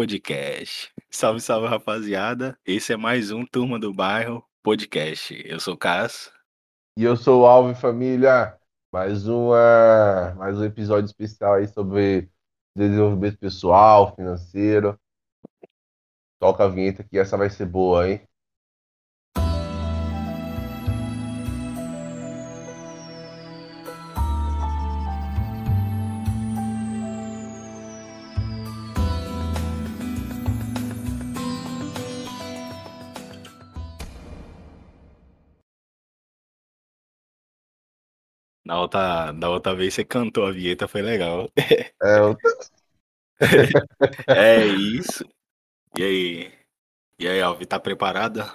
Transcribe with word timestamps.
Podcast. 0.00 0.90
Salve, 1.10 1.42
salve, 1.42 1.68
rapaziada. 1.68 2.58
Esse 2.64 2.94
é 2.94 2.96
mais 2.96 3.30
um 3.30 3.44
Turma 3.44 3.78
do 3.78 3.92
Bairro 3.92 4.42
Podcast. 4.62 5.38
Eu 5.46 5.60
sou 5.60 5.74
o 5.74 5.76
Cas. 5.76 6.32
E 6.96 7.04
eu 7.04 7.14
sou 7.18 7.42
o 7.42 7.44
Alves 7.44 7.78
Família. 7.78 8.58
Mais 8.90 9.28
uma, 9.28 10.34
mais 10.38 10.56
um 10.56 10.64
episódio 10.64 11.04
especial 11.04 11.52
aí 11.52 11.68
sobre 11.68 12.30
desenvolvimento 12.74 13.36
pessoal, 13.36 14.16
financeiro. 14.16 14.98
Toca 16.38 16.64
a 16.64 16.68
vinheta 16.68 17.04
que 17.04 17.18
essa 17.18 17.36
vai 17.36 17.50
ser 17.50 17.66
boa, 17.66 18.08
hein? 18.08 18.26
Na 38.70 38.78
outra, 38.80 39.32
da 39.32 39.50
outra 39.50 39.74
vez 39.74 39.94
você 39.94 40.04
cantou 40.04 40.46
a 40.46 40.52
vinheta, 40.52 40.86
foi 40.86 41.02
legal. 41.02 41.50
É, 42.00 42.20
eu- 42.20 42.36
É 44.28 44.64
isso. 44.64 45.24
E 45.96 46.04
aí? 46.04 46.52
E 47.18 47.26
aí, 47.26 47.42
Alvi, 47.42 47.66
tá 47.66 47.80
preparada? 47.80 48.54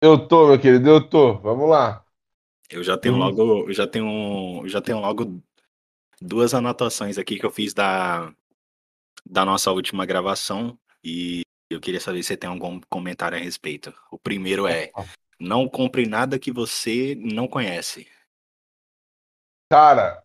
eu 0.00 0.28
tô, 0.28 0.46
meu 0.46 0.60
querido, 0.60 0.88
eu 0.88 1.08
tô. 1.08 1.36
Vamos 1.40 1.68
lá. 1.68 2.04
Eu 2.70 2.84
já 2.84 2.96
tenho 2.96 3.14
Uhum. 3.14 3.20
logo, 3.20 3.68
eu 3.68 3.72
já 3.74 3.88
tenho, 3.88 4.62
já 4.68 4.80
tenho 4.80 5.00
logo 5.00 5.42
duas 6.20 6.54
anotações 6.54 7.18
aqui 7.18 7.36
que 7.36 7.44
eu 7.44 7.50
fiz 7.50 7.74
da, 7.74 8.32
da 9.26 9.44
nossa 9.44 9.72
última 9.72 10.06
gravação 10.06 10.78
e 11.02 11.42
eu 11.68 11.80
queria 11.80 12.00
saber 12.00 12.22
se 12.22 12.28
você 12.28 12.36
tem 12.36 12.48
algum 12.48 12.80
comentário 12.88 13.36
a 13.36 13.40
respeito. 13.40 13.92
O 14.12 14.18
primeiro 14.18 14.68
é: 14.68 14.92
não 15.40 15.68
compre 15.68 16.06
nada 16.06 16.38
que 16.38 16.52
você 16.52 17.16
não 17.16 17.48
conhece. 17.48 18.06
Cara, 19.74 20.22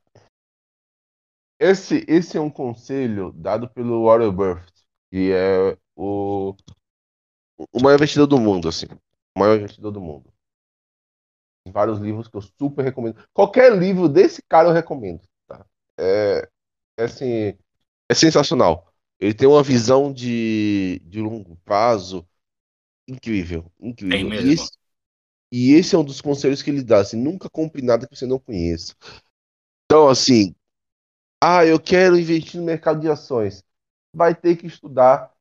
esse, 1.59 2.05
esse 2.07 2.37
é 2.37 2.39
um 2.39 2.51
conselho 2.51 3.31
dado 3.31 3.67
pelo 3.67 4.05
Warren 4.05 4.31
Buffett, 4.31 4.71
que 5.09 5.31
é 5.31 5.75
o, 5.95 6.55
o 7.57 7.81
maior 7.81 7.95
investidor 7.95 8.27
do 8.27 8.39
mundo, 8.39 8.69
assim. 8.69 8.85
O 9.35 9.39
maior 9.39 9.57
investidor 9.57 9.91
do 9.91 9.99
mundo. 9.99 10.31
Tem 11.63 11.73
vários 11.73 11.97
livros 11.97 12.27
que 12.27 12.37
eu 12.37 12.43
super 12.43 12.83
recomendo. 12.83 13.27
Qualquer 13.33 13.75
livro 13.75 14.07
desse 14.07 14.43
cara 14.43 14.69
eu 14.69 14.73
recomendo, 14.73 15.27
tá? 15.47 15.65
É, 15.97 16.47
é 16.99 17.03
assim, 17.05 17.57
é 18.07 18.13
sensacional. 18.13 18.93
Ele 19.19 19.33
tem 19.33 19.47
uma 19.47 19.63
visão 19.63 20.13
de, 20.13 21.01
de 21.05 21.19
longo 21.19 21.55
prazo 21.65 22.23
incrível, 23.07 23.65
incrível. 23.79 24.15
Tem 24.15 24.25
E 24.27 24.29
mesmo. 24.29 24.51
esse, 24.53 24.71
e 25.51 25.73
esse 25.73 25.95
é 25.95 25.97
um 25.97 26.03
dos 26.03 26.21
conselhos 26.21 26.61
que 26.61 26.69
ele 26.69 26.83
dá, 26.83 26.99
assim, 26.99 27.17
nunca 27.17 27.49
compre 27.49 27.81
nada 27.81 28.07
que 28.07 28.15
você 28.15 28.27
não 28.27 28.37
conheça. 28.37 28.93
Então, 29.91 30.07
assim, 30.07 30.53
ah, 31.43 31.65
eu 31.65 31.79
quero 31.79 32.15
investir 32.15 32.59
no 32.59 32.65
mercado 32.65 32.99
de 33.01 33.09
ações. 33.09 33.63
Vai 34.13 34.35
ter 34.35 34.55
que 34.55 34.67
estudar. 34.67 35.33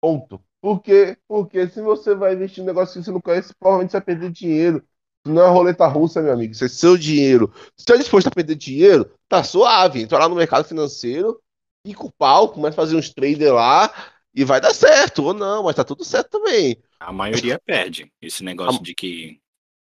Ponto. 0.00 0.42
Por 0.58 0.80
quê? 0.80 1.18
Porque 1.28 1.68
se 1.68 1.82
você 1.82 2.14
vai 2.14 2.32
investir 2.32 2.62
num 2.62 2.68
negócio 2.68 2.98
que 2.98 3.04
você 3.04 3.10
não 3.10 3.20
conhece, 3.20 3.54
provavelmente 3.54 3.90
você 3.90 3.98
vai 3.98 4.06
perder 4.06 4.30
dinheiro. 4.30 4.82
Não 5.26 5.42
é 5.42 5.48
roleta 5.50 5.86
russa, 5.86 6.22
meu 6.22 6.32
amigo, 6.32 6.52
isso 6.52 6.64
é 6.64 6.68
seu 6.68 6.96
dinheiro. 6.96 7.52
Se 7.76 7.84
você 7.84 7.92
é 7.92 7.98
disposto 7.98 8.28
a 8.28 8.30
perder 8.30 8.54
dinheiro, 8.54 9.12
tá 9.28 9.44
suave. 9.44 10.00
Entra 10.00 10.18
lá 10.18 10.26
no 10.26 10.34
mercado 10.34 10.64
financeiro, 10.64 11.42
pica 11.84 12.06
o 12.06 12.12
pau, 12.12 12.48
começa 12.48 12.72
a 12.72 12.84
fazer 12.84 12.96
uns 12.96 13.12
traders 13.12 13.52
lá 13.52 13.92
e 14.34 14.46
vai 14.46 14.62
dar 14.62 14.72
certo. 14.72 15.24
Ou 15.24 15.34
não, 15.34 15.64
mas 15.64 15.76
tá 15.76 15.84
tudo 15.84 16.06
certo 16.06 16.30
também. 16.30 16.82
A 16.98 17.12
maioria 17.12 17.60
perde 17.66 18.10
esse 18.22 18.42
negócio 18.42 18.82
de 18.82 18.94
que 18.94 19.42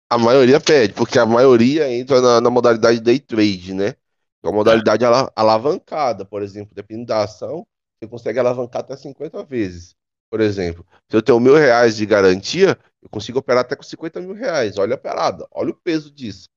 A 0.09 0.17
maioria 0.17 0.59
perde, 0.59 0.93
porque 0.93 1.19
a 1.19 1.25
maioria 1.25 1.91
entra 1.91 2.19
na, 2.21 2.41
na 2.41 2.49
modalidade 2.49 2.99
day 2.99 3.19
trade, 3.19 3.73
né? 3.73 3.93
Que 3.93 3.99
é 4.45 4.49
uma 4.49 4.53
modalidade 4.53 5.05
ala- 5.05 5.31
alavancada, 5.35 6.25
por 6.25 6.41
exemplo, 6.41 6.73
dependendo 6.73 7.07
da 7.07 7.23
ação, 7.23 7.65
você 8.01 8.07
consegue 8.09 8.39
alavancar 8.39 8.81
até 8.81 8.95
50 8.97 9.43
vezes. 9.43 9.95
Por 10.31 10.41
exemplo, 10.41 10.85
se 11.09 11.15
eu 11.17 11.21
tenho 11.21 11.39
mil 11.39 11.55
reais 11.55 11.95
de 11.95 12.05
garantia, 12.05 12.77
eu 13.01 13.09
consigo 13.09 13.39
operar 13.39 13.61
até 13.61 13.75
com 13.75 13.83
50 13.83 14.19
mil 14.21 14.33
reais. 14.33 14.77
Olha 14.77 14.95
a 14.95 14.97
parada, 14.97 15.47
olha 15.51 15.71
o 15.71 15.75
peso 15.75 16.11
disso. 16.11 16.47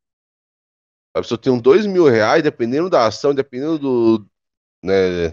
Se 1.25 1.33
eu 1.35 1.39
tenho 1.39 1.61
dois 1.61 1.87
mil 1.87 2.07
reais, 2.09 2.43
dependendo 2.43 2.89
da 2.89 3.07
ação, 3.07 3.35
dependendo 3.35 3.79
do, 3.79 4.27
né, 4.85 5.31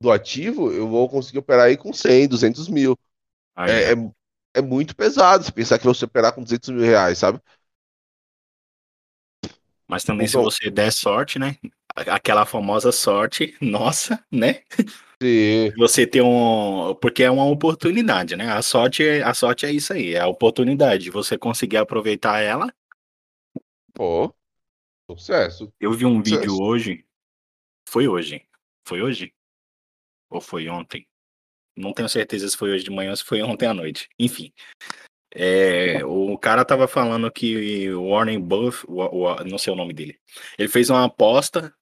do 0.00 0.10
ativo, 0.12 0.72
eu 0.72 0.88
vou 0.88 1.08
conseguir 1.08 1.38
operar 1.38 1.66
aí 1.66 1.76
com 1.76 1.92
100, 1.92 2.28
200 2.28 2.68
mil. 2.68 2.96
aí, 3.54 3.82
É, 3.82 3.92
é, 3.92 3.96
é 4.56 4.62
muito 4.62 4.96
pesado 4.96 5.44
se 5.44 5.52
pensar 5.52 5.78
que 5.78 5.84
você 5.86 6.04
operar 6.04 6.32
com 6.34 6.42
200 6.42 6.70
mil 6.70 6.82
reais, 6.84 7.18
sabe? 7.18 7.40
mas 9.88 10.02
também 10.04 10.26
se 10.26 10.32
Então- 10.32 10.42
você 10.42 10.70
der 10.70 10.92
sorte, 10.92 11.38
né? 11.38 11.56
Aquela 11.94 12.44
famosa 12.44 12.90
sorte, 12.92 13.56
nossa, 13.62 14.22
né? 14.30 14.62
Se- 15.22 15.72
Você 15.78 16.06
ter 16.06 16.22
um, 16.22 16.94
porque 17.00 17.22
é 17.22 17.30
uma 17.30 17.44
oportunidade, 17.46 18.36
né? 18.36 18.50
A 18.52 18.60
sorte, 18.62 19.02
é- 19.06 19.22
a 19.22 19.32
sorte 19.32 19.64
é 19.64 19.70
isso 19.72 19.92
aí, 19.92 20.14
é 20.14 20.20
a 20.20 20.26
oportunidade 20.26 21.04
de 21.04 21.10
você 21.10 21.38
conseguir 21.38 21.76
aproveitar 21.78 22.40
ela. 22.40 22.72
Pô, 23.94 24.34
sucesso. 25.10 25.72
Eu 25.80 25.92
vi 25.92 26.04
um 26.04 26.18
Sucesso. 26.22 26.40
vídeo 26.40 26.60
hoje, 26.60 27.06
foi 27.88 28.08
hoje, 28.08 28.44
foi 28.86 29.00
hoje 29.02 29.32
ou 30.28 30.40
foi 30.40 30.68
ontem? 30.68 31.06
Não 31.76 31.92
tenho 31.92 32.08
certeza 32.08 32.48
se 32.48 32.56
foi 32.56 32.70
hoje 32.70 32.84
de 32.84 32.90
manhã 32.90 33.10
ou 33.10 33.16
se 33.16 33.24
foi 33.24 33.42
ontem 33.42 33.66
à 33.66 33.74
noite. 33.74 34.08
Enfim, 34.18 34.52
é, 35.34 36.04
o 36.04 36.36
cara 36.38 36.64
tava 36.64 36.88
falando 36.88 37.30
que 37.30 37.90
o 37.92 38.10
Warren 38.10 38.40
Buffett, 38.40 38.86
o- 38.90 39.24
o- 39.24 39.44
não 39.44 39.58
sei 39.58 39.72
o 39.72 39.76
nome 39.76 39.92
dele, 39.92 40.18
ele 40.58 40.68
fez 40.68 40.88
uma 40.88 41.04
aposta 41.04 41.74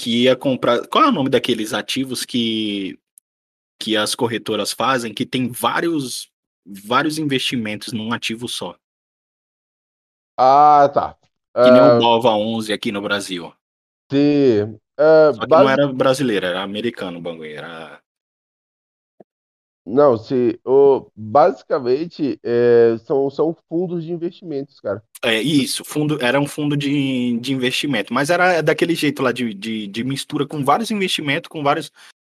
que 0.00 0.24
ia 0.24 0.36
comprar. 0.36 0.86
Qual 0.88 1.04
é 1.04 1.08
o 1.08 1.12
nome 1.12 1.28
daqueles 1.28 1.72
ativos 1.72 2.24
que 2.24 2.98
que 3.80 3.96
as 3.96 4.14
corretoras 4.14 4.72
fazem 4.72 5.14
que 5.14 5.24
tem 5.24 5.48
vários 5.52 6.28
vários 6.66 7.16
investimentos 7.18 7.92
num 7.92 8.12
ativo 8.12 8.48
só? 8.48 8.76
Ah, 10.36 10.88
tá. 10.92 11.14
Que 11.54 11.70
nem 11.70 11.80
o 11.82 11.98
Bova 11.98 12.30
11 12.30 12.72
aqui 12.72 12.92
no 12.92 13.00
Brasil. 13.02 13.52
se, 14.10 14.62
ah, 14.98 15.32
Só 15.34 15.40
que 15.42 15.46
basi- 15.46 15.64
não 15.64 15.70
era 15.70 15.92
brasileiro, 15.92 16.46
era 16.46 16.62
americano 16.62 17.18
o 17.18 17.20
bagulho. 17.22 17.50
Era... 17.50 18.00
não, 19.88 20.18
se, 20.18 20.60
o, 20.64 21.10
basicamente 21.16 22.38
é, 22.44 22.96
são, 22.98 23.30
são 23.30 23.56
fundos 23.68 24.04
de 24.04 24.12
investimentos, 24.12 24.80
cara. 24.80 25.02
É 25.24 25.40
isso, 25.40 25.82
fundo, 25.82 26.22
era 26.22 26.38
um 26.38 26.46
fundo 26.46 26.76
de, 26.76 27.38
de 27.38 27.54
investimento, 27.54 28.12
mas 28.12 28.28
era 28.28 28.60
daquele 28.60 28.94
jeito 28.94 29.22
lá 29.22 29.32
de, 29.32 29.54
de, 29.54 29.86
de 29.86 30.04
mistura 30.04 30.46
com 30.46 30.62
vários 30.62 30.90
investimentos, 30.90 31.48
com 31.48 31.62
vários. 31.62 31.90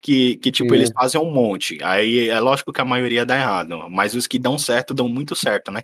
Que, 0.03 0.37
que 0.37 0.51
tipo, 0.51 0.71
Sim. 0.71 0.77
eles 0.77 0.91
fazem 0.95 1.21
um 1.21 1.31
monte. 1.31 1.79
Aí 1.83 2.29
é 2.29 2.41
lógico 2.41 2.73
que 2.73 2.81
a 2.81 2.87
maioria 2.87 3.27
dá 3.27 3.37
errado, 3.37 3.91
mas 3.91 4.15
os 4.15 4.27
que 4.27 4.39
dão 4.39 4.57
certo 4.57 4.95
dão 4.95 5.09
muito 5.09 5.35
certo, 5.35 5.71
né? 5.71 5.83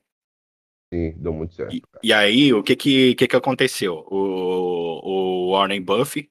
Sim, 0.94 1.12
deu 1.18 1.32
muito 1.32 1.54
certo. 1.54 1.74
E, 1.74 1.82
e 2.02 2.12
aí, 2.12 2.54
o 2.54 2.62
que 2.62 2.76
que, 2.76 3.14
que 3.16 3.26
que 3.26 3.36
aconteceu? 3.36 4.06
O, 4.08 5.50
o 5.50 5.52
Warren 5.52 5.82
Buffett, 5.82 6.30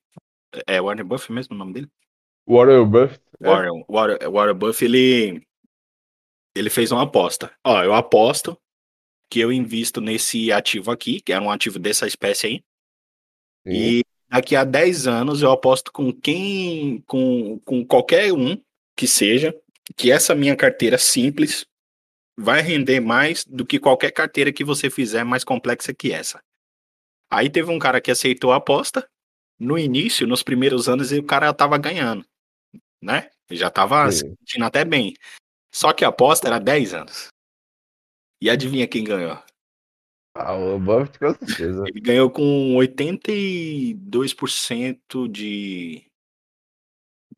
é 0.65 0.81
Warren 0.81 1.03
Buffett 1.03 1.31
mesmo 1.33 1.55
o 1.55 1.59
nome 1.59 1.73
dele? 1.73 1.89
Warren 2.47 2.85
Buffett. 2.85 3.21
é? 3.41 3.47
Warren, 3.47 3.85
Warren, 3.89 4.17
Warren 4.31 4.55
Buffett, 4.55 4.85
ele, 4.85 5.41
ele 6.55 6.69
fez 6.69 6.91
uma 6.91 7.03
aposta. 7.03 7.51
Ó, 7.63 7.83
eu 7.83 7.93
aposto 7.93 8.57
que 9.29 9.39
eu 9.39 9.51
invisto 9.51 9.99
nesse 9.99 10.51
ativo 10.51 10.91
aqui, 10.91 11.19
que 11.19 11.33
era 11.33 11.43
um 11.43 11.51
ativo 11.51 11.79
dessa 11.79 12.07
espécie 12.07 12.47
aí, 12.47 12.63
Sim. 13.67 13.99
e 13.99 14.03
daqui 14.29 14.55
a 14.55 14.63
10 14.63 15.07
anos 15.07 15.41
eu 15.41 15.51
aposto 15.51 15.91
com 15.91 16.13
quem, 16.13 17.01
com, 17.07 17.59
com 17.59 17.85
qualquer 17.85 18.31
um 18.31 18.61
que 18.95 19.07
seja, 19.07 19.53
que 19.95 20.11
essa 20.11 20.33
minha 20.35 20.55
carteira 20.55 20.97
simples 20.97 21.65
vai 22.37 22.61
render 22.61 22.99
mais 22.99 23.45
do 23.45 23.65
que 23.65 23.79
qualquer 23.79 24.11
carteira 24.11 24.51
que 24.51 24.63
você 24.63 24.89
fizer 24.89 25.23
mais 25.23 25.43
complexa 25.43 25.93
que 25.93 26.11
essa. 26.11 26.41
Aí 27.29 27.49
teve 27.49 27.71
um 27.71 27.79
cara 27.79 28.01
que 28.01 28.11
aceitou 28.11 28.51
a 28.51 28.57
aposta. 28.57 29.07
No 29.57 29.77
início, 29.77 30.27
nos 30.27 30.43
primeiros 30.43 30.89
anos, 30.89 31.11
o 31.11 31.23
cara 31.23 31.53
tava 31.53 31.77
ganhando, 31.77 32.25
né? 33.01 33.29
Ele 33.49 33.59
já 33.59 33.69
tava 33.69 34.11
se 34.11 34.19
sentindo 34.19 34.65
até 34.65 34.83
bem. 34.83 35.13
Só 35.73 35.93
que 35.93 36.05
a 36.05 36.09
aposta 36.09 36.47
era 36.47 36.59
10 36.59 36.93
anos. 36.93 37.29
E 38.41 38.49
adivinha 38.49 38.87
quem 38.87 39.03
ganhou? 39.03 39.37
Ah, 40.35 40.53
o 40.53 40.79
Buffett 40.79 41.19
com 41.19 41.33
certeza. 41.33 41.83
Ele 41.87 42.01
ganhou 42.01 42.29
com 42.29 42.75
82% 42.75 45.29
de, 45.29 46.05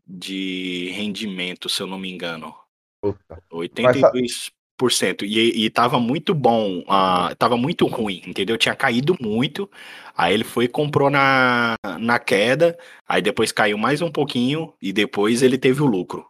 de 0.06 0.90
rendimento, 0.92 1.70
se 1.70 1.82
eu 1.82 1.88
não 1.88 2.00
me 2.00 2.12
engano. 2.12 2.54
Puta. 3.02 3.42
82%. 3.52 4.52
20%. 4.78 5.24
E, 5.24 5.66
e 5.66 5.70
tava 5.70 6.00
muito 6.00 6.34
bom, 6.34 6.80
uh, 6.82 7.36
tava 7.38 7.58
muito 7.58 7.86
ruim, 7.88 8.22
entendeu? 8.26 8.58
Tinha 8.58 8.76
caído 8.76 9.16
muito. 9.20 9.70
Aí 10.16 10.34
ele 10.34 10.44
foi 10.44 10.66
e 10.66 10.70
comprou 10.70 11.10
na, 11.10 11.76
na 12.00 12.20
queda, 12.20 12.78
aí 13.08 13.22
depois 13.22 13.52
caiu 13.52 13.78
mais 13.78 14.02
um 14.02 14.12
pouquinho 14.12 14.74
e 14.82 14.92
depois 14.92 15.42
ele 15.42 15.58
teve 15.58 15.82
o 15.82 15.86
lucro. 15.86 16.26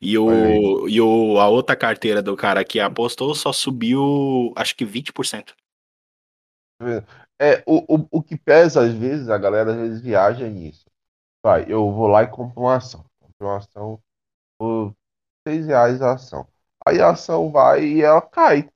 E, 0.00 0.18
o, 0.18 0.88
e 0.88 1.00
o, 1.00 1.38
a 1.38 1.48
outra 1.48 1.76
carteira 1.76 2.20
do 2.20 2.36
cara 2.36 2.64
que 2.64 2.80
apostou 2.80 3.34
só 3.34 3.52
subiu, 3.52 4.52
acho 4.56 4.74
que 4.74 4.84
20%. 4.84 5.54
É, 7.40 7.62
o, 7.64 7.96
o, 7.96 8.08
o 8.10 8.22
que 8.22 8.36
pesa 8.36 8.82
às 8.82 8.92
vezes, 8.92 9.28
a 9.28 9.38
galera 9.38 9.72
às 9.72 9.78
vezes 9.78 10.00
viaja 10.02 10.48
nisso. 10.48 10.84
Vai, 11.42 11.64
eu 11.68 11.90
vou 11.90 12.08
lá 12.08 12.24
e 12.24 12.28
compro 12.28 12.60
uma 12.60 12.76
ação. 12.76 13.04
Compro 13.20 13.46
uma 13.46 13.56
ação 13.58 14.00
por 14.58 14.94
6 15.46 15.66
reais 15.66 16.02
a 16.02 16.14
ação. 16.14 16.46
Aí 16.86 17.00
a 17.00 17.10
ação 17.10 17.50
vai 17.50 17.84
e 17.84 18.02
ela 18.02 18.20
cai. 18.20 18.68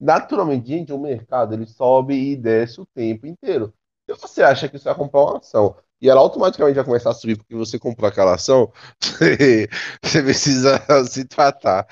Naturalmente, 0.00 0.68
gente, 0.68 0.92
o 0.92 0.98
mercado 0.98 1.54
ele 1.54 1.66
sobe 1.66 2.14
e 2.14 2.36
desce 2.36 2.80
o 2.80 2.86
tempo 2.86 3.26
inteiro. 3.26 3.74
Se 4.08 4.16
você 4.16 4.42
acha 4.42 4.68
que 4.68 4.78
você 4.78 4.84
vai 4.84 4.94
comprar 4.94 5.20
uma 5.20 5.38
ação 5.38 5.76
e 6.00 6.08
ela 6.08 6.20
automaticamente 6.20 6.76
vai 6.76 6.84
começar 6.84 7.10
a 7.10 7.14
subir 7.14 7.36
porque 7.36 7.54
você 7.54 7.78
comprou 7.78 8.08
aquela 8.08 8.34
ação, 8.34 8.72
você, 8.98 9.68
você 10.02 10.22
precisa 10.22 10.80
se 11.06 11.24
tratar. 11.26 11.86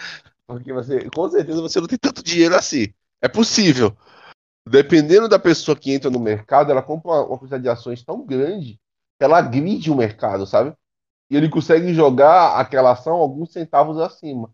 Porque 0.46 0.72
você, 0.72 1.08
com 1.10 1.28
certeza, 1.28 1.60
você 1.60 1.80
não 1.80 1.86
tem 1.86 1.98
tanto 1.98 2.22
dinheiro 2.22 2.54
assim. 2.54 2.88
É 3.20 3.28
possível. 3.28 3.94
Dependendo 4.66 5.28
da 5.28 5.38
pessoa 5.38 5.76
que 5.76 5.92
entra 5.92 6.10
no 6.10 6.18
mercado, 6.18 6.70
ela 6.70 6.82
compra 6.82 7.10
uma, 7.10 7.26
uma 7.26 7.38
quantidade 7.38 7.62
de 7.62 7.68
ações 7.68 8.02
tão 8.02 8.24
grande 8.24 8.80
que 9.18 9.24
ela 9.24 9.38
agride 9.38 9.90
o 9.90 9.96
mercado, 9.96 10.46
sabe? 10.46 10.74
E 11.30 11.36
ele 11.36 11.50
consegue 11.50 11.92
jogar 11.92 12.58
aquela 12.58 12.92
ação 12.92 13.16
alguns 13.16 13.52
centavos 13.52 13.98
acima. 13.98 14.50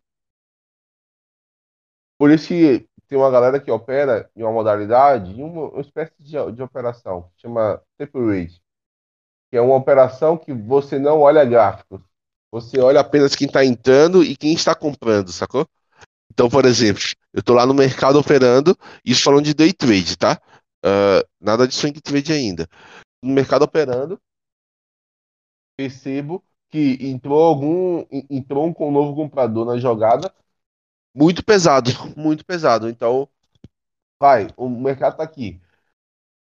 Por 2.19 2.31
isso 2.31 2.49
que 2.49 2.88
tem 3.08 3.19
uma 3.19 3.31
galera 3.31 3.61
que 3.61 3.70
opera 3.70 4.31
em 4.34 4.43
uma 4.43 4.52
modalidade, 4.52 5.32
em 5.32 5.43
uma, 5.43 5.69
uma 5.69 5.81
espécie 5.81 6.14
de, 6.19 6.52
de 6.52 6.62
operação, 6.62 7.31
que 7.37 7.43
chama 7.43 7.81
tape 7.99 8.49
que 9.50 9.56
é 9.56 9.61
uma 9.61 9.76
operação 9.76 10.37
que 10.37 10.52
você 10.52 10.99
não 10.99 11.20
olha 11.20 11.44
gráficos. 11.44 12.00
Você 12.50 12.81
olha 12.81 13.00
apenas 13.00 13.34
quem 13.34 13.46
está 13.46 13.64
entrando 13.64 14.22
e 14.22 14.37
quem 14.37 14.52
está 14.52 14.75
comprando, 14.75 15.31
sacou? 15.32 15.66
Então, 16.32 16.49
por 16.49 16.64
exemplo, 16.64 17.02
eu 17.32 17.40
estou 17.40 17.55
lá 17.55 17.66
no 17.66 17.75
mercado 17.75 18.19
operando, 18.19 18.76
isso 19.05 19.22
falando 19.22 19.44
de 19.44 19.55
day 19.55 19.72
trade, 19.72 20.16
tá? 20.16 20.40
Uh, 20.84 21.26
nada 21.40 21.69
de 21.69 21.75
swing 21.75 22.00
trade 22.00 22.32
ainda. 22.32 22.69
No 23.22 23.32
mercado 23.32 23.62
operando, 23.62 24.20
percebo 25.76 26.44
que 26.69 26.99
entrou 27.00 27.43
algum 27.43 28.05
entrou 28.28 28.66
um 28.66 28.90
novo 28.90 29.14
comprador 29.14 29.64
na 29.64 29.78
jogada 29.78 30.34
muito 31.14 31.44
pesado, 31.44 31.90
muito 32.16 32.44
pesado. 32.44 32.88
Então, 32.88 33.28
vai, 34.20 34.49
o 34.56 34.69
mercado 34.69 35.12
está 35.12 35.25
aqui. 35.25 35.61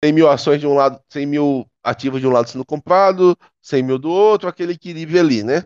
100 0.04 0.12
mil 0.12 0.28
ações 0.28 0.60
de 0.60 0.66
um 0.66 0.74
lado, 0.74 1.00
100 1.08 1.26
mil 1.26 1.66
ativos 1.82 2.20
de 2.20 2.26
um 2.26 2.30
lado 2.30 2.48
sendo 2.48 2.64
comprado, 2.64 3.36
100 3.62 3.82
mil 3.82 3.98
do 3.98 4.10
outro, 4.10 4.48
aquele 4.48 4.72
equilíbrio 4.72 5.20
ali, 5.20 5.42
né? 5.42 5.64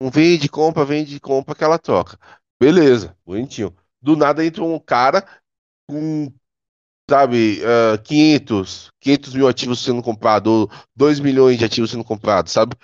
Um 0.00 0.10
vende, 0.10 0.48
compra, 0.48 0.84
vende, 0.84 1.18
compra, 1.18 1.52
aquela 1.52 1.78
troca. 1.78 2.18
Beleza, 2.60 3.16
bonitinho. 3.26 3.74
Do 4.00 4.16
nada 4.16 4.44
entra 4.44 4.62
um 4.62 4.78
cara 4.78 5.26
com, 5.88 6.32
sabe, 7.08 7.60
uh, 7.62 8.00
500, 8.02 8.90
500 9.00 9.34
mil 9.34 9.48
ativos 9.48 9.82
sendo 9.82 10.02
comprados, 10.02 10.66
2 10.94 11.20
milhões 11.20 11.58
de 11.58 11.64
ativos 11.64 11.90
sendo 11.90 12.04
comprados, 12.04 12.52
sabe? 12.52 12.76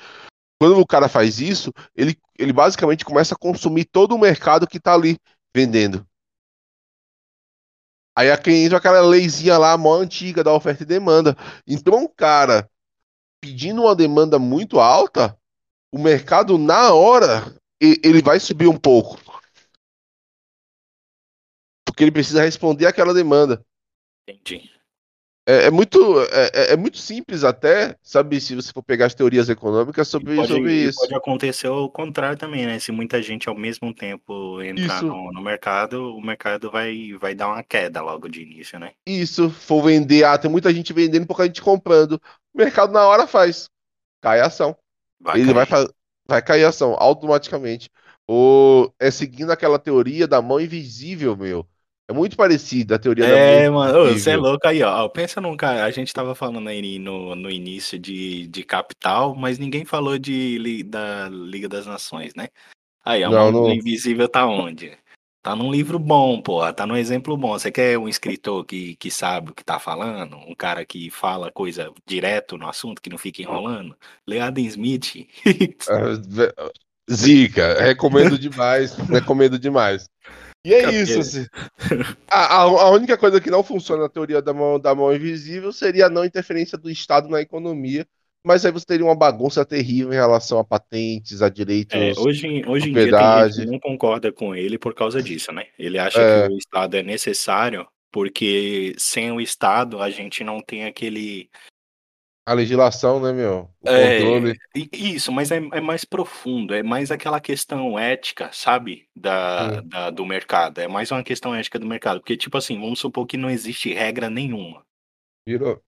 Quando 0.61 0.79
o 0.79 0.87
cara 0.87 1.09
faz 1.09 1.41
isso, 1.41 1.73
ele, 1.95 2.19
ele 2.39 2.53
basicamente 2.53 3.05
começa 3.05 3.35
a 3.35 3.39
consumir 3.39 3.85
todo 3.85 4.15
o 4.15 4.19
mercado 4.19 4.67
que 4.67 4.79
está 4.79 4.95
ali 4.95 5.17
vendendo. 5.55 6.07
Aí 8.17 8.31
aqui 8.31 8.51
entra 8.51 8.79
aquela 8.79 9.01
leizinha 9.01 9.57
lá, 9.59 9.77
mó 9.77 9.95
antiga 9.95 10.43
da 10.43 10.53
oferta 10.53 10.83
e 10.83 10.87
demanda. 10.87 11.37
Então, 11.67 11.99
um 11.99 12.09
cara 12.09 12.69
pedindo 13.41 13.83
uma 13.83 13.95
demanda 13.95 14.39
muito 14.39 14.81
alta, 14.81 15.39
o 15.93 15.99
mercado 15.99 16.59
na 16.59 16.93
hora 16.93 17.55
ele 17.81 18.21
vai 18.21 18.41
subir 18.41 18.67
um 18.67 18.77
pouco. 18.77 19.21
Porque 21.87 22.03
ele 22.03 22.13
precisa 22.13 22.43
responder 22.43 22.87
aquela 22.87 23.15
demanda. 23.15 23.65
Entendi. 24.29 24.78
É, 25.49 25.65
é 25.65 25.71
muito, 25.71 26.21
é, 26.25 26.51
é, 26.53 26.73
é, 26.75 26.77
muito 26.77 26.99
simples 26.99 27.43
até, 27.43 27.97
sabe, 28.03 28.39
se 28.39 28.55
você 28.55 28.71
for 28.71 28.83
pegar 28.83 29.07
as 29.07 29.15
teorias 29.15 29.49
econômicas 29.49 30.07
sobre, 30.07 30.37
pode, 30.37 30.49
sobre 30.49 30.75
isso. 30.75 30.99
Pode 30.99 31.15
acontecer 31.15 31.69
o 31.69 31.89
contrário 31.89 32.37
também, 32.37 32.67
né? 32.67 32.79
Se 32.79 32.93
muita 32.93 33.23
gente 33.23 33.49
ao 33.49 33.55
mesmo 33.55 33.95
tempo 33.95 34.61
entrar 34.61 35.03
no, 35.03 35.33
no, 35.33 35.41
mercado, 35.41 36.15
o 36.15 36.21
mercado 36.21 36.71
vai, 36.71 37.15
vai 37.19 37.35
dar 37.35 37.49
uma 37.49 37.63
queda 37.63 38.03
logo 38.03 38.29
de 38.29 38.43
início, 38.43 38.79
né? 38.79 38.93
Isso, 39.07 39.49
for 39.49 39.83
vender, 39.83 40.23
ah, 40.25 40.37
tem 40.37 40.51
muita 40.51 40.71
gente 40.71 40.93
vendendo, 40.93 41.27
pouca 41.27 41.47
gente 41.47 41.63
comprando. 41.63 42.21
O 42.53 42.59
mercado 42.59 42.93
na 42.93 43.07
hora 43.07 43.27
faz, 43.27 43.71
cai 44.21 44.41
a 44.41 44.49
ação. 44.49 44.77
Vai 45.19 45.41
Ele 45.41 45.55
cair. 45.55 45.67
vai, 45.67 45.87
vai 46.29 46.43
cair 46.43 46.65
a 46.65 46.69
ação 46.69 46.95
automaticamente. 46.99 47.89
Ou 48.27 48.95
é 49.01 49.11
seguindo 49.11 49.51
aquela 49.51 49.79
teoria 49.79 50.29
da 50.29 50.43
mão 50.43 50.61
invisível, 50.61 51.35
meu 51.35 51.67
é 52.09 52.13
muito 52.13 52.37
parecido 52.39 52.95
a 52.95 52.99
teoria 52.99 53.27
é, 53.27 53.65
da 53.67 53.71
mano, 53.71 54.13
você 54.15 54.31
é 54.31 54.37
louco 54.37 54.67
aí, 54.67 54.83
ó. 54.83 55.07
Pensa 55.09 55.43
num 55.43 55.57
cara, 55.57 55.85
a 55.85 55.91
gente 55.91 56.13
tava 56.13 56.35
falando 56.35 56.67
aí 56.67 56.99
no, 56.99 57.35
no 57.35 57.51
início 57.51 57.99
de, 57.99 58.47
de 58.47 58.65
capital, 58.65 59.35
mas 59.35 59.59
ninguém 59.59 59.85
falou 59.85 60.19
de 60.19 60.83
da 60.85 61.29
Liga 61.29 61.69
das 61.69 61.87
Nações, 61.87 62.35
né? 62.35 62.49
Aí, 63.05 63.23
a 63.23 63.29
não, 63.29 63.53
não... 63.53 63.71
invisível 63.71 64.27
tá 64.27 64.47
onde? 64.47 64.97
Tá 65.43 65.55
num 65.55 65.71
livro 65.71 65.99
bom, 65.99 66.41
pô, 66.41 66.71
tá 66.73 66.87
num 66.87 66.97
exemplo 66.97 67.37
bom. 67.37 67.59
Você 67.59 67.71
quer 67.71 67.99
um 67.99 68.09
escritor 68.09 68.65
que, 68.65 68.97
que 68.97 69.11
sabe 69.11 69.51
o 69.51 69.55
que 69.55 69.65
tá 69.65 69.79
falando? 69.79 70.37
Um 70.37 70.55
cara 70.55 70.85
que 70.85 71.11
fala 71.11 71.53
coisa 71.53 71.93
direto 72.07 72.57
no 72.57 72.69
assunto, 72.69 73.01
que 73.03 73.11
não 73.11 73.19
fica 73.19 73.43
enrolando? 73.43 73.95
Lê 74.27 74.41
Adam 74.41 74.65
Smith. 74.65 75.27
Ah, 75.89 76.71
Zica, 77.11 77.81
recomendo 77.81 78.39
demais, 78.39 78.95
recomendo 79.09 79.59
demais. 79.59 80.09
E 80.69 80.75
é 80.75 80.91
isso. 80.91 81.19
Assim. 81.21 81.47
A, 82.31 82.57
a, 82.57 82.63
a, 82.63 82.91
única 82.91 83.17
coisa 83.17 83.41
que 83.41 83.51
não 83.51 83.63
funciona 83.63 84.03
na 84.03 84.09
teoria 84.09 84.43
da 84.43 84.53
mão, 84.53 84.79
da 84.79 84.95
mão 84.95 85.15
invisível 85.15 85.73
seria 85.73 86.07
a 86.07 86.11
não 86.11 86.25
interferência 86.25 86.77
do 86.77 86.91
Estado 86.91 87.29
na 87.29 87.41
economia. 87.41 88.07
Mas 88.45 88.65
aí 88.65 88.71
você 88.71 88.87
teria 88.87 89.05
uma 89.05 89.17
bagunça 89.17 89.65
terrível 89.65 90.13
em 90.13 90.17
relação 90.17 90.59
a 90.59 90.65
patentes, 90.65 91.43
a 91.43 91.49
direitos. 91.49 91.95
É, 91.95 92.13
hoje 92.19 92.65
hoje 92.67 92.91
em 92.91 92.93
dia 92.93 93.11
tem 93.11 93.53
gente 93.53 93.67
que 93.67 93.73
não 93.73 93.81
concorda 93.81 94.31
com 94.31 94.55
ele 94.55 94.79
por 94.79 94.95
causa 94.95 95.23
disso, 95.23 95.53
né? 95.53 95.67
Ele 95.79 95.99
acha 95.99 96.21
é. 96.21 96.47
que 96.47 96.55
o 96.55 96.59
Estado 96.59 96.97
é 96.97 97.03
necessário 97.03 97.87
porque 98.11 98.95
sem 98.97 99.33
o 99.33 99.41
Estado 99.41 100.01
a 100.01 100.11
gente 100.11 100.43
não 100.45 100.61
tem 100.61 100.85
aquele 100.85 101.51
a 102.49 102.55
legislação, 102.55 103.21
né, 103.21 103.31
meu? 103.31 103.71
O 103.83 103.89
é, 103.91 104.21
controle. 104.21 104.59
Isso, 104.91 105.31
mas 105.31 105.51
é, 105.51 105.57
é, 105.57 105.81
mais 105.83 106.03
profundo, 106.03 106.73
é 106.73 106.83
mais 106.83 107.11
aquela 107.11 107.39
questão 107.41 107.99
ética, 107.99 108.49
sabe? 108.55 109.07
Da, 109.15 109.83
da, 109.83 110.09
do 110.09 110.25
mercado. 110.25 110.79
É 110.79 110.89
mais 110.89 111.13
uma 111.13 111.23
questão 111.23 111.55
ética 111.55 111.79
do 111.79 111.87
mercado. 111.87 112.21
Porque, 112.21 112.39
tipo 112.39 112.57
assim, 112.57 112.81
vamos 112.81 113.01
supor 113.01 113.27
que 113.27 113.37
não 113.37 113.51
existe 113.51 113.93
regra 113.93 114.31
nenhuma. 114.31 114.83
Virou. 115.47 115.83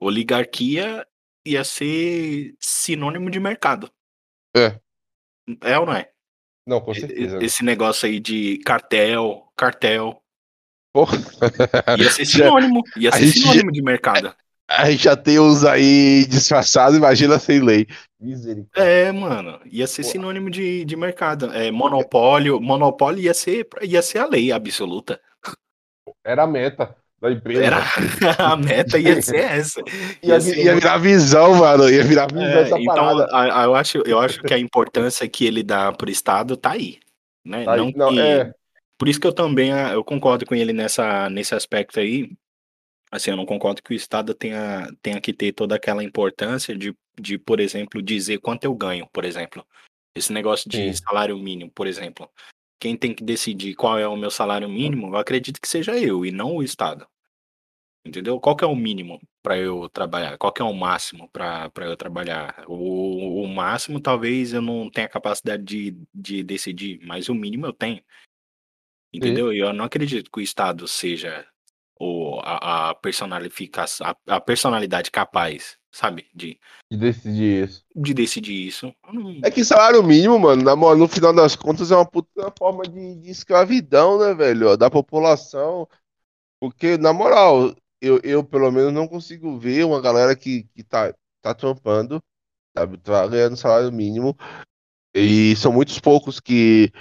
Oligarquia 0.00 1.06
ia 1.44 1.62
ser 1.64 2.54
sinônimo 2.58 3.30
de 3.30 3.38
mercado. 3.38 3.90
É. 4.56 4.80
É 5.60 5.78
ou 5.78 5.84
não 5.84 5.92
é? 5.92 6.10
Não, 6.66 6.80
com 6.80 6.94
certeza. 6.94 7.44
Esse 7.44 7.62
negócio 7.62 8.08
aí 8.08 8.18
de 8.18 8.56
cartel, 8.64 9.52
cartel. 9.54 10.22
Porra. 10.94 11.18
Ia 11.98 12.10
ser 12.10 12.24
sinônimo. 12.26 12.82
Ia 12.96 13.12
ser 13.12 13.26
sinônimo 13.26 13.70
de 13.70 13.82
mercado. 13.82 14.34
A 14.68 14.90
gente 14.90 15.04
já 15.04 15.16
tem 15.16 15.38
uns 15.38 15.64
aí 15.64 16.26
disfarçados, 16.26 16.96
imagina 16.96 17.38
sem 17.38 17.60
lei. 17.60 17.86
É, 18.74 19.12
mano, 19.12 19.60
ia 19.64 19.86
ser 19.86 20.02
sinônimo 20.02 20.50
de, 20.50 20.84
de 20.84 20.96
mercado. 20.96 21.52
É, 21.52 21.70
monopólio, 21.70 22.60
monopólio 22.60 23.22
ia 23.22 23.34
ser, 23.34 23.68
ia 23.82 24.02
ser 24.02 24.18
a 24.18 24.26
lei 24.26 24.50
absoluta. 24.50 25.20
Era 26.24 26.42
a 26.42 26.46
meta 26.46 26.96
da 27.20 27.30
empresa. 27.30 27.64
Era, 27.64 27.82
a 28.38 28.56
meta 28.56 28.98
ia 28.98 29.22
ser 29.22 29.36
essa. 29.36 29.80
Ia, 30.20 30.34
ia, 30.34 30.40
ser... 30.40 30.58
ia 30.58 30.74
virar 30.74 30.98
visão, 30.98 31.54
mano. 31.54 31.88
Ia 31.88 32.02
virar 32.02 32.26
visão 32.26 32.42
é, 32.42 32.62
essa 32.62 32.80
então, 32.80 32.94
parada. 32.94 33.24
A, 33.30 33.62
a, 33.62 33.64
eu, 33.64 33.74
acho, 33.76 33.98
eu 33.98 34.18
acho 34.18 34.42
que 34.42 34.52
a 34.52 34.58
importância 34.58 35.28
que 35.28 35.46
ele 35.46 35.62
dá 35.62 35.92
pro 35.92 36.10
Estado 36.10 36.56
tá 36.56 36.72
aí. 36.72 36.98
Né? 37.44 37.64
Tá 37.64 37.76
não, 37.76 37.84
aí, 37.86 37.94
não 37.94 38.12
que... 38.12 38.20
é. 38.20 38.52
Por 38.98 39.08
isso 39.08 39.20
que 39.20 39.26
eu 39.26 39.32
também 39.32 39.70
eu 39.70 40.02
concordo 40.02 40.44
com 40.46 40.54
ele 40.54 40.72
nessa, 40.72 41.28
nesse 41.30 41.54
aspecto 41.54 42.00
aí 42.00 42.30
Assim, 43.10 43.30
eu 43.30 43.36
não 43.36 43.46
concordo 43.46 43.82
que 43.82 43.92
o 43.92 43.96
Estado 43.96 44.34
tenha, 44.34 44.88
tenha 45.00 45.20
que 45.20 45.32
ter 45.32 45.52
toda 45.52 45.76
aquela 45.76 46.02
importância 46.02 46.76
de, 46.76 46.94
de, 47.18 47.38
por 47.38 47.60
exemplo, 47.60 48.02
dizer 48.02 48.38
quanto 48.38 48.64
eu 48.64 48.74
ganho, 48.74 49.08
por 49.12 49.24
exemplo. 49.24 49.66
Esse 50.14 50.32
negócio 50.32 50.68
de 50.68 50.76
Sim. 50.76 51.04
salário 51.04 51.38
mínimo, 51.38 51.70
por 51.70 51.86
exemplo. 51.86 52.28
Quem 52.80 52.96
tem 52.96 53.14
que 53.14 53.22
decidir 53.22 53.74
qual 53.74 53.98
é 53.98 54.06
o 54.06 54.16
meu 54.16 54.30
salário 54.30 54.68
mínimo, 54.68 55.08
eu 55.08 55.16
acredito 55.16 55.60
que 55.60 55.68
seja 55.68 55.96
eu 55.96 56.26
e 56.26 56.30
não 56.30 56.56
o 56.56 56.62
Estado. 56.62 57.06
Entendeu? 58.04 58.38
Qual 58.38 58.54
que 58.54 58.64
é 58.64 58.66
o 58.66 58.76
mínimo 58.76 59.20
para 59.42 59.58
eu 59.58 59.88
trabalhar? 59.88 60.38
Qual 60.38 60.52
que 60.52 60.62
é 60.62 60.64
o 60.64 60.72
máximo 60.72 61.28
para 61.28 61.72
eu 61.80 61.96
trabalhar? 61.96 62.64
O, 62.68 63.42
o 63.42 63.48
máximo 63.48 64.00
talvez 64.00 64.52
eu 64.52 64.62
não 64.62 64.88
tenha 64.88 65.08
capacidade 65.08 65.62
de, 65.64 65.96
de 66.14 66.42
decidir, 66.44 67.00
mas 67.04 67.28
o 67.28 67.34
mínimo 67.34 67.66
eu 67.66 67.72
tenho. 67.72 68.02
Entendeu? 69.12 69.52
E 69.52 69.58
eu 69.58 69.72
não 69.72 69.84
acredito 69.84 70.30
que 70.30 70.38
o 70.38 70.42
Estado 70.42 70.86
seja 70.86 71.46
o, 71.98 72.38
a, 72.42 72.90
a, 72.90 72.94
personalificação, 72.94 74.06
a, 74.06 74.36
a 74.36 74.40
personalidade 74.40 75.10
capaz, 75.10 75.78
sabe? 75.90 76.26
De, 76.34 76.58
De 76.90 76.98
decidir 76.98 77.64
isso. 77.64 77.84
de 77.94 78.14
decidir 78.14 78.66
isso. 78.66 78.94
Não- 79.12 79.40
É 79.42 79.50
que 79.50 79.64
salário 79.64 80.02
mínimo, 80.02 80.38
mano, 80.38 80.62
na 80.62 80.76
no 80.76 81.08
final 81.08 81.32
das 81.32 81.56
contas, 81.56 81.90
é 81.90 81.96
uma 81.96 82.06
puta 82.06 82.52
forma 82.58 82.84
de, 82.84 83.16
de 83.16 83.30
escravidão, 83.30 84.18
né, 84.18 84.34
velho? 84.34 84.76
Da 84.76 84.90
população. 84.90 85.88
Porque, 86.60 86.96
na 86.96 87.12
moral, 87.12 87.74
eu, 88.00 88.20
eu 88.22 88.44
pelo 88.44 88.70
menos 88.70 88.92
não 88.92 89.08
consigo 89.08 89.58
ver 89.58 89.84
uma 89.84 90.00
galera 90.00 90.34
que, 90.36 90.64
que 90.74 90.82
tá, 90.82 91.14
tá 91.42 91.54
trampando, 91.54 92.22
sabe? 92.76 92.98
Tá 92.98 93.26
ganhando 93.26 93.56
salário 93.56 93.92
mínimo. 93.92 94.36
E 95.14 95.56
são 95.56 95.72
muitos 95.72 95.98
poucos 95.98 96.40
que, 96.40 96.92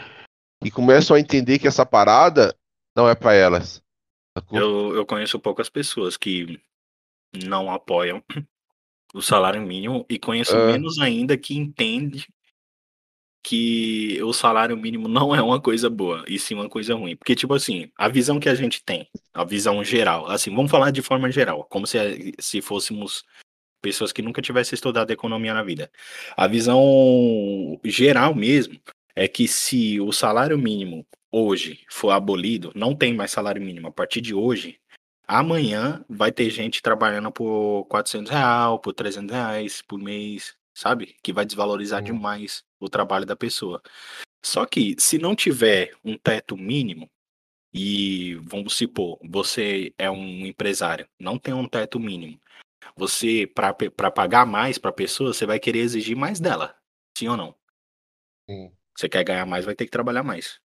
que 0.63 0.71
começam 0.71 1.15
a 1.15 1.19
entender 1.19 1.59
que 1.59 1.67
essa 1.67 1.85
parada 1.85 2.55
não 2.95 3.09
é 3.09 3.15
pra 3.15 3.33
elas. 3.33 3.81
Sacou? 4.37 4.59
Eu, 4.59 4.95
eu 4.95 5.05
conheço 5.05 5.39
poucas 5.39 5.69
pessoas 5.69 6.17
que 6.17 6.59
não 7.43 7.71
apoiam 7.71 8.23
o 9.13 9.21
salário 9.21 9.61
mínimo 9.61 10.05
e 10.09 10.19
conheço 10.19 10.55
É. 10.55 10.71
menos 10.73 10.99
ainda 10.99 11.37
que 11.37 11.55
entende 11.55 12.27
que 13.43 14.19
o 14.23 14.33
salário 14.33 14.75
mínimo 14.75 15.07
não 15.07 15.35
é 15.35 15.41
uma 15.41 15.61
coisa 15.61 15.87
boa, 15.87 16.25
e 16.27 16.39
sim 16.39 16.55
uma 16.55 16.67
coisa 16.67 16.95
ruim. 16.95 17.15
Porque, 17.15 17.35
tipo 17.35 17.53
assim, 17.53 17.91
a 17.95 18.09
visão 18.09 18.39
que 18.39 18.49
a 18.49 18.55
gente 18.55 18.83
tem, 18.83 19.07
a 19.31 19.43
visão 19.43 19.83
geral, 19.83 20.27
assim, 20.27 20.53
vamos 20.53 20.71
falar 20.71 20.89
de 20.89 21.03
forma 21.03 21.31
geral, 21.31 21.63
como 21.65 21.85
se, 21.85 22.33
se 22.39 22.59
fôssemos 22.59 23.23
pessoas 23.83 24.11
que 24.11 24.23
nunca 24.23 24.41
tivessem 24.41 24.73
estudado 24.73 25.11
economia 25.11 25.53
na 25.53 25.61
vida. 25.61 25.91
A 26.35 26.47
visão 26.47 27.79
geral 27.83 28.33
mesmo 28.33 28.79
é 29.15 29.27
que 29.27 29.47
se 29.47 29.99
o 30.01 30.11
salário 30.11 30.57
mínimo 30.57 31.05
hoje 31.31 31.85
for 31.89 32.11
abolido, 32.11 32.71
não 32.75 32.95
tem 32.95 33.13
mais 33.13 33.31
salário 33.31 33.61
mínimo 33.61 33.87
a 33.87 33.91
partir 33.91 34.21
de 34.21 34.33
hoje, 34.33 34.79
amanhã 35.27 36.03
vai 36.09 36.31
ter 36.31 36.49
gente 36.49 36.81
trabalhando 36.81 37.31
por 37.31 37.85
400 37.85 38.31
reais, 38.31 38.79
por 38.81 38.93
300 38.93 39.33
reais 39.33 39.81
por 39.81 39.97
mês, 39.97 40.55
sabe? 40.73 41.15
Que 41.23 41.33
vai 41.33 41.45
desvalorizar 41.45 41.99
Sim. 41.99 42.13
demais 42.13 42.63
o 42.79 42.89
trabalho 42.89 43.25
da 43.25 43.35
pessoa. 43.35 43.81
Só 44.43 44.65
que 44.65 44.95
se 44.99 45.17
não 45.17 45.35
tiver 45.35 45.93
um 46.03 46.17
teto 46.17 46.55
mínimo, 46.55 47.09
e 47.73 48.35
vamos 48.35 48.75
supor, 48.75 49.19
você 49.21 49.93
é 49.97 50.09
um 50.09 50.45
empresário, 50.45 51.09
não 51.19 51.37
tem 51.37 51.53
um 51.53 51.67
teto 51.67 51.99
mínimo. 51.99 52.39
Você, 52.95 53.47
para 53.47 54.11
pagar 54.11 54.45
mais 54.45 54.77
para 54.77 54.91
a 54.91 54.93
pessoa, 54.93 55.33
você 55.33 55.45
vai 55.45 55.59
querer 55.59 55.79
exigir 55.79 56.15
mais 56.15 56.39
dela. 56.39 56.77
Sim 57.17 57.27
ou 57.27 57.35
não? 57.35 57.55
Sim. 58.49 58.71
Você 58.95 59.09
quer 59.09 59.23
ganhar 59.23 59.45
mais, 59.45 59.65
vai 59.65 59.75
ter 59.75 59.85
que 59.85 59.91
trabalhar 59.91 60.23
mais. 60.23 60.59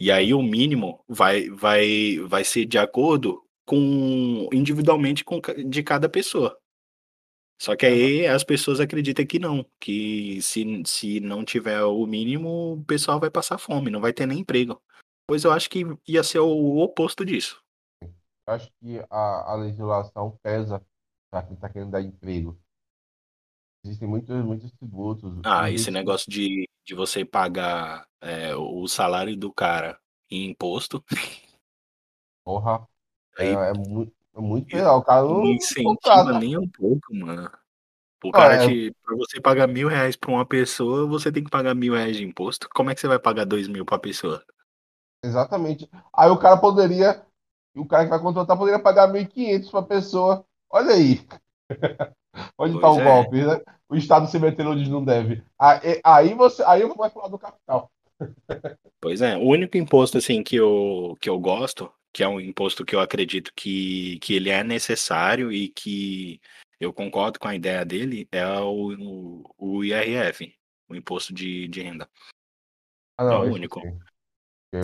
E 0.00 0.10
aí 0.10 0.34
o 0.34 0.42
mínimo 0.42 1.04
vai, 1.08 1.48
vai, 1.50 2.18
vai 2.26 2.44
ser 2.44 2.64
de 2.64 2.76
acordo 2.76 3.46
com 3.64 4.48
individualmente 4.52 5.24
com, 5.24 5.40
de 5.40 5.82
cada 5.82 6.08
pessoa. 6.08 6.58
Só 7.60 7.76
que 7.76 7.86
aí 7.86 8.26
as 8.26 8.42
pessoas 8.42 8.80
acreditam 8.80 9.24
que 9.24 9.38
não, 9.38 9.64
que 9.78 10.42
se, 10.42 10.82
se 10.84 11.20
não 11.20 11.44
tiver 11.44 11.80
o 11.84 12.04
mínimo, 12.04 12.72
o 12.72 12.84
pessoal 12.84 13.20
vai 13.20 13.30
passar 13.30 13.58
fome, 13.58 13.88
não 13.88 14.00
vai 14.00 14.12
ter 14.12 14.26
nem 14.26 14.40
emprego. 14.40 14.82
Pois 15.28 15.44
eu 15.44 15.52
acho 15.52 15.70
que 15.70 15.84
ia 16.08 16.24
ser 16.24 16.40
o 16.40 16.78
oposto 16.78 17.24
disso. 17.24 17.62
Eu 18.02 18.54
acho 18.54 18.68
que 18.80 18.98
a, 19.08 19.52
a 19.52 19.54
legislação 19.54 20.36
pesa 20.42 20.84
para 21.30 21.46
quem 21.46 21.54
está 21.54 21.68
querendo 21.68 21.92
dar 21.92 22.02
emprego. 22.02 22.60
Existem 23.84 24.08
muitos, 24.08 24.44
muitos 24.44 24.70
tributos. 24.72 25.32
Ah, 25.44 25.68
esse 25.68 25.74
existe- 25.74 25.90
negócio 25.90 26.30
de, 26.30 26.68
de 26.84 26.94
você 26.94 27.24
pagar 27.24 28.06
é, 28.20 28.54
o 28.54 28.86
salário 28.86 29.36
do 29.36 29.52
cara 29.52 29.98
em 30.30 30.50
imposto, 30.50 31.04
Porra, 32.44 32.86
é, 33.38 33.44
aí 33.44 33.70
é 33.70 33.72
muito, 33.72 34.12
é 34.36 34.40
muito 34.40 34.74
legal. 34.74 34.98
O 34.98 35.04
cara 35.04 35.22
não, 35.22 35.44
incentiva 35.52 36.38
nem 36.38 36.56
um 36.56 36.68
pouco, 36.68 37.14
mano. 37.14 37.50
O 38.24 38.30
cara 38.32 38.54
é- 38.64 38.90
pra 39.04 39.16
você 39.16 39.40
pagar 39.40 39.66
mil 39.66 39.88
reais 39.88 40.16
pra 40.16 40.30
uma 40.30 40.46
pessoa, 40.46 41.06
você 41.06 41.32
tem 41.32 41.42
que 41.44 41.50
pagar 41.50 41.74
mil 41.74 41.94
reais 41.94 42.16
de 42.16 42.24
imposto. 42.24 42.68
Como 42.74 42.90
é 42.90 42.94
que 42.94 43.00
você 43.00 43.08
vai 43.08 43.18
pagar 43.18 43.44
dois 43.44 43.68
mil 43.68 43.84
pra 43.84 43.98
pessoa? 43.98 44.44
Exatamente. 45.24 45.88
Aí 46.12 46.30
o 46.30 46.38
cara 46.38 46.56
poderia, 46.56 47.24
o 47.76 47.86
cara 47.86 48.04
que 48.04 48.10
vai 48.10 48.20
contratar 48.20 48.56
poderia 48.56 48.82
pagar 48.82 49.08
1.500 49.08 49.70
para 49.70 49.82
pessoa. 49.86 50.44
Olha 50.70 50.94
aí. 50.94 51.26
Onde 52.58 52.76
está 52.76 52.90
o 52.90 53.00
é. 53.00 53.04
golpe, 53.04 53.44
né? 53.44 53.60
O 53.88 53.96
Estado 53.96 54.26
se 54.26 54.38
metendo 54.38 54.70
onde 54.70 54.90
não 54.90 55.04
deve. 55.04 55.42
Aí, 55.58 56.34
você, 56.34 56.62
aí 56.64 56.80
eu 56.80 56.88
vou 56.88 56.98
lado 56.98 57.30
do 57.30 57.38
capital. 57.38 57.90
Pois 59.00 59.20
é, 59.20 59.36
o 59.36 59.42
único 59.42 59.76
imposto 59.76 60.18
assim 60.18 60.42
que 60.42 60.56
eu, 60.56 61.16
que 61.20 61.28
eu 61.28 61.38
gosto, 61.38 61.92
que 62.12 62.22
é 62.22 62.28
um 62.28 62.40
imposto 62.40 62.84
que 62.84 62.94
eu 62.94 63.00
acredito 63.00 63.52
que, 63.54 64.18
que 64.20 64.34
ele 64.34 64.48
é 64.48 64.62
necessário 64.62 65.52
e 65.52 65.68
que 65.68 66.40
eu 66.78 66.92
concordo 66.92 67.38
com 67.38 67.48
a 67.48 67.54
ideia 67.54 67.84
dele, 67.84 68.28
é 68.30 68.46
o, 68.60 68.94
o, 68.98 69.54
o 69.58 69.84
IRF, 69.84 70.54
o 70.88 70.94
imposto 70.94 71.34
de, 71.34 71.68
de 71.68 71.82
renda. 71.82 72.08
Ah, 73.16 73.24
não, 73.24 73.44
É 73.44 73.50
o 73.50 73.52
único. 73.52 73.80
sim. 73.80 73.98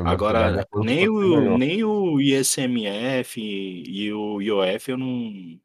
Agora, 0.04 0.66
nem 0.74 1.08
o 1.08 1.56
nem 1.56 1.82
o 1.82 2.20
ISMF 2.20 3.40
e 3.40 4.12
o 4.12 4.40
IOF 4.40 4.90
eu 4.90 4.98
não. 4.98 5.58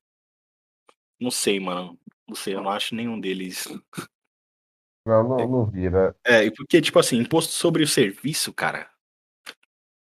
Não 1.24 1.32
sei, 1.32 1.58
mano. 1.58 1.98
Não 2.28 2.36
sei, 2.36 2.54
eu 2.54 2.62
não 2.62 2.70
acho 2.70 2.94
nenhum 2.94 3.18
deles. 3.18 3.66
Não, 5.06 5.24
não, 5.24 5.48
não 5.48 5.66
vira. 5.66 6.14
É, 6.26 6.52
porque, 6.52 6.82
tipo 6.82 7.00
assim, 7.00 7.18
imposto 7.18 7.54
sobre 7.54 7.82
o 7.82 7.88
serviço, 7.88 8.52
cara. 8.52 8.92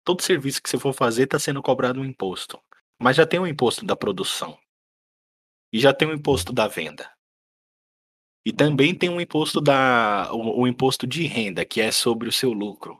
Todo 0.03 0.23
serviço 0.23 0.61
que 0.61 0.67
você 0.67 0.79
for 0.79 0.93
fazer 0.93 1.27
tá 1.27 1.37
sendo 1.37 1.61
cobrado 1.61 2.01
um 2.01 2.05
imposto. 2.05 2.59
Mas 2.99 3.15
já 3.15 3.25
tem 3.25 3.39
o 3.39 3.45
imposto 3.45 3.85
da 3.85 3.95
produção. 3.95 4.57
E 5.71 5.79
já 5.79 5.93
tem 5.93 6.07
o 6.07 6.13
imposto 6.13 6.51
da 6.51 6.67
venda. 6.67 7.11
E 8.43 8.51
também 8.51 8.95
tem 8.95 9.09
o 9.09 9.21
imposto 9.21 9.61
da. 9.61 10.27
O, 10.33 10.61
o 10.61 10.67
imposto 10.67 11.05
de 11.05 11.27
renda, 11.27 11.63
que 11.63 11.79
é 11.79 11.91
sobre 11.91 12.27
o 12.27 12.31
seu 12.31 12.51
lucro. 12.51 12.99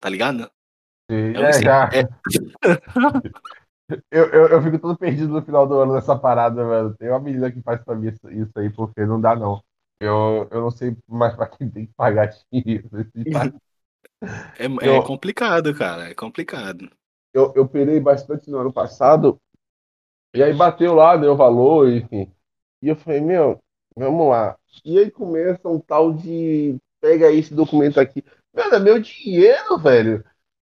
Tá 0.00 0.08
ligado? 0.08 0.50
Sim, 1.10 1.34
É 1.34 1.40
um 1.40 1.44
é, 1.44 1.62
já. 1.62 1.90
é- 1.92 2.08
Eu, 4.10 4.24
eu, 4.30 4.48
eu 4.48 4.62
fico 4.62 4.78
todo 4.78 4.96
perdido 4.96 5.28
no 5.32 5.42
final 5.42 5.66
do 5.66 5.78
ano 5.80 5.94
nessa 5.94 6.18
parada, 6.18 6.66
velho. 6.66 6.94
Tem 6.96 7.08
uma 7.10 7.20
menina 7.20 7.52
que 7.52 7.60
faz 7.62 7.82
pra 7.84 7.94
mim 7.94 8.08
isso, 8.08 8.30
isso 8.30 8.52
aí, 8.58 8.70
porque 8.70 9.04
não 9.04 9.20
dá, 9.20 9.36
não. 9.36 9.62
Eu, 10.00 10.48
eu 10.50 10.60
não 10.62 10.70
sei 10.70 10.96
mais 11.06 11.34
pra 11.36 11.46
quem 11.48 11.70
tem 11.70 11.86
que 11.86 11.92
pagar 11.94 12.30
dinheiro. 12.52 12.88
É, 14.58 14.96
é 14.96 15.00
Eu- 15.00 15.00
complicado, 15.00 15.72
cara. 15.74 16.10
É 16.10 16.14
complicado. 16.14 16.90
eu, 17.32 17.52
eu 17.56 17.68
perei 17.68 18.00
bastante 18.00 18.50
no 18.50 18.58
ano 18.58 18.72
passado, 18.72 19.40
e 20.34 20.42
aí 20.42 20.52
bateu 20.54 20.94
lá, 20.94 21.16
deu 21.16 21.36
valor, 21.36 21.90
enfim. 21.90 22.32
E 22.82 22.88
eu 22.88 22.96
falei, 22.96 23.20
meu, 23.20 23.60
vamos 23.96 24.28
lá. 24.30 24.58
E 24.84 24.98
aí 24.98 25.10
começa 25.10 25.68
um 25.68 25.80
tal 25.80 26.12
de 26.14 26.76
pega 27.00 27.32
esse 27.32 27.54
documento 27.54 28.00
aqui. 28.00 28.24
Mano, 28.54 28.76
é 28.76 28.80
meu 28.80 29.00
dinheiro, 29.00 29.78
velho. 29.78 30.24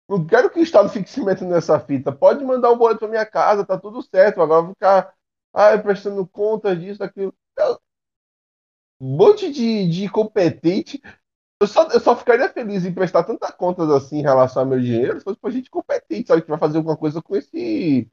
Não 0.07 0.25
quero 0.25 0.49
que 0.49 0.59
o 0.59 0.63
Estado 0.63 0.89
fique 0.89 1.09
se 1.09 1.23
metendo 1.23 1.51
nessa 1.51 1.79
fita. 1.79 2.11
Pode 2.11 2.43
mandar 2.43 2.69
o 2.71 2.75
boleto 2.75 2.99
pra 2.99 3.07
minha 3.07 3.25
casa, 3.25 3.65
tá 3.65 3.77
tudo 3.77 4.01
certo. 4.01 4.41
Agora 4.41 4.59
eu 4.61 4.65
vou 4.65 4.73
ficar 4.73 5.13
ah, 5.53 5.77
prestando 5.77 6.25
conta 6.27 6.75
disso, 6.75 6.99
daquilo. 6.99 7.33
Um 8.99 9.17
monte 9.17 9.51
de, 9.51 9.87
de 9.89 10.05
incompetente. 10.05 11.01
Eu 11.59 11.67
só, 11.67 11.87
eu 11.89 11.99
só 11.99 12.15
ficaria 12.15 12.49
feliz 12.49 12.85
em 12.85 12.93
prestar 12.93 13.23
tanta 13.23 13.51
contas 13.51 13.89
assim 13.89 14.19
em 14.19 14.21
relação 14.21 14.63
ao 14.63 14.67
meu 14.69 14.79
dinheiro 14.79 15.17
se 15.19 15.23
fosse 15.23 15.39
pra 15.39 15.49
gente 15.51 15.69
competente, 15.69 16.27
sabe? 16.27 16.41
Que 16.41 16.49
vai 16.49 16.59
fazer 16.59 16.77
alguma 16.77 16.97
coisa 16.97 17.21
com 17.21 17.35
esse. 17.35 18.09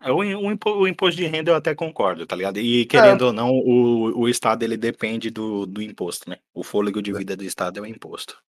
É, 0.00 0.10
O, 0.10 0.16
o, 0.18 0.52
impo- 0.52 0.76
o 0.76 0.88
imposto 0.88 1.16
de 1.20 1.26
renda 1.26 1.50
eu 1.50 1.56
até 1.56 1.74
concordo, 1.74 2.26
tá 2.26 2.36
ligado? 2.36 2.58
E 2.58 2.86
querendo 2.86 3.22
ou 3.22 3.32
não, 3.32 3.50
o, 3.50 4.20
o 4.20 4.28
Estado 4.28 4.62
ele 4.62 4.76
depende 4.76 5.30
do, 5.30 5.66
do 5.66 5.82
imposto, 5.82 6.28
né? 6.30 6.38
O 6.52 6.62
fôlego 6.62 7.02
de 7.02 7.12
vida 7.12 7.36
do 7.36 7.44
Estado 7.44 7.78
é 7.78 7.82
o 7.82 7.86
imposto. 7.86 8.42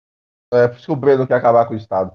É 0.53 0.67
por 0.67 0.77
isso 0.77 0.85
que 0.85 0.91
o 0.91 0.95
Breno 0.95 1.27
quer 1.27 1.35
acabar 1.35 1.65
com 1.65 1.73
o 1.73 1.77
Estado. 1.77 2.11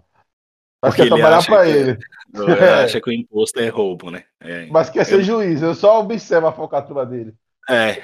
Mas 0.82 0.94
Porque 0.94 1.08
quer 1.08 1.16
trabalhar 1.16 1.44
que- 1.44 1.68
ele. 1.70 1.98
Ele 2.34 2.64
acha 2.70 3.00
que 3.00 3.10
o 3.10 3.12
imposto 3.12 3.58
é 3.58 3.68
roubo, 3.68 4.10
né? 4.10 4.24
É, 4.40 4.66
Mas 4.66 4.90
quer 4.90 5.04
ser 5.04 5.22
juiz. 5.22 5.60
Eu 5.62 5.74
só 5.74 5.98
observo 6.00 6.46
a 6.46 6.52
focatura 6.52 7.04
dele. 7.04 7.34
é. 7.68 8.00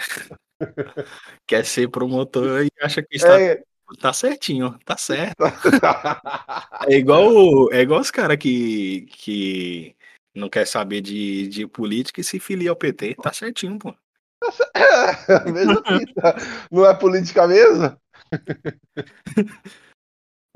Quer 1.47 1.65
ser 1.65 1.89
promotor 1.89 2.65
e 2.65 2.71
acha 2.81 3.03
que 3.03 3.17
está, 3.17 3.39
É, 3.41 3.63
tá 4.01 4.13
certinho, 4.13 4.79
tá 4.85 4.97
certo. 4.97 5.37
É 6.89 6.95
igual, 6.97 7.73
é 7.73 7.81
igual 7.81 8.01
os 8.01 8.11
caras 8.11 8.37
que, 8.37 9.03
que 9.11 9.97
não 10.35 10.49
quer 10.49 10.67
saber 10.67 11.01
de, 11.01 11.49
de 11.49 11.67
política 11.67 12.21
e 12.21 12.25
se 12.25 12.39
filia 12.39 12.71
ao 12.71 12.77
PT. 12.77 13.17
Tá 13.17 13.33
certinho, 13.33 13.79
pô. 13.79 13.95
mesma 15.53 15.83
fita. 15.85 16.37
Não 16.71 16.87
é 16.87 16.95
política 16.95 17.47
mesmo? 17.47 17.97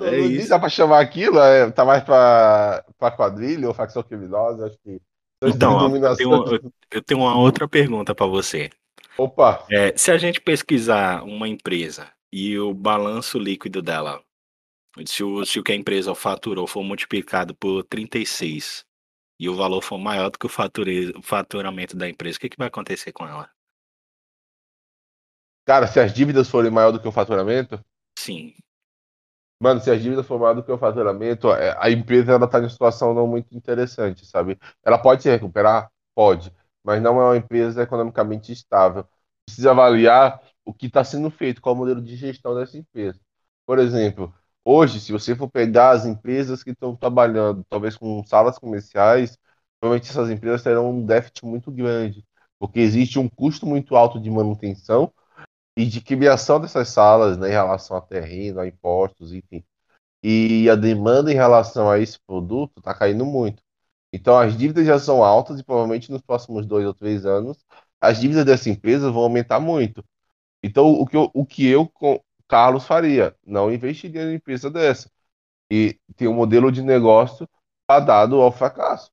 É 0.00 0.10
Não- 0.12 0.30
isso. 0.30 0.48
dá 0.48 0.58
pra 0.58 0.68
chamar 0.68 1.00
aquilo, 1.00 1.38
é, 1.40 1.70
tá 1.70 1.84
mais 1.84 2.04
pra, 2.04 2.84
pra 2.96 3.10
quadrilha 3.10 3.66
ou 3.68 3.74
facção 3.74 4.02
criminosa, 4.02 4.66
acho 4.66 4.78
que. 4.78 5.00
Então, 5.44 5.74
ó, 5.74 5.88
eu 5.88 6.16
tenho, 6.16 6.72
eu 6.90 7.02
tenho 7.02 7.20
uma 7.20 7.36
outra 7.36 7.68
pergunta 7.68 8.14
pra 8.14 8.26
você. 8.26 8.70
Opa, 9.16 9.66
É, 9.70 9.96
se 9.96 10.10
a 10.10 10.18
gente 10.18 10.40
pesquisar 10.40 11.22
uma 11.24 11.48
empresa 11.48 12.10
e 12.32 12.58
o 12.58 12.72
balanço 12.72 13.38
líquido 13.38 13.82
dela 13.82 14.22
Se 15.06 15.24
o, 15.24 15.44
se 15.46 15.58
o 15.60 15.64
que 15.64 15.72
a 15.72 15.76
empresa 15.76 16.14
faturou 16.14 16.66
for 16.66 16.82
multiplicado 16.84 17.54
por 17.54 17.84
36 17.84 18.84
e 19.40 19.48
o 19.48 19.56
valor 19.56 19.82
for 19.82 19.98
maior 19.98 20.30
do 20.30 20.38
que 20.38 20.46
o, 20.46 20.48
fature, 20.48 21.12
o 21.16 21.22
faturamento 21.22 21.96
da 21.96 22.08
empresa, 22.08 22.38
o 22.38 22.40
que, 22.40 22.48
que 22.50 22.58
vai 22.58 22.68
acontecer 22.68 23.12
com 23.12 23.26
ela? 23.26 23.50
Cara, 25.66 25.86
se 25.86 26.00
as 26.00 26.12
dívidas 26.12 26.48
forem 26.48 26.70
maior 26.70 26.90
do 26.92 27.00
que 27.00 27.06
o 27.08 27.12
faturamento, 27.12 27.82
Sim. 28.18 28.54
Mano, 29.60 29.80
se 29.80 29.90
as 29.90 30.00
dívidas 30.02 30.26
forem 30.26 30.42
maior 30.42 30.54
do 30.54 30.62
que 30.62 30.72
o 30.72 30.78
faturamento, 30.78 31.52
é, 31.52 31.76
a 31.78 31.90
empresa 31.90 32.32
ela 32.32 32.46
tá 32.48 32.60
em 32.60 32.68
situação 32.68 33.14
não 33.14 33.26
muito 33.26 33.54
interessante, 33.56 34.24
sabe? 34.26 34.58
Ela 34.84 34.98
pode 34.98 35.22
se 35.22 35.30
recuperar? 35.30 35.90
Pode, 36.14 36.52
mas 36.84 37.00
não 37.02 37.20
é 37.20 37.24
uma 37.24 37.36
empresa 37.36 37.82
economicamente 37.82 38.52
estável. 38.52 39.04
Precisa 39.46 39.70
avaliar 39.70 40.40
o 40.64 40.72
que 40.74 40.86
está 40.86 41.02
sendo 41.04 41.30
feito, 41.30 41.60
qual 41.60 41.74
é 41.74 41.76
o 41.76 41.80
modelo 41.80 42.02
de 42.02 42.16
gestão 42.16 42.54
dessa 42.54 42.76
empresa. 42.78 43.18
Por 43.66 43.78
exemplo, 43.78 44.34
hoje, 44.64 45.00
se 45.00 45.12
você 45.12 45.34
for 45.36 45.48
pegar 45.50 45.90
as 45.90 46.04
empresas 46.06 46.62
que 46.62 46.70
estão 46.70 46.96
trabalhando, 46.96 47.64
talvez 47.68 47.96
com 47.96 48.22
salas 48.24 48.58
comerciais, 48.58 49.38
provavelmente 49.80 50.10
essas 50.10 50.30
empresas 50.30 50.62
terão 50.62 50.90
um 50.90 51.04
déficit 51.06 51.44
muito 51.44 51.70
grande, 51.70 52.24
porque 52.58 52.80
existe 52.80 53.18
um 53.18 53.28
custo 53.28 53.66
muito 53.66 53.96
alto 53.96 54.20
de 54.20 54.30
manutenção 54.30 55.12
e 55.78 55.86
de 55.86 56.00
criação 56.00 56.60
dessas 56.60 56.88
salas, 56.88 57.38
né, 57.38 57.48
em 57.48 57.52
relação 57.52 57.96
a 57.96 58.00
terreno, 58.00 58.58
a 58.58 58.66
impostos, 58.66 59.32
enfim. 59.32 59.64
E 60.22 60.68
a 60.68 60.74
demanda 60.74 61.30
em 61.32 61.36
relação 61.36 61.88
a 61.88 62.00
esse 62.00 62.18
produto 62.20 62.80
está 62.80 62.92
caindo 62.92 63.24
muito. 63.24 63.62
Então, 64.12 64.36
as 64.36 64.58
dívidas 64.58 64.86
já 64.86 64.98
são 64.98 65.22
altas 65.22 65.60
e 65.60 65.64
provavelmente 65.64 66.10
nos 66.10 66.20
próximos 66.22 66.66
dois 66.66 66.84
ou 66.84 66.92
três 66.94 67.24
anos, 67.24 67.64
as 68.00 68.20
dívidas 68.20 68.44
dessa 68.44 68.68
empresa 68.68 69.12
vão 69.12 69.22
aumentar 69.22 69.60
muito. 69.60 70.04
Então, 70.64 70.90
o 70.92 71.06
que 71.06 71.16
eu, 71.16 71.30
o 71.32 71.46
que 71.46 71.66
eu 71.66 71.88
Carlos 72.48 72.84
faria, 72.84 73.36
não 73.46 73.72
investiria 73.72 74.24
em 74.24 74.34
empresa 74.34 74.68
dessa. 74.70 75.08
E 75.70 75.96
tem 76.16 76.26
um 76.26 76.34
modelo 76.34 76.72
de 76.72 76.82
negócio 76.82 77.48
dado 77.88 78.40
ao 78.40 78.50
fracasso. 78.50 79.12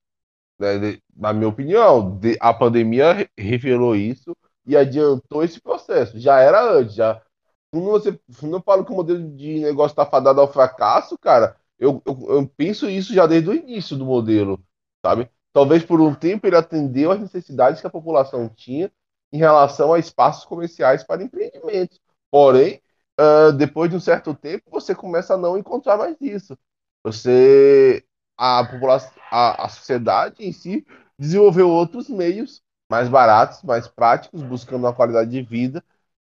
Né? 0.58 0.98
Na 1.14 1.32
minha 1.32 1.48
opinião, 1.48 2.18
a 2.40 2.52
pandemia 2.52 3.30
revelou 3.38 3.94
isso 3.94 4.36
e 4.66 4.76
adiantou 4.76 5.44
esse 5.44 5.60
processo. 5.60 6.18
Já 6.18 6.40
era 6.40 6.62
antes, 6.62 6.94
já. 6.94 7.22
Quando 7.70 7.86
você 7.86 8.20
não 8.42 8.60
fala 8.62 8.84
que 8.84 8.92
o 8.92 8.96
modelo 8.96 9.28
de 9.36 9.60
negócio 9.60 9.92
está 9.92 10.06
fadado 10.06 10.40
ao 10.40 10.52
fracasso, 10.52 11.18
cara, 11.18 11.56
eu, 11.78 12.02
eu, 12.06 12.26
eu, 12.28 12.48
penso 12.56 12.88
isso 12.88 13.12
já 13.14 13.26
desde 13.26 13.50
o 13.50 13.54
início 13.54 13.96
do 13.96 14.04
modelo, 14.06 14.62
sabe? 15.04 15.30
Talvez 15.52 15.84
por 15.84 16.00
um 16.00 16.14
tempo 16.14 16.46
ele 16.46 16.56
atendeu 16.56 17.12
às 17.12 17.20
necessidades 17.20 17.80
que 17.80 17.86
a 17.86 17.90
população 17.90 18.48
tinha 18.48 18.90
em 19.32 19.38
relação 19.38 19.92
a 19.92 19.98
espaços 19.98 20.44
comerciais 20.44 21.04
para 21.04 21.22
empreendimentos. 21.22 22.00
Porém, 22.30 22.80
uh, 23.20 23.52
depois 23.52 23.90
de 23.90 23.96
um 23.96 24.00
certo 24.00 24.34
tempo, 24.34 24.64
você 24.70 24.94
começa 24.94 25.34
a 25.34 25.38
não 25.38 25.58
encontrar 25.58 25.96
mais 25.96 26.16
isso. 26.20 26.56
Você, 27.04 28.04
a 28.36 28.64
população, 28.64 29.12
a, 29.30 29.66
a 29.66 29.68
sociedade 29.68 30.44
em 30.44 30.52
si 30.52 30.86
desenvolveu 31.18 31.70
outros 31.70 32.08
meios 32.08 32.62
mais 32.88 33.08
baratos, 33.08 33.62
mais 33.62 33.88
práticos, 33.88 34.42
buscando 34.42 34.84
uma 34.84 34.94
qualidade 34.94 35.30
de 35.30 35.42
vida 35.42 35.82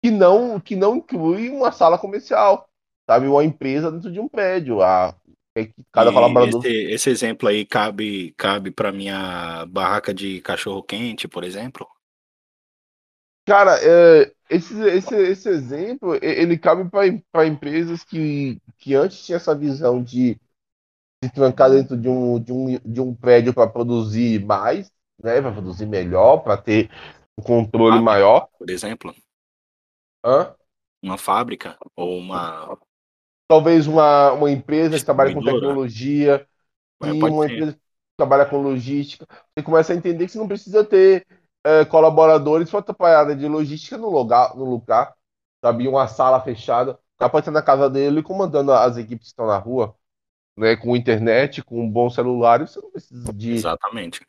que 0.02 0.10
não 0.10 0.60
que 0.60 0.76
não 0.76 0.98
inclui 0.98 1.50
uma 1.50 1.72
sala 1.72 1.98
comercial, 1.98 2.70
sabe, 3.10 3.28
uma 3.28 3.44
empresa 3.44 3.92
dentro 3.92 4.12
de 4.12 4.20
um 4.20 4.28
prédio. 4.28 4.82
A 4.82 5.16
cada 5.92 6.12
colaborador. 6.12 6.66
Esse, 6.66 6.92
esse, 6.92 7.10
exemplo 7.10 7.50
aí 7.50 7.66
cabe 7.66 8.34
cabe 8.38 8.72
para 8.72 8.92
minha 8.92 9.66
barraca 9.66 10.14
de 10.14 10.40
cachorro 10.42 10.84
quente, 10.84 11.28
por 11.28 11.44
exemplo. 11.44 11.88
Cara, 13.46 13.78
é, 13.82 14.32
esse, 14.50 14.80
esse, 14.90 15.16
esse 15.16 15.50
exemplo 15.50 16.18
ele 16.22 16.58
cabe 16.58 16.88
para 17.32 17.48
empresas 17.48 18.04
que, 18.04 18.62
que 18.78 18.94
antes 18.94 19.26
tinha 19.26 19.38
essa 19.38 19.56
visão 19.56 20.04
de 20.04 20.40
se 21.24 21.32
trancar 21.32 21.70
dentro 21.72 21.98
de 21.98 22.08
um, 22.08 22.40
de 22.40 22.54
um, 22.54 22.80
de 22.86 23.02
um 23.02 23.14
prédio 23.14 23.54
para 23.54 23.70
produzir 23.70 24.46
mais 24.46 24.92
né, 25.24 25.42
para 25.42 25.52
produzir 25.52 25.86
melhor, 25.86 26.38
para 26.38 26.58
ter 26.58 26.90
um 27.38 27.44
controle 27.44 27.98
fábrica, 27.98 28.04
maior. 28.04 28.48
Por 28.58 28.70
exemplo. 28.70 29.16
Hã? 30.24 30.56
Uma 31.02 31.18
fábrica 31.18 31.78
ou 31.96 32.18
uma. 32.18 32.78
Talvez 33.48 33.88
uma, 33.88 34.34
uma 34.34 34.52
empresa 34.52 34.98
que 34.98 35.06
trabalha 35.06 35.34
com 35.34 35.44
tecnologia 35.44 36.48
é, 37.02 37.08
e 37.08 37.24
uma 37.24 37.48
ser. 37.48 37.54
empresa 37.54 37.74
que 37.74 37.80
trabalha 38.18 38.46
com 38.46 38.62
logística. 38.62 39.26
Você 39.28 39.64
começa 39.64 39.94
a 39.94 39.96
entender 39.96 40.26
que 40.26 40.32
você 40.32 40.38
não 40.38 40.48
precisa 40.48 40.84
ter 40.84 41.26
é, 41.64 41.84
colaboradores 41.86 42.70
para 42.70 42.82
trabalhar 42.82 43.36
de 43.36 43.48
logística 43.48 43.98
no 43.98 44.10
lugar, 44.10 44.56
no 44.56 44.66
lugar, 44.66 45.16
sabe? 45.64 45.88
Uma 45.88 46.08
sala 46.08 46.40
fechada. 46.42 46.92
O 46.92 47.20
cara 47.20 47.32
pode 47.32 47.42
estar 47.42 47.52
na 47.52 47.62
casa 47.62 47.90
dele 47.90 48.22
comandando 48.22 48.72
as 48.72 48.98
equipes 48.98 49.28
que 49.28 49.32
estão 49.32 49.48
na 49.48 49.58
rua, 49.58 49.96
né? 50.56 50.76
Com 50.76 50.96
internet, 50.96 51.64
com 51.64 51.82
um 51.82 51.90
bom 51.90 52.10
celular. 52.10 52.60
Você 52.60 52.80
não 52.80 52.92
precisa 52.92 53.34
de. 53.34 53.54
Exatamente 53.54 54.22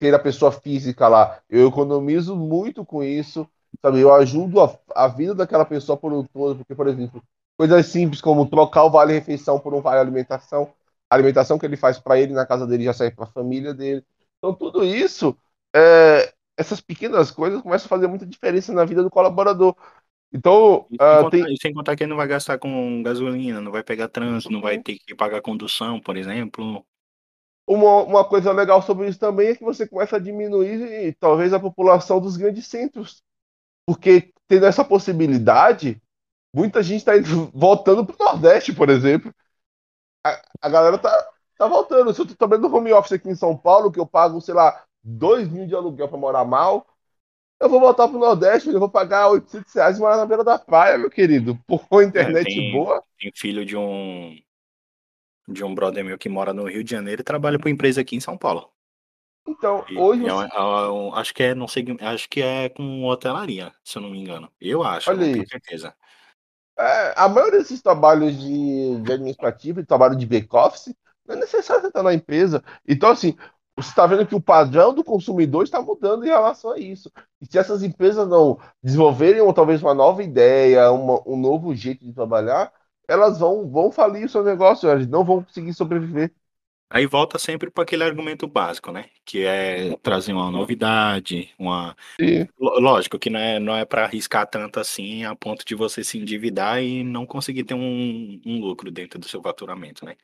ter 0.00 0.14
a 0.14 0.18
pessoa 0.18 0.50
física 0.50 1.06
lá. 1.06 1.38
Eu 1.48 1.68
economizo 1.68 2.34
muito 2.34 2.84
com 2.84 3.04
isso, 3.04 3.46
sabe? 3.82 4.00
Eu 4.00 4.12
ajudo 4.12 4.60
a, 4.62 4.76
a 4.96 5.06
vida 5.06 5.34
daquela 5.34 5.64
pessoa 5.64 5.96
por 5.96 6.12
um 6.12 6.24
todo, 6.24 6.56
porque, 6.56 6.74
por 6.74 6.88
exemplo, 6.88 7.22
coisas 7.56 7.86
simples 7.86 8.20
como 8.20 8.48
trocar 8.48 8.84
o 8.84 8.90
vale-refeição 8.90 9.60
por 9.60 9.74
um 9.74 9.82
vale-alimentação, 9.82 10.72
a 11.08 11.14
alimentação 11.14 11.58
que 11.58 11.66
ele 11.66 11.76
faz 11.76 11.98
para 11.98 12.18
ele 12.18 12.32
na 12.32 12.46
casa 12.46 12.66
dele 12.66 12.84
já 12.84 12.94
serve 12.94 13.14
para 13.14 13.26
a 13.26 13.32
família 13.32 13.74
dele. 13.74 14.02
Então, 14.38 14.54
tudo 14.54 14.82
isso, 14.82 15.36
é, 15.76 16.32
essas 16.56 16.80
pequenas 16.80 17.30
coisas 17.30 17.60
começam 17.60 17.86
a 17.86 17.88
fazer 17.88 18.06
muita 18.06 18.24
diferença 18.24 18.72
na 18.72 18.84
vida 18.86 19.02
do 19.02 19.10
colaborador. 19.10 19.76
Então, 20.32 20.86
e 20.90 20.96
sem, 20.96 21.06
uh, 21.06 21.22
contar, 21.22 21.30
tem... 21.30 21.56
sem 21.56 21.74
contar 21.74 21.96
que 21.96 22.04
ele 22.04 22.10
não 22.10 22.16
vai 22.16 22.28
gastar 22.28 22.58
com 22.58 23.02
gasolina, 23.02 23.60
não 23.60 23.72
vai 23.72 23.82
pegar 23.82 24.08
trânsito, 24.08 24.52
não 24.52 24.60
vai 24.60 24.78
ter 24.78 24.96
que 24.98 25.14
pagar 25.14 25.42
condução, 25.42 26.00
por 26.00 26.16
exemplo. 26.16 26.84
Uma, 27.72 28.02
uma 28.02 28.24
coisa 28.24 28.50
legal 28.50 28.82
sobre 28.82 29.06
isso 29.06 29.20
também 29.20 29.46
é 29.46 29.54
que 29.54 29.62
você 29.62 29.86
começa 29.86 30.16
a 30.16 30.18
diminuir 30.18 31.16
talvez 31.20 31.52
a 31.52 31.60
população 31.60 32.20
dos 32.20 32.36
grandes 32.36 32.66
centros. 32.66 33.22
Porque 33.86 34.32
tendo 34.48 34.66
essa 34.66 34.84
possibilidade, 34.84 36.02
muita 36.52 36.82
gente 36.82 36.98
está 36.98 37.12
voltando 37.54 38.04
para 38.04 38.16
o 38.16 38.24
Nordeste, 38.24 38.72
por 38.72 38.90
exemplo. 38.90 39.32
A, 40.26 40.42
a, 40.62 40.68
galera 40.68 40.98
tá, 40.98 41.28
tá 41.56 41.68
voltando. 41.68 42.12
Se 42.12 42.20
eu 42.20 42.26
tô 42.26 42.34
trabalhando 42.34 42.68
no 42.68 42.76
home 42.76 42.92
office 42.92 43.12
aqui 43.12 43.28
em 43.28 43.36
São 43.36 43.56
Paulo, 43.56 43.92
que 43.92 44.00
eu 44.00 44.06
pago, 44.06 44.40
sei 44.40 44.54
lá, 44.54 44.82
2 45.04 45.48
mil 45.48 45.64
de 45.64 45.74
aluguel 45.76 46.08
para 46.08 46.18
morar 46.18 46.44
mal, 46.44 46.84
eu 47.60 47.68
vou 47.68 47.78
voltar 47.78 48.08
para 48.08 48.16
o 48.16 48.20
Nordeste, 48.20 48.68
eu 48.68 48.80
vou 48.80 48.90
pagar 48.90 49.28
800 49.28 49.72
reais 49.72 49.96
e 49.96 50.00
morar 50.00 50.16
na 50.16 50.26
beira 50.26 50.42
da 50.42 50.58
praia, 50.58 50.98
meu 50.98 51.08
querido. 51.08 51.56
Por 51.68 51.86
uma 51.88 52.02
internet 52.02 52.50
é, 52.50 52.52
tem, 52.52 52.72
boa. 52.72 53.00
Tem 53.16 53.30
filho 53.32 53.64
de 53.64 53.76
um 53.76 54.36
de 55.48 55.64
um 55.64 55.74
brother 55.74 56.04
meu 56.04 56.18
que 56.18 56.28
mora 56.28 56.52
no 56.52 56.68
Rio 56.68 56.84
de 56.84 56.90
Janeiro 56.90 57.22
e 57.22 57.24
trabalha 57.24 57.58
para 57.58 57.70
empresa 57.70 58.00
aqui 58.00 58.16
em 58.16 58.20
São 58.20 58.36
Paulo. 58.36 58.70
Então, 59.46 59.84
hoje. 59.96 60.24
É, 60.26 60.28
é, 60.28 60.32
é, 60.32 61.18
acho 61.18 61.34
que 61.34 61.42
é, 61.42 61.54
não 61.54 61.66
sei, 61.66 61.84
acho 62.00 62.28
que 62.28 62.42
é 62.42 62.68
com 62.68 63.04
hotelaria, 63.04 63.72
se 63.82 63.98
eu 63.98 64.02
não 64.02 64.10
me 64.10 64.18
engano. 64.18 64.50
Eu 64.60 64.82
acho, 64.82 65.10
Olha 65.10 65.20
tenho 65.20 65.48
certeza. 65.48 65.94
É, 66.78 67.14
a 67.16 67.28
maioria 67.28 67.58
desses 67.58 67.82
trabalhos 67.82 68.38
de, 68.38 69.00
de 69.00 69.12
administrativo, 69.12 69.80
de 69.80 69.86
trabalho 69.86 70.16
de 70.16 70.26
back-office, 70.26 70.94
não 71.26 71.34
é 71.34 71.38
necessário 71.38 71.86
estar 71.86 72.02
na 72.02 72.14
empresa. 72.14 72.62
Então, 72.86 73.10
assim, 73.10 73.36
você 73.76 73.90
está 73.90 74.06
vendo 74.06 74.26
que 74.26 74.34
o 74.34 74.40
padrão 74.40 74.94
do 74.94 75.04
consumidor 75.04 75.64
está 75.64 75.80
mudando 75.80 76.24
em 76.24 76.28
relação 76.28 76.70
a 76.70 76.78
isso. 76.78 77.10
E 77.40 77.46
se 77.46 77.58
essas 77.58 77.82
empresas 77.82 78.26
não 78.28 78.58
desenvolverem 78.82 79.40
ou 79.40 79.52
talvez 79.52 79.82
uma 79.82 79.94
nova 79.94 80.22
ideia, 80.22 80.90
uma, 80.90 81.22
um 81.26 81.36
novo 81.36 81.74
jeito 81.74 82.04
de 82.04 82.12
trabalhar, 82.12 82.72
elas 83.10 83.40
vão, 83.40 83.68
vão 83.68 83.90
falir 83.90 84.24
o 84.24 84.28
seu 84.28 84.44
negócio, 84.44 84.88
elas 84.88 85.06
não 85.06 85.24
vão 85.24 85.42
conseguir 85.42 85.74
sobreviver. 85.74 86.32
Aí 86.92 87.06
volta 87.06 87.38
sempre 87.38 87.70
para 87.70 87.84
aquele 87.84 88.02
argumento 88.02 88.48
básico, 88.48 88.90
né? 88.90 89.06
Que 89.24 89.44
é 89.44 89.96
trazer 90.02 90.32
uma 90.32 90.50
novidade, 90.50 91.50
uma. 91.56 91.96
Sim. 92.20 92.48
Lógico 92.58 93.18
que 93.18 93.30
não 93.30 93.38
é, 93.38 93.60
não 93.60 93.76
é 93.76 93.84
para 93.84 94.04
arriscar 94.04 94.44
tanto 94.46 94.80
assim 94.80 95.24
a 95.24 95.36
ponto 95.36 95.64
de 95.64 95.74
você 95.76 96.02
se 96.02 96.18
endividar 96.18 96.82
e 96.82 97.04
não 97.04 97.24
conseguir 97.24 97.62
ter 97.62 97.74
um, 97.74 98.40
um 98.44 98.60
lucro 98.60 98.90
dentro 98.90 99.20
do 99.20 99.28
seu 99.28 99.40
faturamento, 99.40 100.04
né? 100.04 100.16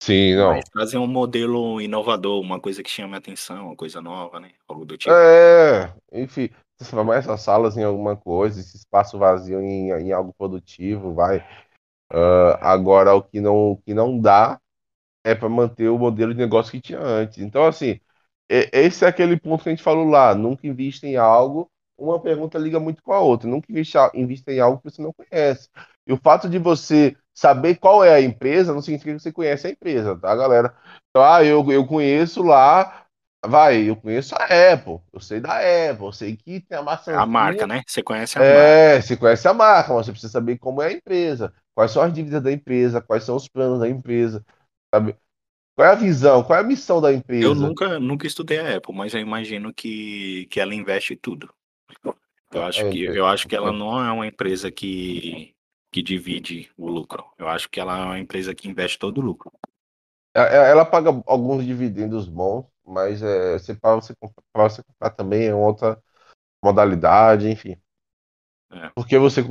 Sim, 0.00 0.36
não. 0.36 0.52
Mas 0.52 0.68
trazer 0.68 0.98
um 0.98 1.06
modelo 1.06 1.80
inovador, 1.80 2.40
uma 2.40 2.60
coisa 2.60 2.80
que 2.80 2.90
chame 2.90 3.14
a 3.14 3.18
atenção, 3.18 3.66
uma 3.66 3.76
coisa 3.76 4.00
nova, 4.00 4.38
né? 4.38 4.52
Algo 4.68 4.84
do 4.84 4.96
tipo. 4.96 5.12
É, 5.12 5.92
enfim, 6.12 6.48
transformar 6.76 7.16
essas 7.16 7.40
salas 7.40 7.76
em 7.76 7.82
alguma 7.82 8.16
coisa, 8.16 8.60
esse 8.60 8.76
espaço 8.76 9.18
vazio 9.18 9.60
em, 9.60 9.90
em 9.90 10.12
algo 10.12 10.32
produtivo, 10.32 11.12
vai. 11.12 11.44
Uh, 12.12 12.56
agora, 12.60 13.14
o 13.14 13.22
que 13.22 13.40
não, 13.40 13.72
o 13.72 13.76
que 13.78 13.92
não 13.92 14.18
dá 14.18 14.60
é 15.24 15.34
para 15.34 15.48
manter 15.48 15.88
o 15.88 15.98
modelo 15.98 16.32
de 16.32 16.40
negócio 16.40 16.72
que 16.72 16.80
tinha 16.80 17.00
antes. 17.00 17.38
Então, 17.38 17.66
assim, 17.66 18.00
esse 18.48 19.04
é 19.04 19.08
aquele 19.08 19.38
ponto 19.38 19.62
que 19.62 19.68
a 19.68 19.72
gente 19.72 19.82
falou 19.82 20.04
lá: 20.04 20.34
nunca 20.34 20.66
invista 20.66 21.06
em 21.06 21.16
algo. 21.16 21.70
Uma 21.98 22.20
pergunta 22.20 22.58
liga 22.58 22.78
muito 22.78 23.02
com 23.02 23.12
a 23.12 23.20
outra. 23.20 23.48
Nunca 23.48 23.70
invista, 23.70 24.10
invista 24.14 24.52
em 24.52 24.60
algo 24.60 24.78
que 24.78 24.90
você 24.90 25.02
não 25.02 25.12
conhece. 25.12 25.68
E 26.06 26.12
o 26.12 26.16
fato 26.16 26.48
de 26.48 26.58
você 26.58 27.16
saber 27.34 27.76
qual 27.76 28.04
é 28.04 28.14
a 28.14 28.20
empresa 28.20 28.72
não 28.72 28.80
significa 28.80 29.14
que 29.14 29.20
você 29.20 29.32
conhece 29.32 29.66
a 29.66 29.70
empresa, 29.70 30.16
tá, 30.16 30.34
galera? 30.34 30.74
Então, 31.10 31.22
ah, 31.22 31.44
eu, 31.44 31.70
eu 31.70 31.86
conheço 31.86 32.42
lá 32.42 33.08
Vai, 33.46 33.88
eu 33.88 33.94
conheço 33.94 34.34
a 34.34 34.72
Apple, 34.72 34.98
eu 35.12 35.20
sei 35.20 35.40
da 35.40 35.58
Apple, 35.58 36.06
eu 36.06 36.12
sei 36.12 36.36
que 36.36 36.60
tem 36.60 36.76
a 36.76 36.82
maçã. 36.82 37.16
A 37.16 37.24
marca, 37.24 37.68
né? 37.68 37.82
Você 37.86 38.02
conhece 38.02 38.36
a 38.36 38.42
é, 38.42 38.52
marca. 38.52 38.68
É, 38.68 39.00
você 39.00 39.16
conhece 39.16 39.46
a 39.48 39.54
marca, 39.54 39.94
mas 39.94 40.06
você 40.06 40.12
precisa 40.12 40.32
saber 40.32 40.58
como 40.58 40.82
é 40.82 40.88
a 40.88 40.92
empresa 40.92 41.52
quais 41.78 41.92
são 41.92 42.02
as 42.02 42.12
dívidas 42.12 42.42
da 42.42 42.52
empresa, 42.52 43.00
quais 43.02 43.24
são 43.24 43.36
os 43.36 43.48
planos 43.48 43.80
da 43.80 43.88
empresa, 43.88 44.44
sabe? 44.94 45.16
Qual 45.76 45.88
é 45.88 45.92
a 45.92 45.96
visão, 45.96 46.44
qual 46.44 46.58
é 46.58 46.62
a 46.62 46.64
missão 46.66 47.00
da 47.00 47.12
empresa? 47.12 47.38
Eu 47.40 47.54
nunca, 47.54 47.98
nunca 48.00 48.26
estudei 48.26 48.58
a 48.58 48.76
Apple, 48.76 48.94
mas 48.94 49.14
eu 49.14 49.20
imagino 49.20 49.72
que, 49.72 50.46
que 50.50 50.60
ela 50.60 50.74
investe 50.74 51.16
tudo. 51.16 51.52
Eu 52.52 52.64
acho, 52.64 52.84
É, 52.84 52.88
que, 52.88 53.04
é, 53.06 53.12
eu 53.14 53.26
acho 53.26 53.46
que 53.46 53.54
ela 53.56 53.70
é. 53.70 53.72
não 53.72 54.04
é 54.04 54.10
uma 54.12 54.26
empresa 54.26 54.70
que, 54.70 55.54
que 55.92 56.02
divide 56.02 56.70
o 56.76 56.88
lucro. 56.90 57.24
Eu 57.38 57.48
acho 57.48 57.68
que 57.70 57.80
ela 57.80 57.98
é 57.98 58.04
uma 58.04 58.18
empresa 58.18 58.54
que 58.54 58.68
investe 58.68 58.98
todo 58.98 59.18
o 59.18 59.22
lucro. 59.24 59.52
É- 60.34 60.70
Ela 60.70 60.84
paga 60.84 61.10
alguns 61.26 61.64
dividendos 61.64 62.28
bons, 62.28 62.66
mas 62.84 63.22
é, 63.22 63.58
você, 63.58 63.74
para 63.74 63.96
você, 63.96 64.14
comprar- 64.16 64.42
pra 64.52 64.62
você 64.70 64.82
comprar 64.82 65.10
também 65.10 65.46
é 65.46 65.54
outra 65.54 66.02
modalidade, 66.64 67.48
enfim. 67.50 67.76
É. 68.70 68.92
Porque 68.94 69.18
você 69.18 69.42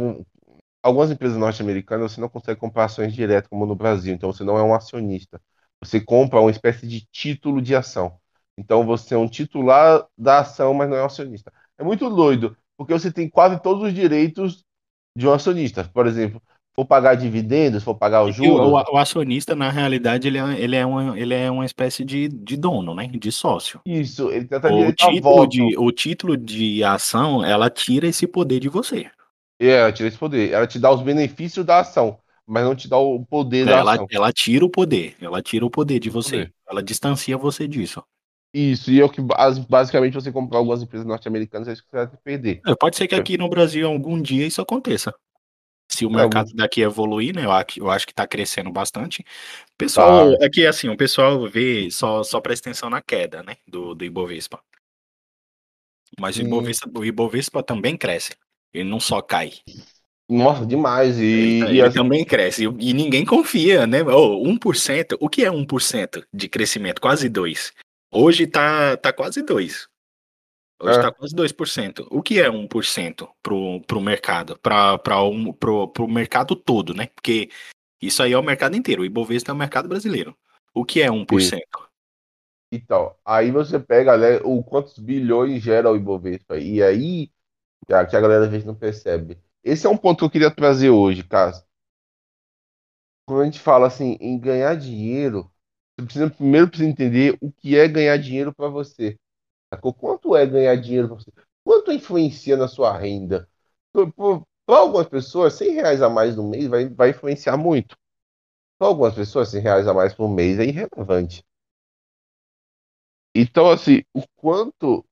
algumas 0.88 1.12
empresas 1.12 1.38
norte-americanas 1.38 2.12
você 2.14 2.22
não 2.22 2.30
consegue 2.30 2.60
comprar 2.60 2.86
ações 2.86 3.14
direto 3.14 3.50
como 3.50 3.66
no 3.66 3.76
Brasil, 3.76 4.14
então 4.14 4.32
você 4.32 4.44
não 4.44 4.58
é 4.58 4.64
um 4.64 4.74
acionista. 4.74 5.42
Você 5.82 6.02
compra 6.02 6.40
uma 6.42 6.52
espécie 6.52 6.88
de 6.88 7.06
título 7.12 7.62
de 7.62 7.76
ação. 7.76 8.20
Então 8.58 8.86
você 8.86 9.14
é 9.16 9.18
um 9.18 9.28
titular 9.30 10.06
da 10.18 10.40
ação, 10.40 10.74
mas 10.74 10.90
não 10.90 10.98
é 10.98 11.04
um 11.04 11.06
acionista. 11.06 11.52
É 11.78 11.84
muito 11.84 12.10
doido, 12.10 12.58
porque 12.78 12.94
você 12.94 13.12
tem 13.12 13.30
quase 13.30 13.62
todos 13.62 13.84
os 13.84 13.94
direitos 13.94 14.64
de 15.16 15.28
um 15.28 15.34
acionista. 15.34 15.84
Por 15.94 16.08
exemplo, 16.08 16.42
for 16.76 16.86
pagar 16.86 17.16
dividendos, 17.16 17.84
for 17.84 17.96
pagar 17.98 18.24
os 18.26 18.36
E 18.42 18.50
o, 18.50 18.56
juros, 18.56 18.80
o- 18.82 18.94
o 18.94 18.98
acionista, 18.98 19.56
na 19.56 19.70
realidade, 19.70 20.28
ele 20.28 20.38
é, 20.38 20.60
ele 20.60 20.76
é, 20.76 20.86
uma, 20.86 21.18
ele 21.20 21.34
é 21.34 21.50
uma 21.50 21.66
espécie 21.66 22.04
de, 22.04 22.28
de 22.28 22.58
dono, 22.58 22.94
né? 22.94 23.08
De 23.08 23.32
sócio. 23.32 23.82
isso, 23.86 24.30
ele 24.32 24.48
tem 24.48 24.58
até 24.58 24.72
O 24.72 24.92
título, 24.94 25.48
de, 25.48 25.78
o 25.78 25.92
título 25.92 26.38
de 26.38 26.84
ação, 26.84 27.44
ela 27.46 27.70
tira 27.70 28.08
esse 28.08 28.28
poder 28.28 28.60
de 28.60 28.70
você. 28.70 29.10
É, 29.60 29.68
ela 29.70 29.92
tira 29.92 30.08
esse 30.10 30.18
poder. 30.18 30.52
Ela 30.52 30.68
te 30.68 30.80
dá 30.80 30.92
os 30.92 31.02
benefícios 31.02 31.66
da 31.66 31.80
ação, 31.80 32.20
mas 32.46 32.64
não 32.64 32.76
te 32.76 32.88
dá 32.88 32.98
o 32.98 33.26
poder 33.26 33.68
da 33.68 33.80
Ela, 33.80 33.82
ação. 33.82 34.08
ela 34.10 34.32
tira 34.34 34.66
o 34.66 34.70
poder. 34.70 35.16
Ela 35.22 35.42
tira 35.42 35.66
o 35.66 35.70
poder 35.70 36.00
de 36.00 36.10
o 36.10 36.14
você. 36.14 36.36
poder. 36.38 36.54
Ela 36.68 36.82
distancia 36.84 37.38
você 37.38 37.68
disso. 37.68 38.04
Isso, 38.54 38.92
e 38.92 39.00
é 39.00 39.06
o 39.06 39.10
que 39.10 39.22
bas- 39.22 39.60
basicamente 39.60 40.14
você 40.14 40.32
comprar 40.32 40.58
algumas 40.60 40.82
empresas 40.82 41.06
norte-americanas 41.08 41.68
é 41.68 41.74
isso 41.74 41.84
que 41.84 41.90
você 41.90 42.06
vai 42.08 42.18
perder. 42.24 42.66
É, 42.66 42.76
Pode 42.76 42.98
ser 42.98 43.08
que 43.08 43.16
aqui 43.16 43.38
no 43.38 43.50
Brasil 43.50 43.88
algum 43.88 44.22
dia 44.22 44.46
isso 44.46 44.62
aconteça. 44.62 45.14
Se 45.92 46.06
o 46.06 46.12
É, 46.12 46.14
mercado 46.16 46.54
daqui 46.56 46.82
evoluir, 46.82 47.36
né? 47.36 47.46
Eu 47.46 47.90
acho, 47.92 48.08
que 48.08 48.14
tá 48.14 48.28
crescendo 48.28 48.72
bastante. 48.72 49.26
Pessoal, 49.78 50.34
Tá. 50.34 50.46
aqui 50.46 50.66
assim, 50.68 50.90
o 50.90 50.98
pessoal 50.98 51.48
vê, 51.50 51.90
só, 51.92 52.24
só 52.24 52.42
presta 52.42 52.70
atenção 52.70 52.90
na 52.90 53.02
queda, 53.02 53.44
né? 53.44 53.58
Do, 53.68 53.96
do 53.96 54.06
Ibovespa. 54.06 54.62
Mas 56.20 56.38
o 56.38 56.42
Sim. 56.42 56.44
Ibovespa, 56.44 56.90
o 57.00 57.06
Ibovespa 57.06 57.64
também 57.64 57.98
cresce. 57.98 58.36
Ele 58.74 58.90
não 58.90 59.00
só 59.00 59.22
cai. 59.22 59.54
Nossa, 60.30 60.66
demais. 60.66 61.18
Ele, 61.18 61.58
E, 61.58 61.60
ta- 61.62 61.66
e 61.68 61.70
ele 61.72 61.82
as- 61.82 61.94
também 61.94 62.26
cresce. 62.26 62.64
E, 62.66 62.94
ninguém 62.94 63.26
confia, 63.26 63.88
né? 63.88 64.04
Oh, 64.04 64.44
1%. 64.46 65.18
O 65.22 65.30
que 65.30 65.44
é 65.46 65.50
1% 65.52 66.24
de 66.34 66.50
crescimento? 66.50 67.00
Quase 67.02 67.30
2%. 67.30 67.72
Hoje 68.12 68.46
tá, 68.48 68.98
tá 68.98 69.12
quase 69.14 69.42
2%. 69.42 69.88
Hoje 70.82 71.00
É. 71.00 71.02
tá 71.02 71.12
quase 71.12 71.34
2%. 71.34 72.08
O 72.12 72.22
que 72.22 72.40
é 72.40 72.50
1% 72.50 73.28
pro, 73.42 73.82
pro 73.88 74.02
mercado? 74.02 74.60
Para 74.60 75.24
um, 75.24 75.52
pro, 75.54 75.88
pro 75.88 76.08
mercado 76.08 76.56
todo, 76.56 76.94
né? 76.94 77.08
Porque 77.16 77.50
isso 78.02 78.22
aí 78.22 78.34
é 78.34 78.38
o 78.38 78.44
mercado 78.44 78.76
inteiro. 78.76 79.02
O 79.02 79.06
Ibovespa 79.06 79.52
é 79.52 79.54
o 79.54 79.58
mercado 79.58 79.88
brasileiro. 79.90 80.38
O 80.74 80.86
que 80.86 81.02
é 81.02 81.10
1%? 81.10 81.62
então, 82.72 83.16
aí 83.26 83.50
você 83.50 83.80
pega 83.80 84.18
né, 84.18 84.42
o 84.44 84.62
quantos 84.62 85.00
bilhões 85.00 85.64
gera 85.64 85.90
o 85.90 85.96
Ibovespa. 85.96 86.58
E 86.60 86.84
aí 86.84 87.32
que 87.86 87.94
a, 87.94 88.06
que 88.06 88.16
a 88.16 88.22
galera 88.22 88.46
às 88.46 88.52
vezes 88.52 88.66
não 88.66 88.76
percebe. 88.76 89.38
Esse 89.64 89.86
é 89.86 89.90
um 89.90 89.98
ponto 89.98 90.20
que 90.20 90.26
eu 90.26 90.30
queria 90.30 90.52
trazer 90.52 90.90
hoje, 90.90 91.24
Cássio. 91.24 91.66
Quando 93.26 93.42
a 93.42 93.46
gente 93.46 93.60
fala 93.60 93.88
assim 93.88 94.18
em 94.22 94.40
ganhar 94.40 94.76
dinheiro, 94.76 95.52
você 95.98 96.06
precisa 96.06 96.30
primeiro 96.30 96.70
precisa 96.70 96.90
entender 96.90 97.38
o 97.42 97.52
que 97.52 97.78
é 97.78 97.88
ganhar 97.88 98.18
dinheiro 98.18 98.54
para 98.54 98.70
você. 98.70 99.18
Sacou? 99.74 99.94
Quanto 99.94 100.36
é 100.36 100.46
ganhar 100.46 100.76
dinheiro 100.76 101.08
para 101.10 101.18
você? 101.18 101.32
Quanto 101.66 101.92
influencia 101.92 102.56
na 102.56 102.68
sua 102.68 102.98
renda? 102.98 103.50
Para 103.92 104.80
algumas 104.80 105.08
pessoas, 105.08 105.54
100 105.56 105.74
reais 105.74 106.02
a 106.02 106.10
mais 106.10 106.36
no 106.36 106.48
mês 106.48 106.68
vai, 106.68 106.88
vai 106.88 107.10
influenciar 107.10 107.58
muito. 107.58 107.98
Para 108.78 108.88
algumas 108.88 109.16
pessoas, 109.16 109.50
100 109.50 109.62
reais 109.62 109.88
a 109.88 109.94
mais 109.94 110.14
por 110.14 110.30
mês 110.30 110.60
é 110.60 110.66
irrelevante. 110.66 111.44
Então, 113.36 113.70
assim, 113.70 114.04
o 114.14 114.24
quanto 114.36 115.06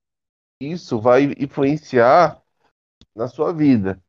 isso 0.60 1.00
vai 1.00 1.34
influenciar 1.38 2.42
na 3.16 3.28
sua 3.28 3.52
vida. 3.52 4.02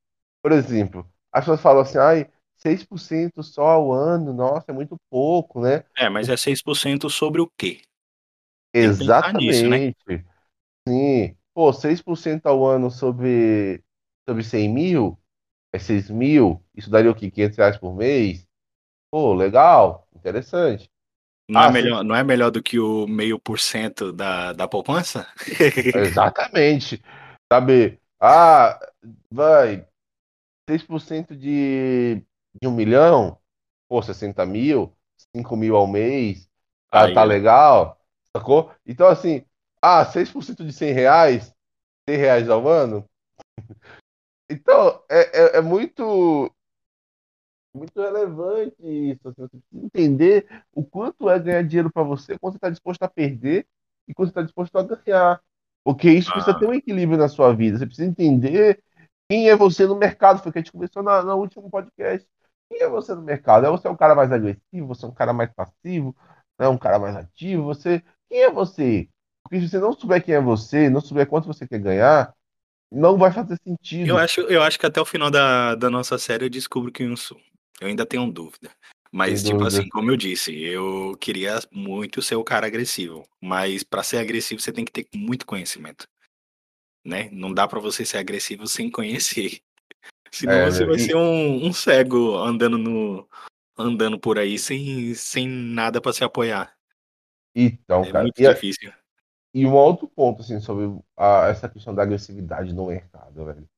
Por 0.43 0.52
exemplo, 0.54 1.10
as 1.32 1.41
pessoas 1.46 1.62
falam 1.62 1.82
assim, 1.84 1.98
ai, 2.00 2.30
6% 2.58 3.43
só 3.43 3.63
ao 3.67 3.93
ano, 3.93 4.34
nossa, 4.34 4.72
é 4.72 4.74
muito 4.74 4.98
pouco, 5.10 5.62
né? 5.62 5.86
É, 5.98 6.10
mas 6.10 6.30
é 6.30 6.38
6% 6.38 7.10
sobre 7.10 7.41
o 7.41 7.52
quê? 7.58 7.82
Pensar 8.82 9.34
nisso, 9.34 9.67
né? 9.70 9.82
Exatamente. 9.82 10.26
Sim. 10.88 11.38
Pô, 11.54 11.74
6% 11.74 12.48
ao 12.48 12.65
ano 12.65 12.91
sobre, 12.91 13.84
sobre 14.28 14.43
100 14.43 14.70
mil, 14.74 15.20
é 15.74 15.80
6 15.80 16.10
mil, 16.10 16.63
isso 16.76 16.89
daria 16.89 17.12
o 17.12 17.15
quê? 17.15 17.32
500 17.32 17.58
reais 17.58 17.78
por 17.78 17.96
mês? 17.96 18.48
Pô, 19.12 19.34
legal, 19.34 20.08
interessante. 20.15 20.91
Não, 21.50 21.63
é 21.63 21.70
Ah, 21.70 21.70
melhor, 21.70 22.04
não 22.04 22.13
é 22.15 22.24
melhor 22.24 22.52
do 22.52 22.62
que 22.62 22.78
o 22.80 23.08
meio 23.08 23.39
por 23.39 23.60
cento 23.60 24.12
da, 24.12 24.52
da 24.54 24.67
poupança? 24.67 25.26
Exatamente. 25.93 27.02
Sabe? 27.52 28.00
Ah, 28.20 28.80
vai, 29.32 29.88
6% 30.70 31.36
de, 31.36 32.24
de 32.62 32.68
um 32.68 32.72
milhão, 32.72 33.40
pô, 33.88 34.02
60 34.02 34.46
mil, 34.46 34.96
5 35.36 35.56
mil 35.56 35.76
ao 35.76 35.88
mês, 35.88 36.50
tá, 36.90 37.06
Aí, 37.06 37.14
tá 37.14 37.24
legal, 37.24 38.00
sacou? 38.36 38.72
Então, 38.86 39.08
assim, 39.08 39.46
ah, 39.82 40.06
6% 40.06 40.66
de 40.66 40.74
100 40.74 40.94
reais, 40.94 41.54
100 42.10 42.18
reais 42.18 42.50
ao 42.50 42.68
ano. 42.68 43.08
Então, 44.50 45.04
é, 45.10 45.58
é, 45.58 45.58
é 45.58 45.62
muito, 45.62 46.50
muito 47.74 48.02
relevante 48.02 48.76
isso. 48.82 49.28
assim, 49.28 49.42
você 49.42 49.58
precisa 49.58 49.86
entender 49.86 50.66
o 50.74 50.84
quanto 50.84 51.30
é 51.30 51.40
ganhar 51.40 51.64
dinheiro 51.64 51.92
para 51.92 52.04
você, 52.04 52.38
quanto 52.40 52.54
você 52.54 52.58
está 52.58 52.70
disposto 52.70 53.04
a 53.04 53.10
perder 53.10 53.68
e 54.08 54.14
quanto 54.14 54.30
você 54.30 54.32
está 54.32 54.42
disposto 54.42 54.78
a 54.78 54.84
ganhar. 54.84 55.42
Porque 55.88 56.10
isso 56.12 56.30
precisa 56.30 56.52
Ah. 56.52 56.60
ter 56.60 56.65
um 56.65 56.73
equilíbrio 56.73 57.17
na 57.17 57.30
sua 57.30 57.56
vida. 57.56 57.78
Você 57.78 57.86
precisa 57.86 58.10
entender 58.10 58.84
quem 59.32 59.50
é 59.50 59.56
você 59.56 59.88
no 59.88 59.95
mercado. 59.95 60.41
Foi 60.43 60.50
o 60.50 60.52
que 60.52 60.60
a 60.60 60.62
gente 60.62 60.73
conversou 60.73 61.02
na, 61.02 61.23
no 61.23 61.38
último 61.38 61.69
podcast. 61.69 62.28
Quem 62.69 62.82
é 62.82 62.89
você 62.89 63.15
no 63.15 63.21
mercado? 63.21 63.65
É 63.65 63.69
você 63.69 63.88
um 63.88 63.95
cara 63.95 64.13
mais 64.13 64.30
agressivo? 64.30 64.86
Você 64.88 65.06
é 65.06 65.08
um 65.08 65.13
cara 65.13 65.32
mais 65.32 65.50
passivo? 65.54 66.13
É 66.60 66.67
um 66.67 66.78
cara 66.78 67.00
mais 67.00 67.15
ativo? 67.15 67.63
Você, 67.63 68.04
quem 68.30 68.41
é 68.43 68.52
você? 68.52 69.08
Porque 69.41 69.62
se 69.62 69.69
você 69.69 69.80
não 69.80 69.93
souber 69.93 70.21
quem 70.21 70.36
é 70.36 70.41
você, 70.41 70.89
não 70.89 71.00
souber 71.00 71.26
quanto 71.26 71.47
você 71.47 71.65
quer 71.65 71.80
ganhar, 71.80 72.34
não 72.91 73.17
vai 73.17 73.32
fazer 73.32 73.58
sentido. 73.65 74.10
Eu 74.10 74.17
acho, 74.17 74.41
eu 74.41 74.62
acho 74.62 74.78
que 74.78 74.86
até 74.86 75.00
o 75.00 75.06
final 75.06 75.32
da, 75.32 75.73
da 75.76 75.89
nossa 75.89 76.17
série 76.17 76.43
eu 76.43 76.50
descubro 76.50 76.91
quem 76.91 77.08
eu 77.08 77.15
sou. 77.15 77.39
Eu 77.80 77.88
ainda 77.88 78.06
tenho 78.06 78.30
dúvida. 78.30 78.71
Mas, 79.12 79.39
Sem 79.41 79.52
tipo 79.52 79.60
dúvida. 79.63 79.80
assim, 79.82 79.89
como 79.89 80.12
eu 80.12 80.17
disse, 80.17 80.56
eu 80.62 81.17
queria 81.20 81.60
muito 81.72 82.22
ser 82.22 82.36
o 82.36 82.43
cara 82.43 82.67
agressivo. 82.67 83.28
Mas 83.41 83.84
pra 83.84 84.04
ser 84.04 84.17
agressivo, 84.17 84.60
você 84.62 84.72
tem 84.72 84.84
que 84.86 84.91
ter 84.91 85.08
muito 85.15 85.46
conhecimento. 85.46 86.08
Né? 87.06 87.30
Não 87.32 87.54
dá 87.54 87.67
pra 87.67 87.80
você 87.80 88.06
ser 88.06 88.17
agressivo 88.17 88.67
sem 88.67 88.91
conhecer. 88.91 89.60
Senão 90.32 90.54
É, 90.54 90.65
você 90.72 90.86
vai 90.86 90.96
e- 90.96 91.00
ser 91.00 91.15
um, 91.15 91.65
um 91.67 91.74
cego 91.74 92.36
andando 92.38 92.78
no 92.78 93.28
andando 93.80 94.20
por 94.20 94.39
aí 94.39 94.58
sem, 94.58 95.13
sem 95.13 95.48
nada 95.48 96.02
pra 96.02 96.12
se 96.12 96.24
apoiar. 96.24 96.76
Então, 97.56 98.04
É 98.04 98.12
cara, 98.12 98.24
muito 98.24 98.41
e, 98.41 98.48
a- 98.48 98.54
difícil. 98.54 98.91
e 99.54 99.65
um 99.67 99.74
outro 99.74 100.08
ponto, 100.08 100.41
assim, 100.41 100.60
sobre 100.60 100.86
a- 101.15 101.48
essa 101.48 101.70
questão 101.70 101.93
da 101.93 102.02
agressividade 102.02 102.74
no 102.74 102.88
mercado, 102.88 103.46
velho. 103.46 103.70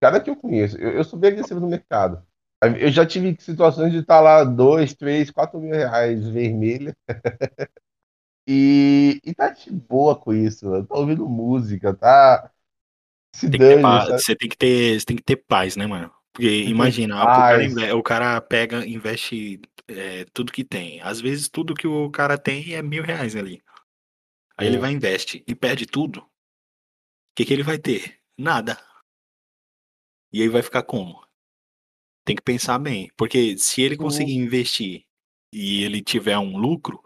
Cada 0.00 0.20
que 0.20 0.30
eu 0.30 0.36
conheço, 0.36 0.78
eu, 0.78 0.92
eu 0.92 1.04
sou 1.04 1.18
bem 1.18 1.32
agressivo 1.32 1.60
no 1.60 1.68
mercado. 1.68 2.24
Eu 2.62 2.90
já 2.90 3.06
tive 3.06 3.36
situações 3.40 3.90
de 3.92 3.98
estar 4.00 4.20
lá 4.20 4.44
dois, 4.44 4.94
três, 4.94 5.30
quatro 5.30 5.58
mil 5.60 5.74
reais 5.74 6.26
vermelha. 6.28 6.94
E, 8.46 9.20
e 9.24 9.34
tá 9.34 9.50
de 9.50 9.70
boa 9.70 10.16
com 10.18 10.32
isso, 10.32 10.66
mano. 10.68 10.86
Tá 10.86 10.96
ouvindo 10.96 11.28
música, 11.28 11.94
tá 11.94 12.50
se 13.34 13.48
Tem 13.50 13.60
dane, 13.60 13.80
pa-? 13.80 14.12
Você 14.12 14.36
tem 14.36 14.48
que 14.48 14.56
ter, 14.56 15.00
você 15.00 15.06
tem 15.06 15.16
que 15.16 15.22
ter 15.22 15.36
paz, 15.36 15.76
né, 15.76 15.86
mano? 15.86 16.12
Porque 16.32 16.62
imagina, 16.64 17.24
o 17.24 17.28
cara, 17.44 17.64
inve- 17.64 17.92
o 17.92 18.02
cara 18.02 18.40
pega, 18.40 18.86
investe 18.86 19.60
é, 19.88 20.24
tudo 20.32 20.52
que 20.52 20.64
tem. 20.64 21.00
Às 21.02 21.20
vezes 21.20 21.48
tudo 21.48 21.74
que 21.74 21.86
o 21.86 22.10
cara 22.10 22.38
tem 22.38 22.74
é 22.74 22.82
mil 22.82 23.02
reais 23.02 23.34
ali. 23.34 23.62
Aí 24.56 24.68
ele 24.68 24.78
Sim. 24.78 24.80
vai 24.80 24.92
investe 24.92 25.44
e 25.46 25.54
perde 25.54 25.86
tudo. 25.86 26.20
O 26.20 26.28
que, 27.34 27.44
que 27.44 27.52
ele 27.54 27.64
vai 27.70 27.78
ter? 27.78 28.20
Nada. 28.38 28.78
E 30.32 30.42
aí 30.42 30.48
vai 30.48 30.60
ficar 30.62 30.82
como? 30.82 31.22
Tem 32.30 32.36
que 32.36 32.42
pensar 32.42 32.78
bem. 32.78 33.10
Porque 33.16 33.58
se 33.58 33.82
ele 33.82 33.96
Sim. 33.96 34.02
conseguir 34.02 34.36
investir 34.36 35.02
e 35.52 35.82
ele 35.82 36.00
tiver 36.00 36.38
um 36.38 36.56
lucro, 36.56 37.02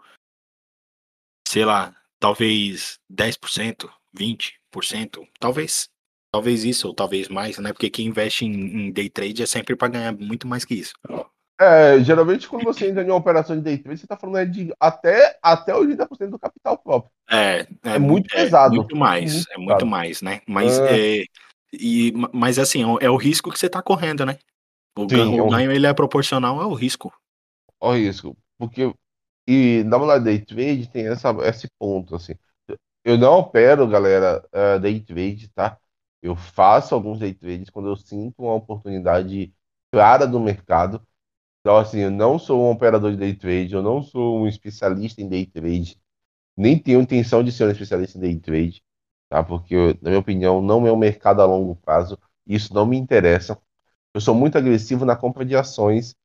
sei 1.47 1.65
lá, 1.65 1.95
talvez 2.19 2.99
10%, 3.11 3.89
20%, 4.15 5.27
talvez. 5.39 5.89
Talvez 6.31 6.63
isso, 6.63 6.89
ou 6.89 6.93
talvez 6.93 7.27
mais, 7.27 7.57
né? 7.57 7.73
Porque 7.73 7.89
quem 7.89 8.05
investe 8.05 8.45
em, 8.45 8.51
em 8.53 8.91
day 8.91 9.09
trade 9.09 9.41
é 9.41 9.47
sempre 9.47 9.75
para 9.75 9.87
ganhar 9.87 10.13
muito 10.15 10.47
mais 10.47 10.63
que 10.63 10.75
isso. 10.75 10.93
É, 11.59 11.99
geralmente 12.03 12.47
quando 12.47 12.65
você 12.65 12.87
entra 12.87 13.01
em 13.01 13.07
uma 13.07 13.15
operação 13.15 13.55
de 13.55 13.63
day 13.63 13.79
trade, 13.79 13.97
você 13.97 14.05
está 14.05 14.15
falando 14.15 14.37
é 14.37 14.45
de 14.45 14.71
até, 14.79 15.39
até 15.41 15.73
80% 15.73 16.29
do 16.29 16.37
capital 16.37 16.77
próprio. 16.77 17.11
É, 17.27 17.61
é, 17.61 17.95
É 17.95 17.97
muito 17.97 18.31
é 18.31 18.43
pesado. 18.43 18.75
muito 18.75 18.95
mais, 18.95 19.33
Muito 19.33 19.51
é 19.51 19.57
muito 19.57 19.85
mais, 19.87 20.21
né? 20.21 20.41
Mas, 20.45 20.77
É. 20.77 21.21
é, 21.21 21.25
e, 21.73 22.13
mas 22.31 22.59
assim, 22.59 22.83
é 23.01 23.09
o 23.09 23.17
risco 23.17 23.51
que 23.51 23.57
você 23.57 23.67
tá 23.67 23.81
correndo, 23.81 24.23
né? 24.23 24.37
O, 24.97 25.07
Sim, 25.09 25.17
ganho, 25.17 25.37
é 25.37 25.41
o 25.41 25.49
ganho 25.49 25.71
ele 25.71 25.87
é 25.87 25.93
proporcional 25.93 26.59
ao 26.59 26.73
risco. 26.73 27.13
Olha 27.79 27.99
isso. 27.99 28.35
Porque, 28.57 28.93
e 29.47 29.83
na 29.85 29.97
verdade, 29.97 30.25
day 30.25 30.39
trade 30.39 30.89
tem 30.89 31.07
essa, 31.07 31.31
esse 31.47 31.67
ponto, 31.79 32.15
assim. 32.15 32.33
Eu 33.05 33.17
não 33.17 33.39
opero, 33.39 33.87
galera, 33.87 34.47
eh, 34.53 34.79
day 34.79 35.01
trade, 35.01 35.49
tá? 35.49 35.79
Eu 36.21 36.35
faço 36.35 36.95
alguns 36.95 37.19
day 37.19 37.33
trades 37.33 37.69
quando 37.69 37.89
eu 37.89 37.95
sinto 37.97 38.43
uma 38.43 38.55
oportunidade 38.55 39.53
clara 39.91 40.27
do 40.27 40.39
mercado. 40.39 41.05
Então, 41.61 41.77
assim, 41.77 41.99
eu 42.01 42.11
não 42.11 42.39
sou 42.39 42.63
um 42.65 42.71
operador 42.71 43.11
de 43.11 43.17
day 43.17 43.35
trade, 43.35 43.73
eu 43.75 43.83
não 43.83 44.03
sou 44.03 44.41
um 44.41 44.47
especialista 44.47 45.21
em 45.21 45.29
day 45.29 45.45
trade, 45.47 45.99
nem 46.57 46.77
tenho 46.79 47.01
intenção 47.01 47.43
de 47.43 47.51
ser 47.51 47.65
um 47.67 47.71
especialista 47.71 48.17
em 48.17 48.21
day 48.21 48.39
trade, 48.39 48.83
tá? 49.29 49.43
Porque, 49.43 49.75
na 50.01 50.11
minha 50.11 50.19
opinião, 50.19 50.61
não 50.61 50.87
é 50.87 50.91
um 50.93 50.97
mercado 50.97 51.41
a 51.41 51.45
longo 51.45 51.75
prazo, 51.77 52.19
isso 52.47 52.73
não 52.73 52.85
me 52.85 52.97
interessa. 52.97 53.59
Eu 54.15 54.21
sou 54.21 54.33
muito 54.33 54.57
agressivo 54.57 55.05
na 55.05 55.15
compra 55.15 55.45
de 55.45 55.55
ações 55.57 56.15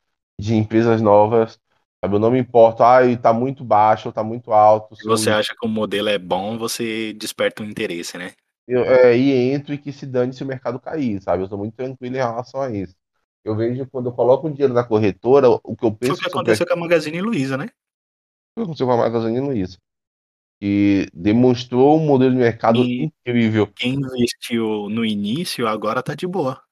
de 0.40 0.54
empresas 0.54 1.02
novas, 1.02 1.60
sabe? 2.02 2.16
Eu 2.16 2.20
não 2.20 2.30
me 2.30 2.38
importo, 2.38 2.82
ah, 2.84 3.00
tá 3.20 3.34
muito 3.34 3.64
baixo 3.64 4.08
ou 4.08 4.12
tá 4.14 4.24
muito 4.24 4.52
alto. 4.52 4.96
Se 4.96 5.04
você 5.04 5.30
acha 5.30 5.52
que 5.58 5.66
o 5.66 5.68
modelo 5.68 6.08
é 6.08 6.16
bom, 6.18 6.56
você 6.56 7.12
desperta 7.14 7.62
um 7.62 7.66
interesse, 7.66 8.16
né? 8.16 8.34
eu, 8.66 8.84
é, 8.84 9.16
e 9.16 9.32
entro 9.52 9.74
e 9.74 9.78
que 9.78 9.92
se 9.92 10.06
dane 10.06 10.32
se 10.32 10.42
o 10.42 10.46
mercado 10.46 10.78
cair, 10.80 11.20
sabe? 11.22 11.42
Eu 11.42 11.48
sou 11.48 11.58
muito 11.58 11.74
tranquilo 11.74 12.14
em 12.16 12.18
relação 12.18 12.60
a 12.62 12.70
isso. 12.70 12.94
Eu 13.44 13.56
vejo 13.56 13.86
quando 13.90 14.08
eu 14.10 14.12
coloco 14.14 14.46
o 14.46 14.50
dinheiro 14.52 14.74
na 14.74 14.84
corretora, 14.84 15.48
o 15.48 15.76
que 15.76 15.84
eu 15.84 15.94
Foi 16.04 16.14
penso 16.14 16.16
o 16.16 16.18
que 16.18 16.26
sobre 16.26 16.26
aconteceu 16.26 16.66
com 16.66 16.74
a 16.74 16.76
Magazine 16.76 17.22
Luiza, 17.22 17.56
né? 17.56 17.68
aconteceu 18.56 18.86
com 18.86 18.92
a 18.92 18.96
Magazine 18.96 19.40
Luiza. 19.40 19.78
E 20.62 21.08
demonstrou 21.14 21.98
um 21.98 22.06
modelo 22.06 22.32
de 22.32 22.38
mercado 22.38 22.84
E- 22.84 23.10
incrível. 23.26 23.72
Quem 23.76 23.94
investiu 23.94 24.88
no 24.90 25.04
início 25.04 25.66
agora 25.68 26.02
tá 26.02 26.14
de 26.14 26.26
boa. 26.26 26.62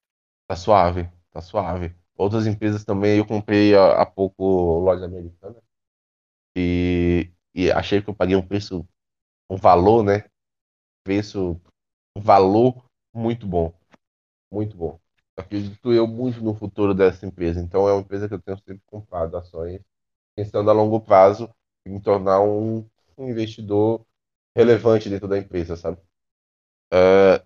Tá 0.48 0.56
suave, 0.56 1.10
tá 1.32 1.40
suave. 1.42 1.94
Outras 2.16 2.46
empresas 2.48 2.84
também, 2.84 3.18
eu 3.18 3.26
comprei 3.26 3.74
há, 3.76 4.02
há 4.02 4.06
pouco 4.06 4.80
loja 4.80 5.06
americana 5.06 5.56
e, 6.56 7.30
e 7.54 7.70
achei 7.70 8.02
que 8.02 8.10
eu 8.10 8.14
paguei 8.14 8.36
um 8.36 8.46
preço, 8.46 8.86
um 9.50 9.56
valor, 9.56 10.04
né? 10.04 10.24
Preço, 11.04 11.60
um 12.16 12.20
valor 12.22 12.84
muito 13.14 13.46
bom, 13.46 13.74
muito 14.50 14.76
bom. 14.76 15.00
Acredito 15.36 15.92
eu 15.92 16.06
muito 16.08 16.42
no 16.42 16.54
futuro 16.54 16.94
dessa 16.94 17.26
empresa. 17.26 17.60
Então 17.60 17.88
é 17.88 17.92
uma 17.94 18.02
empresa 18.02 18.28
que 18.28 18.34
eu 18.34 18.42
tenho 18.42 18.58
sempre 18.58 18.82
comprado 18.86 19.36
ações, 19.36 19.82
pensando 20.36 20.70
a 20.70 20.74
longo 20.74 21.00
prazo 21.00 21.54
em 21.86 21.92
me 21.94 22.02
tornar 22.02 22.40
um, 22.42 22.86
um 23.18 23.28
investidor 23.30 24.06
relevante 24.56 25.10
dentro 25.10 25.28
da 25.28 25.38
empresa, 25.38 25.76
sabe? 25.76 25.98
É, 26.92 27.44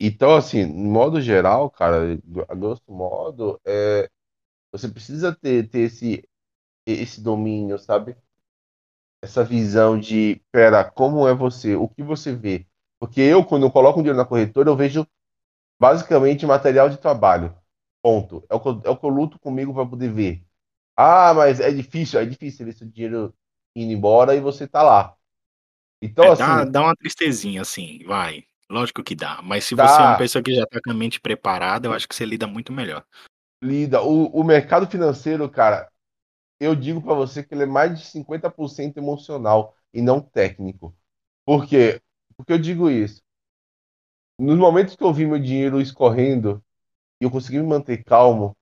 Então, 0.00 0.34
assim, 0.36 0.66
de 0.66 0.72
modo 0.74 1.20
geral, 1.20 1.70
cara, 1.70 2.18
a 2.48 2.54
grosso 2.54 2.82
modo, 2.88 3.60
é, 3.64 4.10
você 4.72 4.88
precisa 4.88 5.34
ter, 5.36 5.68
ter 5.70 5.80
esse, 5.82 6.24
esse 6.86 7.22
domínio, 7.22 7.78
sabe? 7.78 8.16
Essa 9.22 9.42
visão 9.44 9.98
de, 9.98 10.40
pera, 10.52 10.84
como 10.84 11.26
é 11.26 11.34
você? 11.34 11.74
O 11.74 11.88
que 11.88 12.02
você 12.02 12.34
vê? 12.34 12.66
Porque 12.98 13.20
eu, 13.20 13.44
quando 13.44 13.64
eu 13.66 13.70
coloco 13.70 13.98
um 13.98 14.02
dinheiro 14.02 14.18
na 14.18 14.24
corretora, 14.24 14.68
eu 14.70 14.76
vejo 14.76 15.06
basicamente 15.80 16.46
material 16.46 16.90
de 16.90 16.98
trabalho. 16.98 17.56
Ponto. 18.02 18.44
É 18.50 18.54
o 18.56 18.60
que 18.60 18.68
eu, 18.68 18.82
é 18.86 18.90
o 18.90 18.96
que 18.98 19.06
eu 19.06 19.10
luto 19.10 19.38
comigo 19.40 19.74
para 19.74 19.86
poder 19.88 20.12
ver. 20.12 20.44
Ah, 20.96 21.34
mas 21.34 21.60
é 21.60 21.72
difícil, 21.72 22.20
é 22.20 22.26
difícil 22.26 22.66
ver 22.66 22.72
seu 22.74 22.88
dinheiro 22.88 23.34
indo 23.76 23.92
embora 23.92 24.34
e 24.36 24.40
você 24.40 24.68
tá 24.68 24.82
lá. 24.82 25.16
Então, 26.02 26.28
É, 26.28 26.30
dá, 26.30 26.64
assim, 26.64 26.66
dá 26.66 26.82
uma 26.82 26.96
tristezinha, 26.96 27.62
assim, 27.62 28.02
vai. 28.04 28.44
Lógico 28.70 29.02
que 29.02 29.14
dá. 29.14 29.40
Mas 29.42 29.64
se 29.64 29.74
Dá. 29.74 29.86
você 29.88 30.02
é 30.02 30.04
uma 30.04 30.16
pessoa 30.16 30.42
que 30.42 30.54
já 30.54 30.66
tá 30.66 30.80
com 30.82 30.90
a 30.90 30.94
mente 30.94 31.20
preparada, 31.20 31.88
eu 31.88 31.92
acho 31.92 32.08
que 32.08 32.14
você 32.14 32.24
lida 32.24 32.46
muito 32.46 32.72
melhor. 32.72 33.04
lida. 33.62 34.02
O, 34.02 34.26
o 34.28 34.44
mercado 34.44 34.86
financeiro, 34.86 35.48
cara, 35.50 35.90
eu 36.60 36.74
digo 36.76 37.02
para 37.02 37.14
você 37.14 37.44
que 37.44 37.54
ele 37.54 37.64
é 37.64 37.66
mais 37.66 37.98
de 37.98 38.06
50% 38.06 38.98
emocional 38.98 39.76
e 39.94 40.02
não 40.02 40.20
técnico. 40.20 40.96
Por 41.46 41.66
quê? 41.66 42.02
Porque 42.36 42.52
eu 42.54 42.58
digo 42.58 42.90
isso. 42.90 43.22
Nos 44.38 44.58
momentos 44.58 44.94
que 44.96 45.02
eu 45.02 45.12
vi 45.12 45.26
meu 45.26 45.38
dinheiro 45.38 45.80
escorrendo 45.80 46.62
e 47.20 47.24
eu 47.24 47.30
consegui 47.30 47.58
me 47.58 47.66
manter 47.66 48.04
calmo, 48.04 48.56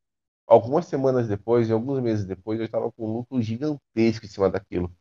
algumas 0.47 0.87
semanas 0.87 1.29
depois, 1.29 1.69
e 1.69 1.73
alguns 1.73 2.01
meses 2.03 2.27
depois, 2.27 2.61
eu 2.61 2.67
estava 2.67 2.93
com 2.93 3.09
um 3.09 3.15
lucro 3.19 3.43
gigantesco 3.43 4.27
em 4.27 4.29
cima 4.29 4.51
daquilo. 4.51 4.95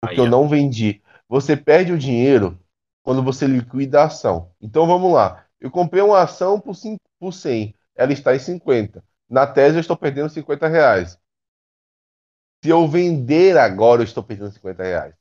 Porque 0.00 0.20
Aí, 0.20 0.26
eu 0.26 0.28
não 0.28 0.48
vendi. 0.48 1.02
Você 1.28 1.56
perde 1.56 1.92
o 1.92 1.98
dinheiro 1.98 2.58
quando 3.02 3.22
você 3.22 3.46
liquida 3.46 4.02
a 4.02 4.04
ação. 4.06 4.52
Então 4.60 4.86
vamos 4.86 5.12
lá. 5.12 5.44
Eu 5.60 5.70
comprei 5.70 6.02
uma 6.02 6.22
ação 6.22 6.60
por, 6.60 6.74
5, 6.74 7.00
por 7.18 7.32
100, 7.32 7.74
ela 7.94 8.12
está 8.12 8.34
em 8.34 8.38
50. 8.38 9.04
Na 9.28 9.46
tese 9.46 9.76
eu 9.76 9.80
estou 9.80 9.96
perdendo 9.96 10.28
50 10.30 10.68
reais. 10.68 11.18
Se 12.62 12.70
eu 12.70 12.86
vender 12.88 13.56
agora, 13.56 14.00
eu 14.02 14.04
estou 14.04 14.22
perdendo 14.22 14.50
50 14.52 14.82
reais. 14.82 15.14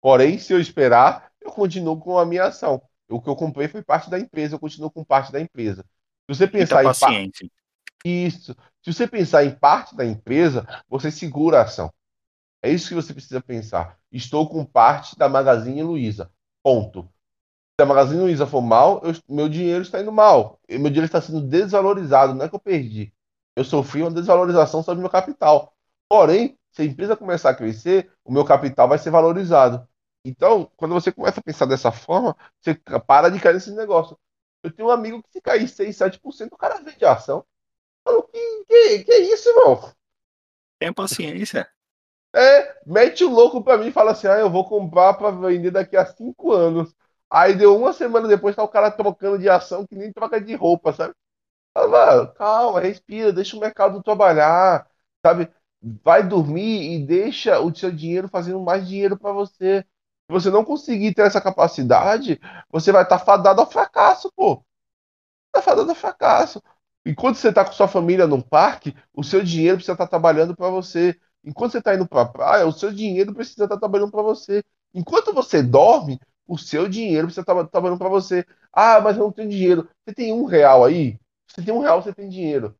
Porém, 0.00 0.38
se 0.38 0.52
eu 0.52 0.60
esperar, 0.60 1.32
eu 1.40 1.52
continuo 1.52 2.00
com 2.00 2.18
a 2.18 2.26
minha 2.26 2.44
ação. 2.46 2.82
O 3.08 3.20
que 3.20 3.28
eu 3.28 3.36
comprei 3.36 3.68
foi 3.68 3.82
parte 3.82 4.10
da 4.10 4.18
empresa, 4.18 4.56
eu 4.56 4.60
continuo 4.60 4.90
com 4.90 5.04
parte 5.04 5.32
da 5.32 5.40
empresa. 5.40 5.82
Se 6.30 6.36
você 6.36 6.46
Muita 6.56 6.58
pensar 6.58 6.82
em 6.84 6.84
pa- 6.86 6.92
paciência. 6.92 7.50
isso, 8.04 8.56
se 8.82 8.92
você 8.92 9.06
pensar 9.06 9.44
em 9.44 9.54
parte 9.54 9.96
da 9.96 10.04
empresa, 10.04 10.66
você 10.88 11.10
segura 11.10 11.58
a 11.60 11.62
ação. 11.64 11.92
É 12.62 12.70
isso 12.70 12.88
que 12.88 12.94
você 12.94 13.14
precisa 13.14 13.40
pensar. 13.42 13.98
Estou 14.12 14.48
com 14.48 14.64
parte 14.64 15.16
da 15.18 15.28
Magazine 15.28 15.82
Luiza. 15.82 16.30
Ponto. 16.62 17.08
Se 17.80 17.82
a 17.82 17.86
Magazine 17.86 18.20
Luiza 18.20 18.46
for 18.46 18.60
mal, 18.60 19.00
eu- 19.02 19.14
meu 19.26 19.48
dinheiro 19.48 19.80
está 19.80 19.98
indo 20.02 20.12
mal. 20.12 20.60
Meu 20.68 20.90
dinheiro 20.90 21.06
está 21.06 21.18
sendo 21.18 21.40
desvalorizado, 21.40 22.34
não 22.34 22.44
é 22.44 22.48
que 22.48 22.54
eu 22.54 22.60
perdi. 22.60 23.10
Eu 23.56 23.64
sofri 23.64 24.02
uma 24.02 24.10
desvalorização 24.10 24.82
sobre 24.82 25.00
meu 25.00 25.08
capital. 25.10 25.74
Porém, 26.06 26.58
se 26.70 26.82
a 26.82 26.84
empresa 26.84 27.16
começar 27.16 27.48
a 27.50 27.54
crescer, 27.54 28.12
o 28.22 28.30
meu 28.30 28.44
capital 28.44 28.86
vai 28.86 28.98
ser 28.98 29.08
valorizado. 29.10 29.88
Então, 30.22 30.70
quando 30.76 30.92
você 30.92 31.10
começa 31.10 31.40
a 31.40 31.42
pensar 31.42 31.64
dessa 31.64 31.90
forma, 31.90 32.36
você 32.60 32.74
para 33.06 33.30
de 33.30 33.40
cair 33.40 33.54
nesse 33.54 33.70
negócio. 33.74 34.18
Eu 34.62 34.70
tenho 34.70 34.88
um 34.88 34.92
amigo 34.92 35.22
que 35.22 35.32
se 35.32 35.40
cair 35.40 35.66
6, 35.66 35.96
7%, 35.96 36.52
o 36.52 36.58
cara 36.58 36.82
vende 36.82 37.02
a 37.06 37.12
ação. 37.14 37.46
Falo, 38.04 38.24
que, 38.24 38.64
que, 38.66 39.04
que 39.04 39.14
isso, 39.18 39.48
irmão? 39.50 39.92
Tenha 40.78 40.92
paciência. 40.92 41.68
É, 42.34 42.80
mete 42.86 43.24
o 43.24 43.30
louco 43.30 43.62
pra 43.62 43.76
mim 43.78 43.88
e 43.88 43.92
fala 43.92 44.12
assim: 44.12 44.26
ah, 44.28 44.38
eu 44.38 44.50
vou 44.50 44.68
comprar 44.68 45.14
pra 45.14 45.30
vender 45.30 45.70
daqui 45.70 45.96
a 45.96 46.06
cinco 46.06 46.52
anos. 46.52 46.94
Aí 47.30 47.54
deu 47.56 47.76
uma 47.76 47.92
semana 47.92 48.28
depois, 48.28 48.56
tá 48.56 48.62
o 48.62 48.68
cara 48.68 48.90
trocando 48.90 49.38
de 49.38 49.48
ação 49.48 49.86
que 49.86 49.94
nem 49.96 50.12
troca 50.12 50.40
de 50.40 50.54
roupa, 50.54 50.92
sabe? 50.92 51.14
"Mano, 51.76 52.32
calma, 52.34 52.80
respira, 52.80 53.32
deixa 53.32 53.56
o 53.56 53.60
mercado 53.60 54.02
trabalhar, 54.02 54.88
sabe? 55.24 55.50
Vai 56.04 56.22
dormir 56.26 56.94
e 56.94 57.06
deixa 57.06 57.60
o 57.60 57.74
seu 57.74 57.92
dinheiro 57.92 58.28
fazendo 58.28 58.60
mais 58.60 58.86
dinheiro 58.88 59.18
pra 59.18 59.32
você. 59.32 59.82
Se 59.82 60.32
você 60.32 60.50
não 60.50 60.64
conseguir 60.64 61.14
ter 61.14 61.22
essa 61.26 61.40
capacidade, 61.40 62.40
você 62.70 62.92
vai 62.92 63.02
estar 63.04 63.18
fadado 63.20 63.60
ao 63.60 63.70
fracasso, 63.70 64.30
pô. 64.36 64.64
Tá 65.52 65.62
fadado 65.62 65.90
ao 65.90 65.96
fracasso. 65.96 66.62
Enquanto 67.04 67.36
você 67.36 67.52
tá 67.52 67.64
com 67.64 67.72
sua 67.72 67.88
família 67.88 68.26
no 68.26 68.42
parque, 68.42 68.94
o 69.14 69.24
seu 69.24 69.42
dinheiro 69.42 69.76
precisa 69.76 69.92
estar 69.94 70.06
trabalhando 70.06 70.54
pra 70.54 70.68
você. 70.70 71.18
Enquanto 71.44 71.72
você 71.72 71.78
está 71.78 71.94
indo 71.94 72.06
para 72.06 72.22
a 72.22 72.26
praia, 72.26 72.66
o 72.66 72.72
seu 72.72 72.92
dinheiro 72.92 73.34
precisa 73.34 73.64
estar 73.64 73.78
trabalhando 73.78 74.10
para 74.10 74.22
você. 74.22 74.62
Enquanto 74.94 75.32
você 75.32 75.62
dorme, 75.62 76.20
o 76.52 76.58
seu 76.58 76.88
dinheiro 76.88 77.26
precisa 77.26 77.42
estar 77.42 77.64
trabalhando 77.68 77.98
para 77.98 78.08
você. 78.08 78.44
Ah, 78.72 79.00
mas 79.00 79.16
eu 79.16 79.24
não 79.24 79.32
tenho 79.32 79.48
dinheiro. 79.50 79.88
Você 80.06 80.14
tem 80.14 80.32
um 80.32 80.44
real 80.44 80.84
aí? 80.84 81.18
Você 81.48 81.62
tem 81.62 81.74
um 81.74 81.80
real, 81.80 82.02
você 82.02 82.12
tem 82.14 82.28
dinheiro. 82.28 82.74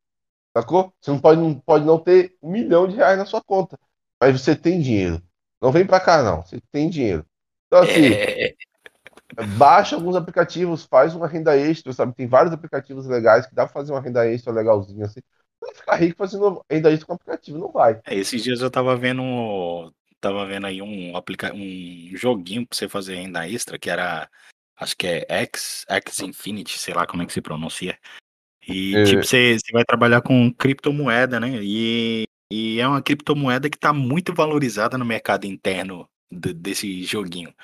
Sacou? 0.56 0.92
Você 1.00 1.10
não 1.10 1.20
pode, 1.20 1.40
não 1.40 1.54
pode 1.60 1.84
não 1.84 1.98
ter 1.98 2.36
um 2.42 2.50
milhão 2.50 2.88
de 2.88 2.96
reais 2.96 3.18
na 3.18 3.26
sua 3.26 3.42
conta. 3.42 3.78
Mas 4.20 4.40
você 4.40 4.56
tem 4.56 4.80
dinheiro. 4.80 5.22
Não 5.62 5.72
vem 5.72 5.86
para 5.86 6.00
cá, 6.00 6.22
não. 6.22 6.42
Você 6.42 6.60
tem 6.72 6.90
dinheiro. 6.90 7.26
Então, 7.68 7.80
assim, 7.82 8.22
É, 8.22 8.54
baixa 9.42 9.96
alguns 9.96 10.16
aplicativos, 10.16 10.84
faz 10.84 11.14
uma 11.14 11.26
renda 11.26 11.56
extra, 11.56 11.92
sabe? 11.92 12.14
Tem 12.14 12.26
vários 12.26 12.52
aplicativos 12.52 13.06
legais 13.06 13.46
que 13.46 13.54
dá 13.54 13.64
pra 13.64 13.72
fazer 13.72 13.92
uma 13.92 14.00
renda 14.00 14.26
extra 14.28 14.52
legalzinha, 14.52 15.06
assim. 15.06 15.20
Não 15.60 15.68
vai 15.68 15.74
ficar 15.76 15.96
rico 15.96 16.16
fazendo 16.18 16.64
renda 16.70 16.90
extra 16.90 17.06
com 17.06 17.14
aplicativo, 17.14 17.58
não 17.58 17.72
vai. 17.72 18.02
é, 18.04 18.14
esses 18.14 18.42
dias 18.42 18.60
eu 18.60 18.70
tava 18.70 18.96
vendo. 18.96 19.22
Tava 20.20 20.44
vendo 20.46 20.66
aí 20.66 20.82
um, 20.82 21.16
aplica 21.16 21.52
um 21.54 22.10
joguinho 22.14 22.66
pra 22.66 22.76
você 22.76 22.88
fazer 22.88 23.16
renda 23.16 23.48
extra, 23.48 23.78
que 23.78 23.88
era. 23.88 24.28
Acho 24.76 24.96
que 24.96 25.06
é 25.06 25.26
X, 25.28 25.84
X 25.88 26.20
Infinity, 26.20 26.78
sei 26.78 26.94
lá 26.94 27.06
como 27.06 27.22
é 27.22 27.26
que 27.26 27.32
se 27.32 27.40
pronuncia. 27.40 27.98
E 28.66 28.94
É. 28.96 29.04
tipo, 29.04 29.24
você, 29.24 29.58
você 29.58 29.72
vai 29.72 29.84
trabalhar 29.84 30.20
com 30.22 30.52
criptomoeda, 30.52 31.40
né? 31.40 31.58
E, 31.62 32.24
e 32.50 32.80
é 32.80 32.86
uma 32.86 33.02
criptomoeda 33.02 33.70
que 33.70 33.78
tá 33.78 33.92
muito 33.92 34.34
valorizada 34.34 34.96
no 34.98 35.04
mercado 35.04 35.46
interno 35.46 36.08
de- 36.30 36.52
desse 36.54 37.02
joguinho. 37.04 37.54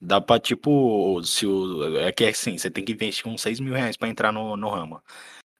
Dá 0.00 0.20
pra, 0.20 0.38
tipo, 0.38 1.22
se 1.22 1.46
o, 1.46 1.98
é 1.98 2.12
que 2.12 2.24
é 2.24 2.28
assim, 2.28 2.58
você 2.58 2.70
tem 2.70 2.84
que 2.84 2.92
investir 2.92 3.26
uns 3.26 3.40
6 3.40 3.58
mil 3.60 3.72
reais 3.74 3.96
pra 3.96 4.08
entrar 4.08 4.32
no, 4.32 4.56
no 4.56 4.68
ramo. 4.68 5.02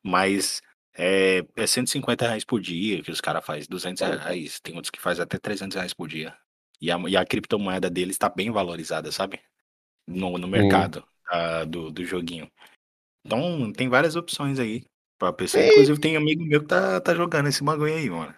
Mas 0.02 0.60
É, 0.96 1.44
é 1.56 1.66
150 1.66 2.26
reais 2.26 2.44
por 2.44 2.60
dia 2.60 3.02
que 3.02 3.10
os 3.10 3.20
caras 3.20 3.44
fazem, 3.44 3.66
200 3.68 4.00
reais, 4.00 4.60
tem 4.60 4.74
outros 4.76 4.90
que 4.90 5.00
fazem 5.00 5.22
até 5.22 5.38
300 5.38 5.74
reais 5.74 5.92
por 5.92 6.08
dia. 6.08 6.34
E 6.80 6.90
a, 6.90 6.98
e 7.08 7.16
a 7.16 7.24
criptomoeda 7.24 7.90
deles 7.90 8.14
está 8.14 8.28
bem 8.28 8.50
valorizada, 8.50 9.10
sabe? 9.10 9.40
No, 10.06 10.38
no 10.38 10.46
mercado 10.46 11.04
ah, 11.28 11.64
do, 11.64 11.90
do 11.90 12.04
joguinho. 12.04 12.48
Então, 13.24 13.72
tem 13.72 13.88
várias 13.88 14.16
opções 14.16 14.58
aí 14.58 14.84
pra 15.18 15.32
pessoa. 15.32 15.62
Sim. 15.62 15.70
Inclusive, 15.70 15.98
tem 15.98 16.16
amigo 16.16 16.44
meu 16.44 16.60
que 16.60 16.66
tá, 16.68 17.00
tá 17.00 17.14
jogando 17.14 17.48
esse 17.48 17.64
bagulho 17.64 17.94
aí, 17.94 18.10
mano. 18.10 18.34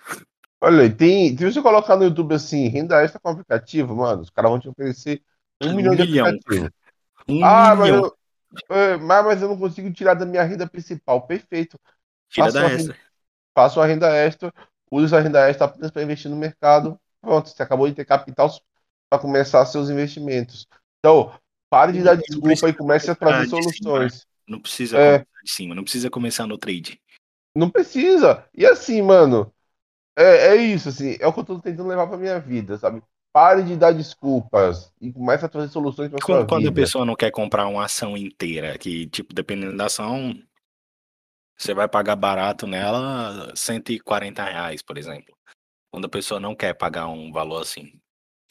Olha, 0.60 0.90
tem, 0.90 1.36
se 1.36 1.44
você 1.44 1.60
colocar 1.60 1.96
no 1.96 2.04
YouTube 2.04 2.34
assim, 2.34 2.68
renda 2.68 3.02
extra 3.02 3.20
com 3.20 3.30
aplicativo, 3.30 3.94
mano, 3.94 4.22
os 4.22 4.30
caras 4.30 4.50
vão 4.50 4.60
te 4.60 4.68
oferecer 4.68 5.22
um, 5.62 5.68
Um 5.68 5.76
milhão 5.76 5.94
de 5.94 6.02
milhão. 6.02 6.26
aplicativos. 6.26 6.70
Um 7.28 7.44
Ah, 7.44 7.74
mas 7.74 7.90
milhão. 7.90 8.04
eu, 8.04 8.76
é, 8.76 8.96
mas, 8.96 9.24
mas 9.24 9.42
eu 9.42 9.48
não 9.48 9.58
consigo 9.58 9.92
tirar 9.92 10.14
da 10.14 10.24
minha 10.24 10.42
renda 10.42 10.66
principal. 10.66 11.26
Perfeito. 11.26 11.78
Tira 12.28 12.46
Faça 12.46 12.58
da 12.58 12.60
uma 12.60 12.68
renda, 12.68 12.92
extra. 12.92 12.96
faça 13.54 13.80
uma 13.80 13.86
renda 13.86 14.14
extra, 14.16 14.52
use 14.90 15.14
a 15.14 15.20
renda 15.20 15.48
extra 15.48 15.66
apenas 15.66 15.90
para 15.90 16.02
investir 16.02 16.30
no 16.30 16.36
mercado. 16.36 16.98
Pronto, 17.20 17.48
você 17.48 17.62
acabou 17.62 17.88
de 17.88 17.94
ter 17.94 18.04
capital 18.04 18.50
para 19.08 19.20
começar 19.20 19.64
seus 19.66 19.90
investimentos. 19.90 20.66
Então, 21.00 21.32
pare 21.70 21.92
de 21.92 22.02
dar 22.02 22.16
desculpa 22.16 22.68
e 22.68 22.74
comece 22.74 23.10
a 23.10 23.14
trazer 23.14 23.48
soluções. 23.48 24.26
Não 24.48 24.60
precisa 24.60 24.96
É, 24.98 25.18
de 25.18 25.50
cima, 25.52 25.74
não 25.74 25.82
precisa 25.82 26.10
começar 26.10 26.46
no 26.46 26.58
trade. 26.58 27.00
não 27.54 27.70
precisa. 27.70 28.44
E 28.54 28.66
assim, 28.66 29.02
mano, 29.02 29.52
é, 30.16 30.48
é 30.48 30.56
isso, 30.56 30.88
assim, 30.90 31.16
é 31.20 31.26
o 31.26 31.32
que 31.32 31.40
eu 31.40 31.44
tô 31.44 31.60
tentando 31.60 31.88
levar 31.88 32.06
pra 32.08 32.16
minha 32.18 32.40
vida, 32.40 32.78
sabe? 32.78 33.02
Pare 33.32 33.62
de 33.64 33.76
dar 33.76 33.92
desculpas 33.92 34.92
e 35.00 35.12
comece 35.12 35.44
a 35.44 35.48
trazer 35.48 35.70
soluções 35.72 36.10
pra 36.10 36.20
sua 36.20 36.26
Quando, 36.36 36.48
quando 36.48 36.68
a 36.68 36.70
vida. 36.70 36.80
pessoa 36.80 37.04
não 37.04 37.14
quer 37.16 37.30
comprar 37.30 37.66
uma 37.66 37.84
ação 37.84 38.16
inteira, 38.16 38.76
que, 38.78 39.06
tipo, 39.08 39.34
dependendo 39.34 39.76
da 39.76 39.86
ação, 39.86 40.34
você 41.58 41.74
vai 41.74 41.88
pagar 41.88 42.16
barato 42.16 42.66
nela 42.66 43.54
140 43.56 44.44
reais, 44.44 44.82
por 44.82 44.98
exemplo. 44.98 45.34
Quando 45.90 46.06
a 46.06 46.10
pessoa 46.10 46.40
não 46.40 46.54
quer 46.54 46.74
pagar 46.74 47.08
um 47.08 47.32
valor 47.32 47.62
assim, 47.62 47.86
o 47.86 48.00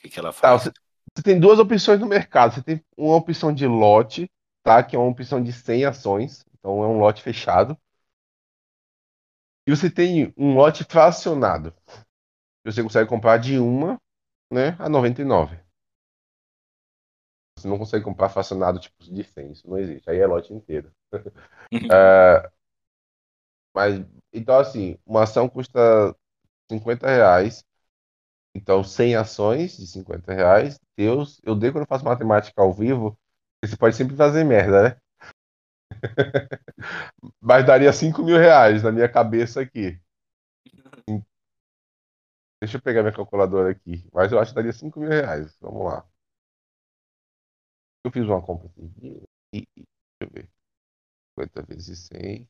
que, 0.02 0.10
que 0.10 0.20
ela 0.20 0.34
Tá, 0.42 0.58
faz? 0.58 0.64
você, 0.64 0.72
você 1.16 1.24
tem 1.24 1.40
duas 1.40 1.60
opções 1.60 2.00
no 2.00 2.08
mercado. 2.08 2.56
Você 2.56 2.64
tem 2.64 2.84
uma 2.98 3.16
opção 3.16 3.54
de 3.54 3.68
lote, 3.68 4.30
tá? 4.64 4.84
Que 4.84 4.96
é 4.96 5.00
uma 5.00 5.10
opção 5.12 5.42
de 5.44 5.52
100 5.54 5.86
ações. 5.86 6.46
Então 6.58 6.84
é 6.84 6.88
um 6.88 7.00
lote 7.00 7.22
fechado. 7.22 7.78
E 9.68 9.76
você 9.76 9.90
tem 9.90 10.34
um 10.38 10.54
lote 10.56 10.84
fracionado. 10.84 11.74
Você 12.66 12.82
consegue 12.84 13.10
comprar 13.10 13.38
de 13.38 13.58
uma, 13.60 14.00
né, 14.52 14.76
a 14.80 14.90
99. 14.90 15.60
Você 17.58 17.68
não 17.68 17.78
consegue 17.78 18.04
comprar 18.04 18.30
fracionado 18.30 18.80
tipo 18.80 19.04
de 19.04 19.24
100. 19.24 19.52
Isso 19.52 19.70
não 19.70 19.78
existe. 19.78 20.10
Aí 20.10 20.18
é 20.20 20.28
lote 20.28 20.54
inteiro. 20.54 20.92
É, 21.92 22.52
mas, 23.76 24.06
então 24.34 24.58
assim, 24.58 24.98
uma 25.06 25.24
ação 25.24 25.50
custa 25.50 26.16
50 26.72 27.08
reais. 27.08 27.64
Então, 28.56 28.84
100 28.84 29.16
ações 29.18 29.78
de 29.78 29.86
50 29.88 30.34
reais. 30.34 30.80
Deus, 30.98 31.42
eu 31.44 31.56
dei 31.56 31.72
quando 31.72 31.84
eu 31.84 31.88
faço 31.88 32.06
matemática 32.06 32.62
ao 32.62 32.74
vivo. 32.74 33.18
Você 33.64 33.76
pode 33.78 33.96
sempre 33.96 34.16
fazer 34.16 34.44
merda, 34.46 34.84
né? 34.90 34.98
Mas 37.42 37.66
daria 37.66 37.92
5 37.94 38.24
mil 38.24 38.38
reais 38.38 38.84
na 38.84 38.92
minha 38.92 39.10
cabeça 39.10 39.62
aqui. 39.62 40.00
Deixa 42.62 42.78
eu 42.78 42.82
pegar 42.82 43.02
minha 43.02 43.14
calculadora 43.14 43.72
aqui. 43.72 44.08
Mas 44.14 44.32
eu 44.32 44.40
acho 44.40 44.52
que 44.52 44.56
daria 44.56 44.74
5 44.74 45.00
mil 45.00 45.10
reais. 45.10 45.56
Vamos 45.62 45.86
lá. 45.86 46.06
Eu 48.04 48.12
fiz 48.12 48.24
uma 48.24 48.42
compra 48.42 48.68
aqui. 48.68 48.88
Deixa 49.52 49.68
eu 50.22 50.30
ver. 50.32 50.50
50 51.38 51.62
vezes 51.64 52.08
100. 52.14 52.48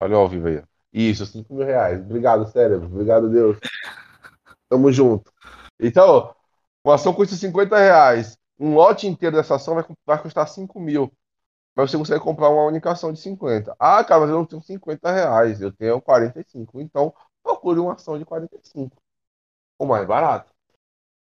Olha 0.00 0.16
o 0.16 0.20
ao 0.20 0.28
vivo 0.28 0.48
aí. 0.48 0.62
Isso, 0.92 1.24
5 1.26 1.54
mil 1.54 1.64
reais. 1.66 2.00
Obrigado, 2.00 2.50
cérebro. 2.50 2.86
Obrigado, 2.86 3.28
Deus. 3.30 3.58
Tamo 4.68 4.90
junto. 4.92 5.32
Então, 5.78 6.34
uma 6.84 6.94
ação 6.94 7.12
custa 7.14 7.36
50 7.36 7.78
reais. 7.78 8.38
Um 8.58 8.74
lote 8.74 9.06
inteiro 9.06 9.36
dessa 9.36 9.56
ação 9.56 9.74
vai, 9.74 9.84
vai 10.06 10.22
custar 10.22 10.48
5 10.48 10.80
mil. 10.80 11.12
Mas 11.76 11.90
você 11.90 11.98
consegue 11.98 12.22
comprar 12.22 12.50
uma 12.50 12.64
única 12.64 12.90
ação 12.90 13.12
de 13.12 13.20
50. 13.20 13.74
Ah, 13.78 14.02
cara, 14.04 14.22
mas 14.22 14.30
eu 14.30 14.36
não 14.36 14.46
tenho 14.46 14.62
50 14.62 15.10
reais. 15.12 15.60
Eu 15.60 15.72
tenho 15.72 16.00
45. 16.00 16.80
Então, 16.80 17.14
procure 17.42 17.78
uma 17.80 17.94
ação 17.94 18.18
de 18.18 18.24
45. 18.24 18.96
Ou 19.78 19.86
mais 19.86 20.06
barato. 20.06 20.52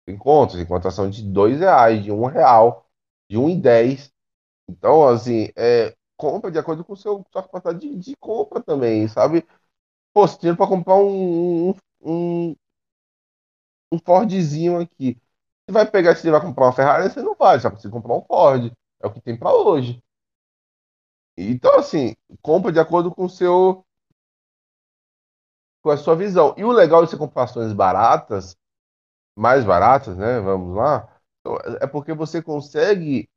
Encontra, 0.06 0.56
você 0.56 0.62
encontra 0.64 0.88
ação 0.88 1.08
de 1.10 1.22
2 1.22 1.60
reais, 1.60 2.02
de 2.02 2.10
1 2.12 2.26
real, 2.26 2.86
de 3.28 3.38
1,10. 3.38 4.10
Então, 4.68 5.06
assim, 5.08 5.50
é, 5.56 5.94
compra 6.20 6.50
de 6.50 6.58
acordo 6.58 6.84
com 6.84 6.92
o 6.94 6.96
seu, 6.96 7.24
sua 7.32 7.42
capacidade 7.42 7.80
de, 7.80 7.96
de 7.96 8.16
compra 8.16 8.62
também, 8.62 9.08
sabe? 9.08 9.46
Pô, 10.14 10.26
tem 10.28 10.38
dinheiro 10.38 10.58
pra 10.58 10.68
comprar 10.68 10.96
um, 10.96 11.70
um, 12.02 12.56
um, 13.92 13.98
Fordzinho 14.04 14.80
aqui. 14.80 15.16
Você 15.66 15.72
vai 15.72 15.88
pegar, 15.90 16.16
se 16.16 16.30
vai 16.30 16.40
comprar 16.40 16.66
uma 16.66 16.72
Ferrari, 16.72 17.08
você 17.10 17.22
não 17.22 17.34
vai, 17.36 17.58
você 17.60 17.70
precisa 17.70 17.92
comprar 17.92 18.14
um 18.14 18.22
Ford. 18.24 18.72
É 19.02 19.06
o 19.06 19.12
que 19.12 19.20
tem 19.20 19.36
pra 19.38 19.52
hoje. 19.54 20.02
Então, 21.36 21.76
assim, 21.78 22.14
compra 22.42 22.70
de 22.72 22.78
acordo 22.78 23.10
com 23.12 23.24
o 23.24 23.28
seu, 23.28 23.84
com 25.82 25.90
a 25.90 25.96
sua 25.96 26.16
visão. 26.16 26.54
E 26.56 26.64
o 26.64 26.72
legal 26.72 27.04
de 27.04 27.10
você 27.10 27.16
comprar 27.16 27.44
ações 27.44 27.72
baratas, 27.72 28.56
mais 29.36 29.64
baratas, 29.64 30.16
né? 30.16 30.40
Vamos 30.40 30.76
lá, 30.76 31.08
é 31.80 31.86
porque 31.86 32.14
você 32.14 32.42
consegue 32.42 33.28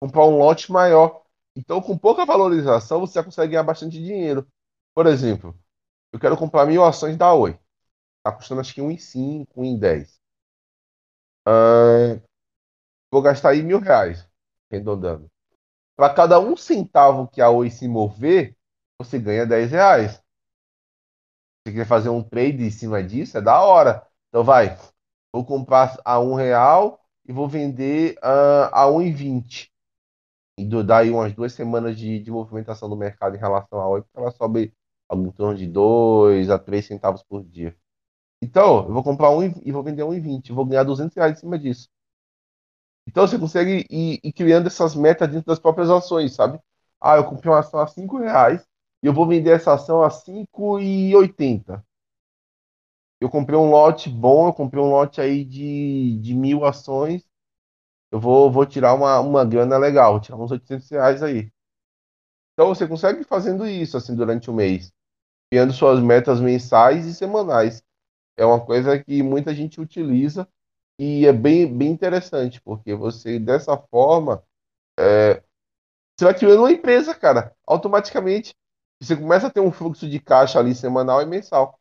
comprar 0.00 0.26
um 0.26 0.38
lote 0.38 0.72
maior. 0.72 1.21
Então, 1.56 1.80
com 1.82 1.96
pouca 1.98 2.24
valorização, 2.24 3.00
você 3.00 3.14
já 3.14 3.24
consegue 3.24 3.52
ganhar 3.52 3.62
bastante 3.62 3.98
dinheiro. 3.98 4.46
Por 4.94 5.06
exemplo, 5.06 5.56
eu 6.12 6.20
quero 6.20 6.36
comprar 6.36 6.66
mil 6.66 6.84
ações 6.84 7.16
da 7.16 7.34
Oi. 7.34 7.58
Tá 8.24 8.32
custando 8.32 8.60
acho 8.60 8.74
que 8.74 8.82
1,5, 8.82 9.48
1,10. 9.56 10.20
Ah, 11.46 12.20
vou 13.10 13.22
gastar 13.22 13.50
aí 13.50 13.62
mil 13.62 13.80
reais, 13.80 14.28
arredondando. 14.70 15.30
Para 15.96 16.14
cada 16.14 16.40
um 16.40 16.56
centavo 16.56 17.28
que 17.28 17.40
a 17.40 17.50
Oi 17.50 17.70
se 17.70 17.88
mover, 17.88 18.56
você 18.98 19.18
ganha 19.18 19.46
10 19.46 19.70
reais. 19.72 20.12
Se 20.12 20.22
você 21.66 21.72
quiser 21.72 21.86
fazer 21.86 22.08
um 22.08 22.22
trade 22.22 22.64
em 22.64 22.70
cima 22.70 23.02
disso, 23.02 23.38
é 23.38 23.40
da 23.42 23.60
hora. 23.62 24.06
Então 24.28 24.44
vai, 24.44 24.78
vou 25.32 25.44
comprar 25.44 25.98
a 26.04 26.20
um 26.20 26.34
real 26.34 27.00
e 27.26 27.32
vou 27.32 27.48
vender 27.48 28.18
ah, 28.22 28.84
a 28.84 28.86
1,20. 28.88 29.71
E 30.58 30.64
do- 30.64 30.84
dá 30.84 30.98
aí 30.98 31.10
umas 31.10 31.32
duas 31.34 31.52
semanas 31.52 31.96
de, 31.98 32.18
de 32.20 32.30
movimentação 32.30 32.88
do 32.88 32.96
mercado 32.96 33.36
em 33.36 33.38
relação 33.38 33.78
Oi, 33.90 34.02
porque 34.02 34.18
ela 34.18 34.30
sobe 34.30 34.72
algo 35.08 35.26
em 35.26 35.32
torno 35.32 35.56
de 35.58 35.66
2 35.66 36.50
a 36.50 36.58
3 36.58 36.86
centavos 36.86 37.22
por 37.22 37.42
dia. 37.44 37.76
Então, 38.42 38.86
eu 38.86 38.92
vou 38.94 39.04
comprar 39.04 39.30
um 39.30 39.42
e 39.44 39.72
vou 39.72 39.82
vender 39.84 40.04
um 40.04 40.14
e 40.14 40.20
vinte. 40.20 40.52
Vou 40.52 40.66
ganhar 40.66 40.84
200 40.84 41.16
reais 41.16 41.38
em 41.38 41.40
cima 41.40 41.58
disso. 41.58 41.88
Então, 43.06 43.26
você 43.26 43.38
consegue 43.38 43.86
ir, 43.90 44.20
ir 44.22 44.32
criando 44.32 44.66
essas 44.66 44.94
metas 44.94 45.28
dentro 45.28 45.46
das 45.46 45.58
próprias 45.58 45.90
ações, 45.90 46.34
sabe? 46.34 46.58
Ah, 47.00 47.16
eu 47.16 47.24
comprei 47.24 47.52
uma 47.52 47.58
ação 47.60 47.80
a 47.80 47.86
5 47.86 48.18
reais 48.18 48.64
e 49.02 49.06
eu 49.06 49.12
vou 49.12 49.26
vender 49.26 49.50
essa 49.50 49.72
ação 49.74 50.02
a 50.02 50.10
5,80. 50.10 51.84
Eu 53.20 53.30
comprei 53.30 53.58
um 53.58 53.70
lote 53.70 54.10
bom, 54.10 54.48
eu 54.48 54.52
comprei 54.52 54.82
um 54.82 54.90
lote 54.90 55.20
aí 55.20 55.44
de, 55.44 56.18
de 56.20 56.34
mil 56.34 56.64
ações. 56.64 57.24
Eu 58.12 58.20
vou, 58.20 58.52
vou 58.52 58.66
tirar 58.66 58.92
uma, 58.92 59.18
uma 59.20 59.42
grana 59.42 59.78
legal, 59.78 60.20
tirar 60.20 60.36
uns 60.36 60.50
800 60.50 60.90
reais 60.90 61.22
aí. 61.22 61.50
Então, 62.52 62.68
você 62.68 62.86
consegue 62.86 63.24
fazendo 63.24 63.66
isso, 63.66 63.96
assim, 63.96 64.14
durante 64.14 64.50
o 64.50 64.54
mês. 64.54 64.92
Criando 65.50 65.72
suas 65.72 65.98
metas 65.98 66.38
mensais 66.38 67.06
e 67.06 67.14
semanais. 67.14 67.82
É 68.36 68.44
uma 68.44 68.64
coisa 68.64 69.02
que 69.02 69.22
muita 69.22 69.54
gente 69.54 69.80
utiliza 69.80 70.46
e 70.98 71.26
é 71.26 71.32
bem, 71.32 71.66
bem 71.66 71.90
interessante, 71.90 72.60
porque 72.60 72.94
você, 72.94 73.38
dessa 73.38 73.76
forma, 73.76 74.44
você 74.98 76.24
vai 76.24 76.34
criando 76.34 76.60
uma 76.60 76.72
empresa, 76.72 77.14
cara, 77.14 77.56
automaticamente. 77.66 78.54
Você 79.00 79.16
começa 79.16 79.46
a 79.46 79.50
ter 79.50 79.60
um 79.60 79.72
fluxo 79.72 80.08
de 80.08 80.20
caixa 80.20 80.58
ali 80.58 80.74
semanal 80.74 81.22
e 81.22 81.26
mensal. 81.26 81.80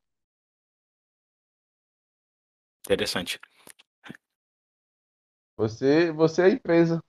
Interessante. 2.85 3.37
Você, 5.61 6.11
você 6.11 6.41
é 6.41 6.45
a 6.45 6.49
empresa. 6.49 7.03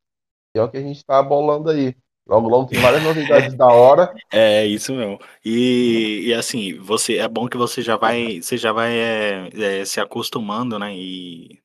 E 0.54 0.58
é 0.58 0.62
o 0.62 0.68
que 0.68 0.76
a 0.76 0.82
gente 0.82 0.98
está 0.98 1.22
bolando 1.22 1.70
aí. 1.70 1.96
Logo, 2.26 2.48
logo 2.48 2.68
tem 2.68 2.78
várias 2.78 3.02
novidades 3.02 3.54
da 3.54 3.66
hora. 3.66 4.14
É 4.30 4.66
isso 4.66 4.94
mesmo. 4.94 5.18
E, 5.42 6.24
e 6.26 6.34
assim, 6.34 6.78
você 6.78 7.16
é 7.16 7.26
bom 7.26 7.48
que 7.48 7.56
você 7.56 7.80
já 7.80 7.96
vai, 7.96 8.42
você 8.42 8.58
já 8.58 8.70
vai 8.70 8.92
é, 8.92 9.48
é, 9.54 9.84
se 9.86 10.00
acostumando, 10.00 10.78
né? 10.78 10.94
E 10.94 11.62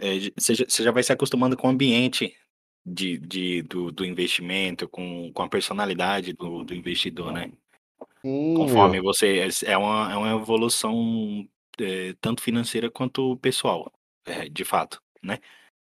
é, 0.00 0.30
você, 0.34 0.54
já, 0.54 0.64
você 0.66 0.82
já 0.82 0.90
vai 0.90 1.02
se 1.02 1.12
acostumando 1.12 1.58
com 1.58 1.66
o 1.66 1.70
ambiente 1.70 2.34
de, 2.84 3.18
de, 3.18 3.62
do, 3.62 3.92
do 3.92 4.06
investimento, 4.06 4.88
com, 4.88 5.30
com 5.32 5.42
a 5.42 5.48
personalidade 5.48 6.32
do, 6.32 6.64
do 6.64 6.74
investidor, 6.74 7.32
né? 7.32 7.52
Sim, 8.22 8.54
Conforme 8.56 8.94
meu. 8.94 9.04
você 9.04 9.46
é 9.66 9.76
uma, 9.76 10.12
é 10.12 10.16
uma 10.16 10.40
evolução 10.40 11.46
é, 11.78 12.14
tanto 12.18 12.42
financeira 12.42 12.90
quanto 12.90 13.36
pessoal, 13.36 13.92
é, 14.24 14.48
de 14.48 14.64
fato, 14.64 15.00
né? 15.22 15.38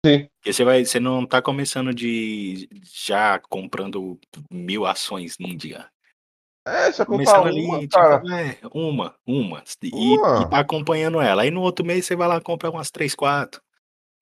Sim. 0.05 0.27
Porque 0.37 0.53
você 0.53 0.63
vai, 0.63 0.83
você 0.83 0.99
não 0.99 1.25
tá 1.25 1.41
começando 1.41 1.93
de 1.93 2.67
já 2.83 3.39
comprando 3.49 4.19
mil 4.51 4.85
ações 4.85 5.37
dia. 5.55 5.87
É, 6.67 6.91
você 6.91 7.05
comprar 7.05 7.41
Começando 7.41 7.57
uma, 7.57 7.77
ali, 7.77 7.87
tipo, 7.87 8.01
cara. 8.01 8.21
é, 8.39 8.57
uma, 8.71 9.15
uma, 9.25 9.63
e 9.81 9.87
e 9.87 10.17
Uma. 10.17 10.49
tá 10.49 10.59
acompanhando 10.59 11.19
ela. 11.19 11.41
Aí 11.41 11.49
no 11.51 11.61
outro 11.61 11.85
mês 11.85 12.05
você 12.05 12.15
vai 12.15 12.27
lá 12.27 12.39
compra 12.39 12.69
umas 12.69 12.91
3, 12.91 13.15
4 13.15 13.61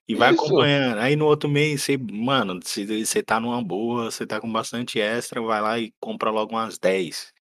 e 0.07 0.15
vai 0.15 0.33
Isso. 0.33 0.43
acompanhando. 0.45 0.99
Aí 0.99 1.15
no 1.15 1.25
outro 1.25 1.49
mês 1.49 1.83
você 1.83 1.97
mano, 1.97 2.59
se 2.63 2.85
você 3.05 3.21
tá 3.21 3.39
numa 3.39 3.61
boa, 3.61 4.09
você 4.09 4.25
tá 4.25 4.39
com 4.39 4.51
bastante 4.51 4.99
extra, 4.99 5.41
vai 5.41 5.61
lá 5.61 5.79
e 5.79 5.93
compra 5.99 6.29
logo 6.29 6.53
umas 6.53 6.77
10. 6.77 7.33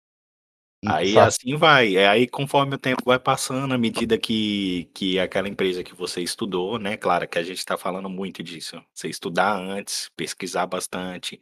Aí 0.85 1.19
Exa 1.19 1.25
assim 1.25 1.57
vai, 1.57 1.97
é 1.97 2.07
aí 2.07 2.29
conforme 2.29 2.75
o 2.75 2.79
tempo 2.79 3.03
vai 3.07 3.19
passando, 3.19 3.73
à 3.73 3.79
medida 3.79 4.19
que 4.19 4.85
que 4.95 5.19
aquela 5.19 5.49
empresa 5.49 5.83
que 5.83 5.95
você 5.95 6.21
estudou, 6.23 6.79
né, 6.79 6.97
claro 6.97 7.27
que 7.27 7.39
a 7.39 7.43
gente 7.43 7.65
tá 7.65 7.77
falando 7.79 8.11
muito 8.11 8.43
disso, 8.43 8.81
você 8.95 9.09
estudar 9.09 9.57
antes, 9.59 10.11
pesquisar 10.17 10.67
bastante, 10.67 11.41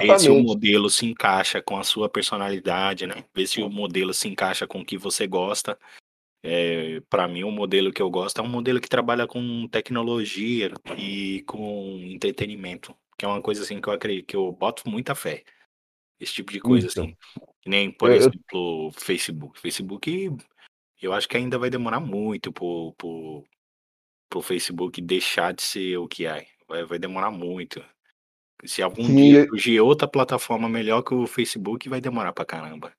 ver 0.00 0.18
se 0.18 0.30
o 0.30 0.36
Exatamente. 0.36 0.44
modelo 0.44 0.90
se 0.90 1.06
encaixa 1.06 1.62
com 1.62 1.78
a 1.78 1.84
sua 1.84 2.08
personalidade, 2.08 3.06
né, 3.06 3.24
ver 3.34 3.46
se 3.48 3.62
o 3.62 3.70
modelo 3.70 4.14
se 4.14 4.28
encaixa 4.28 4.66
com 4.66 4.80
o 4.80 4.86
que 4.86 4.98
você 4.98 5.26
gosta. 5.26 5.78
Eh, 6.44 7.02
pra 7.10 7.28
mim 7.28 7.44
o 7.44 7.50
modelo 7.52 7.92
que 7.92 8.02
eu 8.02 8.10
gosto 8.10 8.40
é 8.40 8.44
um 8.44 8.48
modelo 8.48 8.80
que 8.80 8.88
trabalha 8.88 9.26
com 9.26 9.68
tecnologia 9.68 10.72
e 10.98 11.42
com 11.46 11.98
entretenimento, 12.04 12.96
que 13.18 13.24
é 13.26 13.28
uma 13.28 13.42
coisa 13.42 13.62
assim 13.64 13.80
que 13.80 13.88
eu 13.88 13.94
acre 13.94 14.22
que 14.22 14.36
eu 14.36 14.52
boto 14.52 14.88
muita 14.90 15.14
fé. 15.14 15.44
Esse 16.20 16.34
tipo 16.34 16.52
de 16.52 16.60
coisa 16.60 16.88
Então. 16.88 17.04
assim, 17.04 17.16
que 17.66 17.70
nem, 17.70 17.90
por 17.90 18.10
Eu 18.10 18.14
eu 18.14 18.20
exemplo, 18.20 18.92
Facebook. 18.92 19.58
Facebook, 19.58 20.36
eu 21.02 21.12
acho 21.12 21.28
que 21.28 21.36
ainda 21.36 21.58
vai 21.58 21.68
demorar 21.68 21.98
muito 21.98 22.52
para 22.52 22.64
o 22.64 22.92
para 22.92 23.08
o 23.08 23.44
para 24.30 24.38
o 24.38 24.42
Facebook 24.42 25.02
deixar 25.02 25.52
de 25.52 25.62
ser 25.62 25.96
o 25.96 26.06
que 26.06 26.26
é, 26.26 26.46
vai 26.68 26.84
vai 26.84 26.96
demorar 26.96 27.32
muito. 27.32 27.84
Se 28.64 28.82
algum 28.82 29.04
Sim, 29.04 29.16
dia 29.16 29.42
e 29.42 29.48
surgir 29.48 29.80
outra 29.80 30.06
plataforma 30.06 30.68
melhor 30.68 31.02
que 31.02 31.12
o 31.12 31.26
Facebook, 31.26 31.88
vai 31.88 32.00
demorar 32.00 32.32
pra 32.32 32.44
caramba. 32.44 32.92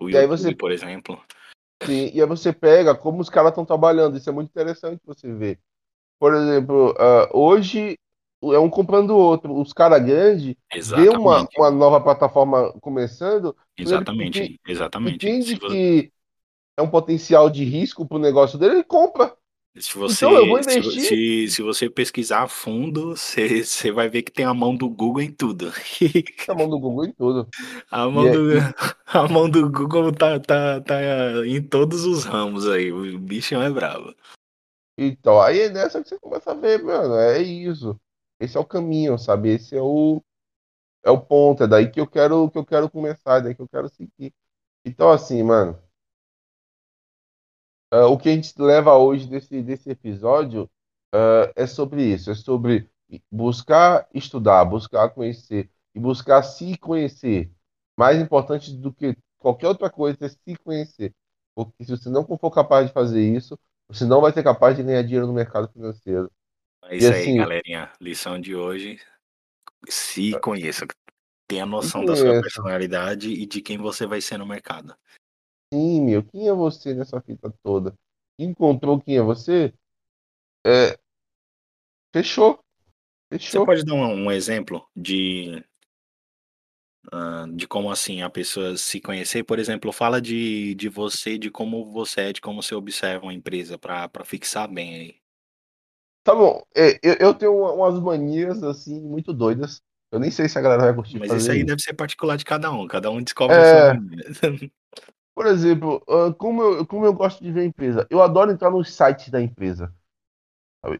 O 0.00 0.10
E 0.10 0.16
aí 0.16 0.26
você 0.26 0.48
YouTube, 0.48 0.58
por 0.58 0.72
exemplo. 0.72 1.24
Sim, 1.84 2.10
e 2.12 2.20
aí 2.20 2.26
você 2.26 2.52
pega 2.52 2.96
como 2.96 3.20
os 3.20 3.30
caras 3.30 3.50
estão 3.50 3.64
trabalhando, 3.64 4.16
isso 4.16 4.28
é 4.28 4.32
muito 4.32 4.48
interessante 4.48 5.00
você 5.04 5.32
ver. 5.32 5.60
Por 6.18 6.34
exemplo, 6.34 6.96
hã, 6.98 7.28
hoje 7.32 7.96
é 8.42 8.58
um 8.58 8.70
comprando 8.70 9.10
o 9.10 9.18
outro. 9.18 9.54
Os 9.54 9.72
cara 9.72 9.98
grande 9.98 10.56
vê 10.72 11.08
uma 11.08 11.36
Exatamente. 11.40 11.58
uma 11.58 11.70
nova 11.70 12.00
plataforma 12.00 12.72
começando, 12.80 13.54
ele 13.76 13.86
enten 13.86 13.96
Exatamente, 13.96 14.60
exatamente. 14.66 15.14
entende 15.26 15.48
Se 15.48 15.54
vo 15.56 15.68
que 15.68 16.12
é 16.76 16.82
um 16.82 16.88
potencial 16.88 17.50
de 17.50 17.64
risco 17.64 18.06
para 18.06 18.16
o 18.16 18.20
negócio 18.20 18.58
dele, 18.58 18.76
ele 18.76 18.84
compra. 18.84 19.36
Se 19.76 19.90
Então 19.90 20.08
você 20.08 20.14
se 20.16 20.24
vo 20.24 20.58
investir 20.58 21.48
se 21.48 21.48
se 21.48 21.62
você 21.62 21.88
pesquisar 21.88 22.42
a 22.42 22.48
fundo, 22.48 23.10
você 23.10 23.62
você 23.62 23.92
vai 23.92 24.08
ver 24.08 24.22
que 24.22 24.32
tem 24.32 24.44
a 24.44 24.52
mão 24.52 24.74
do 24.74 24.88
Google 24.88 25.22
em 25.22 25.30
tudo. 25.30 25.70
A 26.48 26.54
mão 26.54 26.68
do 26.68 26.78
Google 26.78 27.04
em 27.04 27.12
tudo. 27.12 27.46
A 27.90 28.08
mão 28.08 28.26
é 28.26 28.30
do 28.32 28.56
e 28.56 28.60
a 29.06 29.28
mão 29.28 29.48
do 29.48 29.70
Google 29.70 30.12
tá 30.12 30.40
tá 30.40 30.80
tá 30.80 30.96
em 31.46 31.62
todos 31.62 32.04
os 32.04 32.24
ramos 32.24 32.68
aí, 32.68 32.92
o 32.92 33.18
bichão 33.18 33.62
é 33.62 33.70
bravo. 33.70 34.14
Então, 34.98 35.40
aí 35.40 35.60
é 35.60 35.70
nessa 35.70 36.02
que 36.02 36.08
você 36.08 36.18
começa 36.18 36.50
a 36.50 36.54
ver, 36.54 36.82
mano, 36.82 37.14
é 37.14 37.40
isso. 37.40 37.98
Esse 38.40 38.56
é 38.56 38.60
o 38.60 38.64
caminho, 38.66 39.18
sabe, 39.18 39.50
esse 39.50 39.76
é 39.76 39.82
o 39.82 40.22
é 41.04 41.10
o 41.10 41.20
ponto, 41.20 41.64
é 41.64 41.68
daí 41.68 41.90
que 41.90 42.00
eu 42.00 42.06
quero 42.08 42.50
que 42.50 42.58
eu 42.58 42.66
quero 42.66 42.90
começar, 42.90 43.38
é 43.38 43.42
daí 43.42 43.54
que 43.56 43.62
eu 43.62 43.68
quero 43.68 43.88
seguir. 43.90 44.34
Então 44.84 45.10
assim, 45.10 45.42
mano 45.44 45.78
hã, 47.92 48.06
o 48.06 48.18
que 48.18 48.28
a 48.28 48.32
gente 48.34 48.52
leva 48.60 48.96
hoje 48.96 49.26
desse 49.26 49.62
desse 49.62 49.90
episódio, 49.90 50.70
hã, 51.14 51.50
é 51.56 51.66
sobre 51.66 52.02
isso, 52.04 52.30
é 52.30 52.34
sobre 52.34 52.88
buscar 53.30 54.08
estudar, 54.14 54.64
buscar 54.64 55.10
conhecer 55.10 55.70
e 55.94 56.00
buscar 56.00 56.42
se 56.42 56.76
conhecer. 56.78 57.50
Mais 57.98 58.18
importante 58.20 58.72
do 58.76 58.92
que 58.92 59.16
qualquer 59.38 59.68
outra 59.68 59.90
coisa 59.90 60.18
é 60.26 60.28
se 60.28 60.56
conhecer, 60.64 61.14
porque 61.54 61.84
se 61.84 61.90
você 61.90 62.08
não 62.08 62.24
for 62.26 62.50
capaz 62.50 62.86
de 62.86 62.92
fazer 62.92 63.20
isso, 63.22 63.58
você 63.88 64.04
não 64.04 64.20
vai 64.20 64.32
ser 64.32 64.42
capaz 64.42 64.76
de 64.76 64.82
ganhar 64.82 65.02
dinheiro 65.02 65.26
no 65.26 65.32
mercado 65.32 65.68
financeiro. 65.72 66.30
É 66.84 66.96
E 66.98 67.04
isso 67.04 67.12
aí 67.12 67.30
assim 67.30 67.32
galerinha, 67.32 67.92
lição 68.00 68.40
de 68.40 68.54
hoje, 68.56 68.98
se 69.88 70.34
Hã 70.34 70.40
conheça, 70.40 70.86
tenha 71.48 71.66
noção 71.66 72.04
da 72.04 72.16
sua 72.16 72.34
personalidade 72.36 73.30
e 73.32 73.46
de 73.46 73.62
quem 73.62 73.78
você 73.78 74.06
vai 74.06 74.20
ser 74.22 74.38
no 74.38 74.46
mercado. 74.46 74.96
Sim, 75.72 76.00
meu, 76.02 76.24
quem 76.24 76.48
é 76.48 76.52
você 76.52 76.92
nessa 76.94 77.20
fita 77.20 77.52
toda? 77.62 77.94
Encontrou 78.38 79.00
quem 79.00 79.16
é 79.18 79.22
você? 79.22 79.72
É 80.66 81.00
fechou, 82.12 82.60
Você 83.48 83.60
fechou. 83.60 83.60
pode 83.60 83.84
dar 83.84 83.94
um 83.94 84.24
um 84.26 84.30
exemplo 84.30 84.86
de 84.96 85.62
hã, 87.12 87.48
de 87.56 87.66
como, 87.68 87.90
assim, 87.90 88.22
a 88.22 88.28
pessoa 88.30 88.76
se 88.76 89.00
conhecer? 89.00 89.42
Por 89.44 89.58
exemplo, 89.58 89.92
fala 89.92 90.20
de 90.20 90.74
de 90.74 90.88
você, 90.88 91.38
de 91.38 91.50
como 91.50 91.90
você 91.90 92.22
é, 92.22 92.32
de 92.32 92.40
como 92.40 92.62
você 92.62 92.74
observa 92.74 93.24
uma 93.26 93.34
empresa 93.34 93.78
pra 93.78 94.08
fixar 94.24 94.68
bem 94.72 94.94
aí. 94.94 95.19
Tá 96.30 96.36
bom, 96.36 96.62
eh, 96.76 96.96
eu 97.02 97.14
eu 97.18 97.34
tenho 97.34 97.52
uma 97.58 97.72
umas 97.72 97.98
manias, 98.00 98.62
assim, 98.62 99.00
muito 99.00 99.32
doidas, 99.32 99.82
eu 100.12 100.20
nem 100.20 100.30
sei 100.30 100.48
se 100.48 100.56
a 100.56 100.62
galera 100.62 100.84
vai 100.84 100.94
curtir 100.94 101.18
Mas 101.18 101.32
isso 101.32 101.50
aí 101.50 101.64
isso. 101.64 101.66
deve 101.66 101.82
ser 101.82 101.94
particular 101.94 102.36
de 102.36 102.44
cada 102.44 102.70
um, 102.70 102.86
cada 102.86 103.10
um 103.10 103.20
descobre 103.20 103.60
a 103.60 103.64
sua 103.64 103.82
É. 103.82 103.90
mania. 103.92 104.24
Por 105.34 105.46
exemplo, 105.46 106.02
hã, 106.08 106.32
como 106.32 106.62
eu 106.62 106.86
como 106.86 107.06
eu 107.06 107.12
gosto 107.14 107.42
de 107.42 107.50
ver 107.52 107.62
a 107.62 107.64
empresa, 107.64 108.06
eu 108.10 108.22
adoro 108.22 108.50
entrar 108.52 108.70
no 108.70 108.84
site 108.84 109.30
da 109.30 109.40
empresa. 109.40 109.92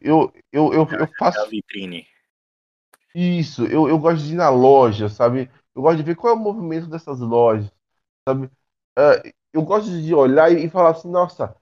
Eu 0.01 0.31
eu 0.51 0.73
eu 0.73 0.73
eu 0.99 1.07
É 1.07 1.07
faço 1.19 1.49
vitrine. 1.49 2.05
Isso, 3.13 3.65
eu 3.67 3.89
eu 3.89 3.99
gosto 3.99 4.23
de 4.25 4.33
ir 4.33 4.35
na 4.37 4.49
loja, 4.49 5.09
sabe, 5.09 5.49
eu 5.75 5.81
gosto 5.81 5.97
de 5.97 6.03
ver 6.03 6.15
qual 6.15 6.33
é 6.33 6.37
o 6.37 6.39
movimento 6.39 6.87
dessas 6.87 7.19
lojas, 7.19 7.69
sabe. 8.27 8.49
Hã, 8.97 9.21
eu 9.53 9.63
gosto 9.63 9.89
de 10.01 10.13
olhar 10.15 10.51
e 10.51 10.69
falar 10.69 10.91
assim: 10.91 11.09
"Nossa, 11.11 11.55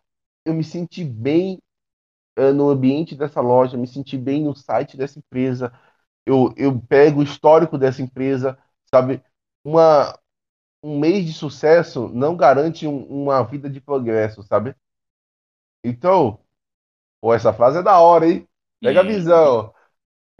eu 0.45 0.53
me 0.53 0.63
senti 0.63 1.03
bem, 1.05 1.59
no 2.53 2.69
ambiente 2.69 3.15
dessa 3.15 3.41
loja, 3.41 3.77
me 3.77 3.87
senti 3.87 4.17
bem 4.17 4.43
no 4.43 4.55
site 4.55 4.97
dessa 4.97 5.19
empresa", 5.19 5.71
eu 6.25 6.53
eu 6.57 6.79
pego 6.81 7.21
o 7.21 7.23
histórico 7.23 7.77
dessa 7.77 8.01
empresa, 8.01 8.57
sabe. 8.93 9.23
Uma 9.63 10.17
um 10.83 10.99
mês 10.99 11.25
de 11.25 11.33
sucesso 11.33 12.09
não 12.09 12.37
garante 12.37 12.87
um 12.87 13.03
uma 13.05 13.43
vida 13.43 13.69
de 13.69 13.81
progresso, 13.81 14.43
sabe. 14.43 14.75
Então 15.83 16.39
pô, 17.21 17.33
essa 17.33 17.53
frase 17.53 17.79
é 17.79 17.83
da 17.83 17.99
hora, 17.99 18.27
hein. 18.29 18.47
Pega 18.83 19.01
a 19.01 19.03
visão. 19.03 19.73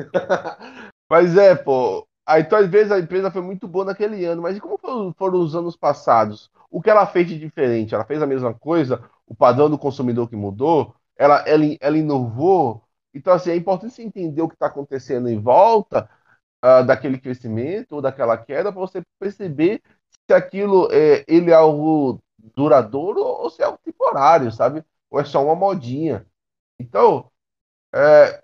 Mas 1.10 1.36
é, 1.38 1.56
pô, 1.56 2.08
aí 2.26 2.42
então 2.44 2.60
às 2.60 2.68
vezes 2.70 2.92
a 2.92 3.00
empresa 3.00 3.32
foi 3.32 3.42
muito 3.42 3.68
boa 3.68 3.86
naquele 3.86 4.26
ano, 4.26 4.42
mas 4.42 4.58
e 4.58 4.62
como 4.62 4.78
foram 4.78 5.14
foram 5.14 5.40
os 5.42 5.56
anos 5.56 5.76
passados? 5.76 6.52
O 6.70 6.82
que 6.82 6.90
ela 6.90 7.06
fez 7.08 7.28
de 7.28 7.40
diferente? 7.40 7.96
Ela 7.96 8.06
fez 8.06 8.22
a 8.22 8.28
mesma 8.28 8.54
coisa? 8.54 9.04
O 9.28 9.36
padrão 9.36 9.70
do 9.70 9.78
consumidor 9.78 10.30
que 10.30 10.36
mudou? 10.36 10.96
Ela 11.20 11.44
ela 11.48 11.66
ela 11.82 12.00
inovou? 12.00 12.84
Então, 13.16 13.34
assim, 13.34 13.52
é 13.52 13.58
importante 13.58 13.96
você 13.96 14.04
entender 14.04 14.42
o 14.44 14.50
que 14.50 14.58
tá 14.58 14.68
acontecendo 14.68 15.30
em 15.30 15.40
volta, 15.42 16.10
hã, 16.64 16.86
daquele 16.86 17.20
crescimento 17.20 17.94
ou 17.94 18.02
daquela 18.04 18.38
queda 18.38 18.72
pra 18.72 18.82
você 18.82 19.02
perceber 19.20 19.82
se 20.28 20.34
aquilo, 20.36 20.90
eh, 20.92 21.26
ele 21.28 21.52
é 21.52 21.56
algo 21.56 22.22
duradouro 22.56 23.22
ou 23.22 23.50
se 23.50 23.62
é 23.62 23.66
algo 23.66 23.80
temporário, 23.84 24.52
sabe, 24.52 24.84
ou 25.12 25.20
é 25.22 25.26
só 25.26 25.44
uma 25.46 25.56
modinha. 25.56 26.26
Então, 26.80 27.32
eh 27.94 28.44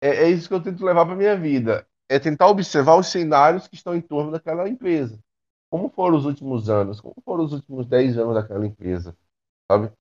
é 0.00 0.08
é 0.24 0.30
isso 0.30 0.48
que 0.48 0.54
eu 0.54 0.62
tento 0.62 0.84
levar 0.84 1.06
pra 1.06 1.16
minha 1.16 1.36
vida, 1.36 1.86
é 2.08 2.18
tentar 2.18 2.48
observar 2.48 2.96
os 2.96 3.08
cenários 3.08 3.66
que 3.68 3.74
estão 3.74 3.94
em 3.94 4.00
torno 4.00 4.30
daquela 4.32 4.68
empresa. 4.68 5.18
Como 5.70 5.90
foram 5.90 6.16
os 6.16 6.24
últimos 6.24 6.70
anos? 6.70 7.00
Como 7.00 7.14
foram 7.24 7.44
os 7.44 7.52
últimos 7.52 7.86
10 7.86 8.16
anos 8.18 8.34
daquela 8.34 8.66
empresa, 8.66 9.16
sabe. 9.70 9.92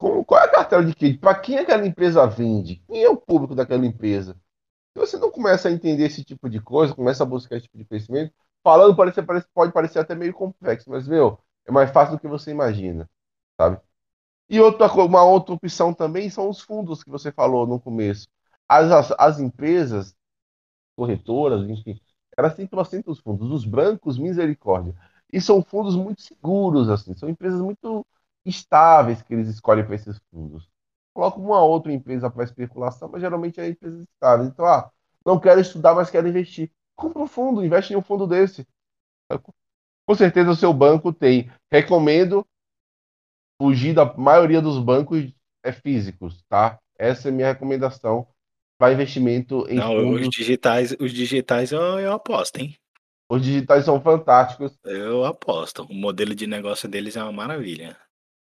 Qual 0.00 0.40
é 0.40 0.44
a 0.44 0.48
cartela 0.50 0.84
de 0.84 0.94
cliente? 0.94 1.18
Pra 1.18 1.34
quem 1.34 1.58
aquela 1.58 1.86
empresa 1.86 2.26
vende? 2.26 2.76
Quem 2.88 3.02
é 3.04 3.08
o 3.10 3.16
público 3.16 3.54
daquela 3.54 3.84
empresa? 3.84 4.34
Se 4.94 5.00
você 5.00 5.18
não 5.18 5.30
começa 5.30 5.68
a 5.68 5.72
entender 5.72 6.04
esse 6.06 6.24
tipo 6.24 6.48
de 6.50 6.60
coisa, 6.60 6.94
começa 6.94 7.22
a 7.24 7.26
buscar 7.26 7.56
esse 7.56 7.64
tipo 7.66 7.78
de 7.78 7.84
conhecimento, 7.86 8.34
falando 8.64 8.96
parece 8.96 9.22
parece 9.22 9.46
pode 9.54 9.72
parecer 9.72 10.00
até 10.00 10.14
meio 10.14 10.34
complexo, 10.34 10.90
mas, 10.90 11.08
meu, 11.08 11.38
é 11.66 11.72
mais 11.72 11.90
fácil 11.92 12.16
do 12.16 12.20
que 12.20 12.28
você 12.28 12.50
imagina, 12.50 13.08
sabe. 13.60 13.80
E 14.50 14.60
outra 14.60 14.92
uma 15.04 15.24
outra 15.24 15.54
opção 15.54 15.94
também 15.94 16.30
são 16.30 16.48
os 16.50 16.60
fundos 16.60 17.04
que 17.04 17.10
você 17.10 17.32
falou 17.32 17.66
no 17.66 17.80
começo. 17.80 18.28
As 18.68 18.90
as 18.92 19.12
as 19.18 19.40
empresas, 19.40 20.16
corretoras, 20.96 21.68
enfim, 21.68 22.00
elas 22.36 22.54
têm 22.54 22.66
trocentos 22.66 23.18
fundos, 23.20 23.50
os 23.50 23.64
brancos, 23.64 24.18
misericórdia. 24.18 24.94
E 25.32 25.40
são 25.40 25.62
fundos 25.62 25.96
muito 25.96 26.20
seguros, 26.22 26.88
assim, 26.88 27.14
são 27.14 27.28
empresas 27.28 27.60
muito 27.60 28.06
estáveis 28.44 29.22
que 29.22 29.34
eles 29.34 29.48
escolhem 29.48 29.84
pra 29.84 29.94
esses 29.94 30.18
fundos. 30.30 30.68
Colocam 31.14 31.42
uma 31.44 31.62
outra 31.62 31.92
empresa 31.92 32.30
pra 32.30 32.44
especulação, 32.44 33.08
mas 33.10 33.20
geralmente 33.20 33.60
é 33.60 33.68
empresas 33.68 34.02
estáveis. 34.02 34.48
Então: 34.48 34.64
"Ah, 34.64 34.90
não 35.24 35.38
quero 35.38 35.60
estudar, 35.60 35.94
mas 35.94 36.10
quero 36.10 36.28
investir", 36.28 36.70
compra 36.96 37.22
um 37.22 37.26
fundo, 37.26 37.64
investe 37.64 37.92
em 37.92 37.96
um 37.96 38.02
fundo 38.02 38.26
desse. 38.26 38.66
Com 40.06 40.14
certeza 40.14 40.50
o 40.50 40.56
seu 40.56 40.72
banco 40.72 41.12
tem. 41.12 41.50
Recomendo 41.70 42.44
fugir 43.60 43.94
da 43.94 44.04
maioria 44.16 44.60
dos 44.60 44.78
bancos, 44.78 45.30
eh, 45.62 45.72
físicos, 45.72 46.42
tá. 46.48 46.78
Essa 46.98 47.28
é 47.28 47.30
minha 47.30 47.48
recomendação 47.48 48.26
pra 48.78 48.92
investimento 48.92 49.66
em 49.68 49.76
Não, 49.76 49.96
os 49.96 50.02
fundos 50.02 50.28
digitais 50.30 50.96
os 50.98 51.12
digitais 51.12 51.70
eu 51.72 51.80
eu 51.98 52.12
aposto, 52.12 52.56
hein. 52.58 52.74
Os 53.28 53.42
digitais 53.42 53.84
são 53.84 54.00
fantásticos. 54.00 54.76
Eu 54.84 55.24
aposto. 55.24 55.84
O 55.84 55.94
modelo 55.94 56.34
de 56.34 56.46
negócio 56.46 56.88
deles 56.88 57.16
é 57.16 57.22
uma 57.22 57.30
maravilha. 57.30 57.96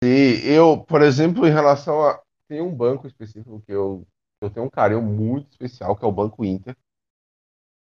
E 0.06 0.48
eu, 0.48 0.78
por 0.78 1.02
exemplo, 1.02 1.46
em 1.46 1.52
relação 1.52 2.02
a. 2.02 2.20
Tem 2.48 2.60
um 2.60 2.72
banco 2.72 3.08
específico 3.08 3.60
que 3.66 3.72
eu, 3.72 4.06
eu 4.40 4.48
tenho 4.48 4.66
um 4.66 4.70
carinho 4.70 5.02
muito 5.02 5.50
especial, 5.50 5.96
que 5.96 6.04
é 6.04 6.08
o 6.08 6.12
Banco 6.12 6.44
Inter. 6.44 6.76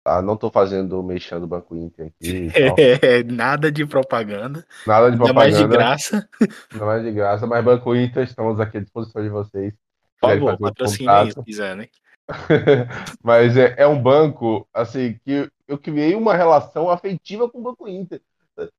Tá? 0.04 0.22
Não 0.22 0.34
estou 0.34 0.50
fazendo 0.50 1.02
mexendo 1.02 1.42
do 1.42 1.46
Banco 1.46 1.76
Inter 1.76 2.06
aqui. 2.06 2.48
É, 3.02 3.22
nada 3.24 3.72
de 3.72 3.84
propaganda. 3.86 4.64
Nada 4.86 5.10
de 5.10 5.16
propaganda. 5.16 5.34
mais 5.34 5.56
de 5.56 5.66
graça. 5.66 6.28
Não 6.74 6.90
é 6.90 7.02
de 7.02 7.10
graça, 7.10 7.46
mas 7.46 7.64
Banco 7.64 7.94
Inter, 7.94 8.24
estamos 8.24 8.60
aqui 8.60 8.78
à 8.78 8.80
disposição 8.80 9.22
de 9.22 9.28
vocês. 9.28 9.74
Por 10.20 10.30
favor, 10.30 10.58
patrocine 10.58 11.32
se 11.32 11.42
quiserem. 11.42 11.90
mas 13.22 13.56
é, 13.56 13.74
é 13.78 13.86
um 13.86 14.00
banco, 14.00 14.68
assim, 14.72 15.18
que 15.24 15.50
eu 15.66 15.78
criei 15.78 16.14
uma 16.14 16.34
relação 16.34 16.88
afetiva 16.88 17.48
com 17.48 17.58
o 17.58 17.62
Banco 17.62 17.88
Inter. 17.88 18.20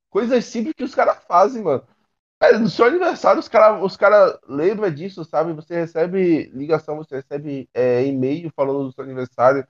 Coisas 0.09 0.45
simples 0.45 0.75
que 0.75 0.83
os 0.83 0.93
caras 0.93 1.17
fazem, 1.27 1.63
mano. 1.63 1.83
É, 2.43 2.57
no 2.57 2.69
seu 2.69 2.85
aniversário, 2.85 3.39
os 3.39 3.47
caras 3.47 3.81
os 3.81 3.95
cara 3.95 4.37
lembram 4.49 4.93
disso, 4.93 5.23
sabe? 5.23 5.53
Você 5.53 5.75
recebe 5.75 6.49
ligação, 6.53 6.97
você 6.97 7.15
recebe 7.15 7.69
é, 7.73 8.05
e-mail 8.05 8.51
falando 8.53 8.83
do 8.83 8.91
seu 8.91 9.01
aniversário, 9.05 9.65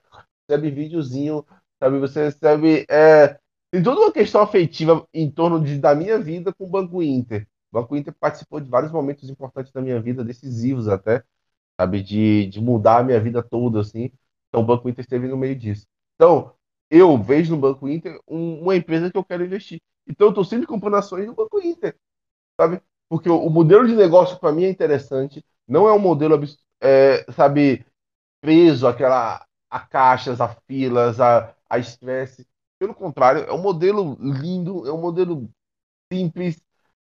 recebe 0.49 0.71
videozinho, 0.71 1.45
sabe? 1.79 1.99
Você 1.99 2.23
recebe. 2.25 2.83
É, 2.89 3.39
tem 3.69 3.83
toda 3.83 4.01
uma 4.01 4.11
questão 4.11 4.41
afetiva 4.41 5.07
em 5.13 5.29
torno 5.29 5.63
de, 5.63 5.77
da 5.77 5.93
minha 5.93 6.17
vida 6.17 6.51
com 6.51 6.63
o 6.63 6.67
Banco 6.67 7.03
Inter. 7.03 7.47
O 7.71 7.79
Banco 7.79 7.95
Inter 7.95 8.13
participou 8.19 8.59
de 8.59 8.69
vários 8.71 8.91
momentos 8.91 9.29
importantes 9.29 9.71
da 9.71 9.79
minha 9.81 10.01
vida, 10.01 10.23
decisivos 10.23 10.87
até, 10.87 11.23
sabe? 11.79 12.01
De, 12.01 12.47
de 12.47 12.59
mudar 12.59 12.99
a 12.99 13.03
minha 13.03 13.19
vida 13.19 13.43
toda, 13.43 13.81
assim. 13.81 14.11
Então 14.49 14.61
o 14.61 14.65
Banco 14.65 14.89
Inter 14.89 15.03
esteve 15.03 15.27
no 15.27 15.37
meio 15.37 15.55
disso. 15.55 15.85
Então, 16.15 16.51
eu 16.89 17.21
vejo 17.21 17.55
no 17.55 17.61
Banco 17.61 17.87
Inter 17.87 18.19
um, 18.27 18.61
uma 18.63 18.75
empresa 18.75 19.11
que 19.11 19.17
eu 19.17 19.23
quero 19.23 19.45
investir. 19.45 19.79
Então 20.07 20.27
eu 20.27 20.31
estou 20.31 20.43
sempre 20.43 20.65
comprando 20.65 20.95
ações 20.95 21.27
no 21.27 21.35
Banco 21.35 21.61
Inter 21.61 21.95
sabe? 22.59 22.81
Porque 23.09 23.29
o, 23.29 23.49
modelo 23.49 23.87
de 23.87 23.95
negócio 23.95 24.39
para 24.39 24.51
mim 24.51 24.63
é 24.65 24.69
interessante, 24.69 25.45
não 25.67 25.87
é 25.87 25.93
um 25.93 25.99
modelo, 25.99 26.39
é, 26.81 27.25
sabe, 27.31 27.85
preso 28.41 28.87
àquela, 28.87 29.45
a 29.69 29.79
caixas, 29.79 30.41
a 30.41 30.49
filas, 30.67 31.19
a, 31.19 31.55
a 31.69 31.77
estresse. 31.77 32.47
Pelo 32.79 32.93
contrário, 32.93 33.43
é 33.43 33.53
um 33.53 33.61
modelo 33.61 34.17
lindo, 34.19 34.87
é 34.87 34.91
um 34.91 34.99
modelo 34.99 35.49
simples, 36.11 36.61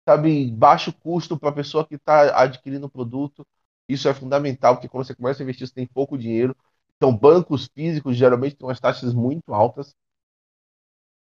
sabe, 0.07 0.51
baixo 0.51 0.93
custo 0.93 1.37
para 1.37 1.49
a 1.49 1.53
pessoa 1.53 1.85
que 1.85 1.95
está 1.95 2.41
adquirindo 2.41 2.87
o 2.87 2.89
produto. 2.89 3.45
Isso 3.87 4.07
é 4.07 4.13
fundamental, 4.13 4.75
porque 4.75 4.89
quando 4.89 5.05
você 5.05 5.15
começa 5.15 5.41
a 5.41 5.43
investir, 5.43 5.67
você 5.67 5.73
tem 5.73 5.87
pouco 5.87 6.17
dinheiro. 6.17 6.55
Então, 6.97 7.15
bancos 7.15 7.67
físicos 7.73 8.15
geralmente 8.15 8.55
têm 8.55 8.67
umas 8.67 8.79
taxas 8.79 9.13
muito 9.13 9.53
altas. 9.53 9.95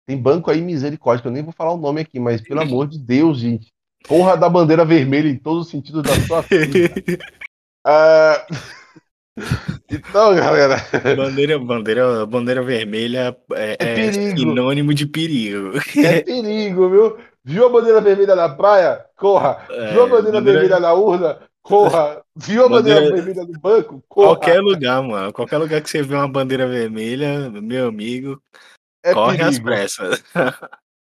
Tem 0.05 0.22
banco 0.22 0.51
aí, 0.51 0.61
misericórdia, 0.61 1.22
que 1.22 1.28
eu 1.28 1.32
nem 1.32 1.43
vou 1.43 1.53
falar 1.53 1.74
o 1.74 1.78
nome 1.78 2.01
aqui, 2.01 2.19
mas 2.19 2.41
pelo 2.41 2.61
amor 2.61 2.88
de 2.88 2.99
Deus, 2.99 3.39
gente. 3.39 3.72
Honra 4.10 4.36
da 4.38 4.49
bandeira 4.49 4.84
vermelha 4.86 5.30
em 5.30 5.38
todos 5.38 5.66
os 5.66 5.72
sentidos 5.72 6.04
da 6.04 6.14
sua 6.28 6.41
vida. 6.49 6.93
uh... 7.88 8.82
Então, 9.89 10.36
galera. 10.36 10.76
Bandeira, 11.16 11.58
bandeira, 11.58 12.26
bandeira 12.26 12.62
vermelha 12.62 13.36
é, 13.54 13.78
é, 13.80 14.06
é 14.08 14.12
sinônimo 14.12 14.93
de 14.93 15.06
perigo. 15.06 15.72
É 15.97 16.22
perigo, 16.22 16.89
viu? 16.89 17.18
Viu 17.43 17.66
a 17.66 17.70
bandeira 17.70 18.02
vermelha 18.02 18.36
na 18.36 18.49
praia? 18.49 19.04
Corra. 19.16 19.66
É, 19.70 19.91
Viu 19.93 20.04
a 20.04 20.08
bandeira, 20.08 20.38
bandeira, 20.38 20.60
vermelha 20.60 20.80
na 20.80 20.93
urna? 20.93 21.39
Corra. 21.64 22.22
Viu 22.36 22.66
a 22.66 22.70
bandeira, 22.70 23.02
bandeira 23.02 23.24
vermelha 23.26 23.47
no 23.47 23.60
banco? 23.60 24.04
Corra. 24.08 24.28
Qualquer 24.28 24.60
lugar, 24.62 25.02
mano. 25.02 25.34
Qualquer 25.34 25.58
lugar 25.58 25.82
que 25.82 25.89
você 25.89 26.04
vê 26.04 26.16
uma 26.16 26.28
bandeira 26.28 26.68
vermelha, 26.68 27.49
meu 27.49 27.88
amigo, 27.88 28.39
é 29.04 29.14
corre 29.14 29.38
perigo. 29.38 29.49
às 29.49 29.60
pressas. 29.60 30.24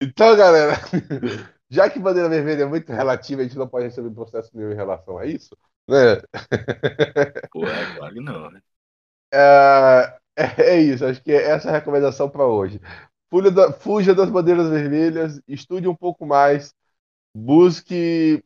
Então, 0.02 0.36
galera, 0.36 0.78
já 1.70 1.90
que 1.90 2.00
bandeira 2.00 2.30
vermelha 2.30 2.64
é 2.64 2.66
muito 2.66 2.92
relativa, 2.92 3.42
a 3.42 3.44
gente 3.46 3.58
não 3.58 3.68
pode 3.68 3.86
receber 3.86 4.12
processo 4.12 4.52
nenhum 4.56 4.72
em 4.72 4.76
relação 4.76 5.18
a 5.18 5.26
isso, 5.26 5.58
né? 5.88 6.22
Pô, 7.52 7.66
é 7.68 7.86
claro 7.96 8.14
que 8.14 8.22
não, 8.22 8.52
né? 8.52 8.62
É, 9.34 10.20
é 10.58 10.80
isso, 10.82 11.06
acho 11.06 11.22
que 11.24 11.32
essa 11.32 11.70
é 11.70 11.72
a 11.72 11.76
recomendação 11.76 12.30
para 12.30 12.46
hoje. 12.46 12.80
Fuja, 13.30 13.52
da, 13.52 13.74
fuja 13.74 14.16
das 14.16 14.30
bandeiras 14.30 14.70
vermelhas, 14.70 15.42
estude 15.48 15.88
um 15.88 15.96
pouco 15.96 16.26
mais, 16.26 16.74
busque 17.36 18.44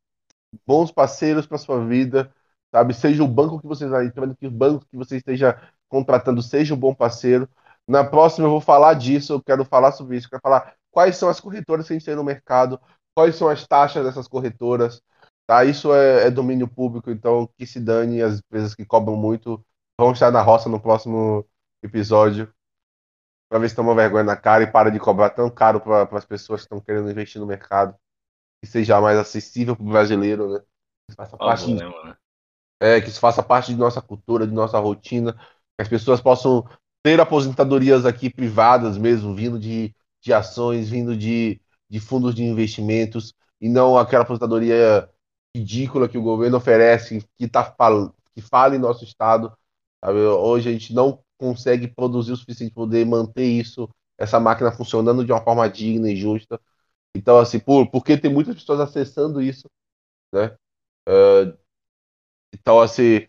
bons 0.66 0.92
parceiros 0.92 1.46
para 1.48 1.58
sua 1.58 1.86
vida, 1.86 2.34
sabe? 2.72 2.94
Seja 2.94 3.24
o 3.24 3.28
banco 3.28 3.60
que 3.60 3.68
você 3.68 3.86
está 3.86 4.04
entrando, 4.04 4.36
que 4.36 4.48
o 4.48 4.52
banco 4.52 4.86
que 4.90 4.98
você 4.98 5.18
esteja 5.18 5.60
contratando 5.88 6.42
seja 6.42 6.74
um 6.74 6.78
bom 6.78 6.94
parceiro. 6.94 7.50
Na 7.88 8.04
próxima 8.04 8.48
eu 8.48 8.52
vou 8.52 8.62
falar 8.62 8.94
disso, 8.96 9.34
eu 9.34 9.42
quero 9.42 9.66
falar 9.66 9.92
sobre 9.92 10.18
isso, 10.18 10.28
eu 10.28 10.32
quero 10.32 10.42
falar 10.42 10.76
quais 10.92 11.18
são 11.18 11.30
as 11.30 11.40
corretoras 11.40 11.88
que 11.88 11.94
a 11.94 11.98
gente 11.98 12.06
tem 12.06 12.16
no 12.16 12.24
mercado, 12.24 12.80
quais 13.20 13.36
são 13.36 13.50
as 13.50 13.68
taxas 13.68 14.06
dessas 14.06 14.30
corretoras. 14.30 15.02
Tá? 15.46 15.66
Isso 15.66 15.94
é, 15.94 16.28
é 16.28 16.32
domínio 16.32 16.68
público, 16.70 17.12
então 17.12 17.50
que 17.58 17.66
se 17.66 17.80
dane 17.80 18.22
as 18.22 18.40
empresas 18.40 18.74
que 18.74 18.86
cobram 18.86 19.18
muito. 19.18 19.64
Vão 20.00 20.14
estar 20.14 20.32
na 20.32 20.42
roça 20.42 20.70
no 20.70 20.80
próximo 20.80 21.46
episódio 21.84 22.52
para 23.50 23.60
ver 23.60 23.70
se 23.70 23.76
toma 23.76 23.94
vergonha 23.94 24.24
na 24.24 24.38
cara 24.38 24.64
e 24.64 24.72
para 24.72 24.90
de 24.90 25.00
cobrar 25.00 25.32
tão 25.32 25.50
caro 25.50 25.82
para 25.82 26.08
as 26.18 26.24
pessoas 26.24 26.62
que 26.62 26.66
estão 26.66 26.80
querendo 26.80 27.12
investir 27.12 27.42
no 27.42 27.48
mercado. 27.48 27.94
Que 28.62 28.70
seja 28.70 29.02
mais 29.02 29.18
acessível 29.18 29.76
para 29.76 29.86
o 29.86 29.90
brasileiro, 29.90 30.54
né? 30.54 30.60
Que 31.10 31.16
faça, 31.16 31.38
parte, 31.38 31.74
né, 31.74 32.16
é, 32.80 33.02
que 33.02 33.10
isso 33.10 33.20
faça 33.20 33.44
parte 33.44 33.74
de 33.74 33.80
nossa 33.80 34.02
cultura, 34.02 34.48
de 34.48 34.54
nossa 34.54 34.80
rotina. 34.80 35.34
Que 35.34 35.82
as 35.82 35.88
pessoas 35.90 36.22
possam 36.22 36.66
ter 37.04 37.20
aposentadorias 37.20 38.06
aqui 38.06 38.30
privadas 38.30 38.98
mesmo, 38.98 39.36
vindo 39.36 39.60
de, 39.60 39.94
de 40.22 40.32
ações, 40.32 40.90
vindo 40.90 41.18
de, 41.18 41.60
de 41.90 42.00
fundos 42.00 42.36
de 42.36 42.44
investimentos 42.44 43.34
e 43.60 43.68
não 43.68 43.98
aquela 43.98 44.24
aposentadoria 44.24 45.10
ridícula 45.56 46.08
que 46.08 46.18
o 46.18 46.22
governo 46.22 46.58
oferece, 46.58 47.26
que, 47.38 47.48
tá, 47.48 47.76
que 48.34 48.42
fala 48.42 48.76
em 48.76 48.80
nosso 48.80 49.04
estado. 49.04 49.52
Sabe? 50.04 50.20
Hoje 50.20 50.70
a 50.70 50.72
gente 50.72 50.94
não 50.94 51.24
consegue 51.38 51.88
produzir 51.88 52.32
o 52.32 52.38
suficiente 52.38 52.74
para 52.74 52.84
poder 52.84 53.06
manter 53.06 53.46
isso, 53.46 53.90
essa 54.18 54.40
máquina 54.40 54.72
funcionando 54.72 55.26
de 55.26 55.32
uma 55.32 55.44
forma 55.44 55.70
digna 55.70 56.12
e 56.12 56.16
justa. 56.16 56.60
Então, 57.16 57.40
assim, 57.40 57.60
por, 57.60 57.90
porque 57.90 58.18
tem 58.18 58.32
muitas 58.32 58.56
pessoas 58.56 58.80
acessando 58.80 59.42
isso, 59.42 59.68
né? 60.32 60.56
Uh, 61.08 61.58
então, 62.54 62.80
assim, 62.80 63.22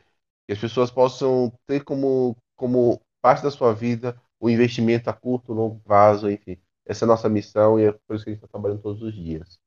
que 0.46 0.52
as 0.52 0.58
pessoas 0.58 0.90
possam 0.90 1.52
ter 1.66 1.84
como, 1.84 2.36
como 2.56 3.00
parte 3.22 3.42
da 3.42 3.50
sua 3.50 3.72
vida 3.74 4.20
o 4.38 4.48
investimento 4.50 5.08
a 5.08 5.12
curto, 5.12 5.52
longo 5.52 5.80
prazo, 5.80 6.30
enfim. 6.30 6.58
Essa 6.86 7.04
é 7.04 7.06
a 7.06 7.08
nossa 7.08 7.28
missão 7.28 7.78
e 7.80 7.84
é 7.86 7.92
por 7.92 8.16
isso 8.16 8.24
que 8.24 8.30
a 8.30 8.34
gente 8.34 8.42
está 8.44 8.48
trabalhando 8.48 8.82
todos 8.82 9.02
os 9.02 9.14
dias. 9.14 9.58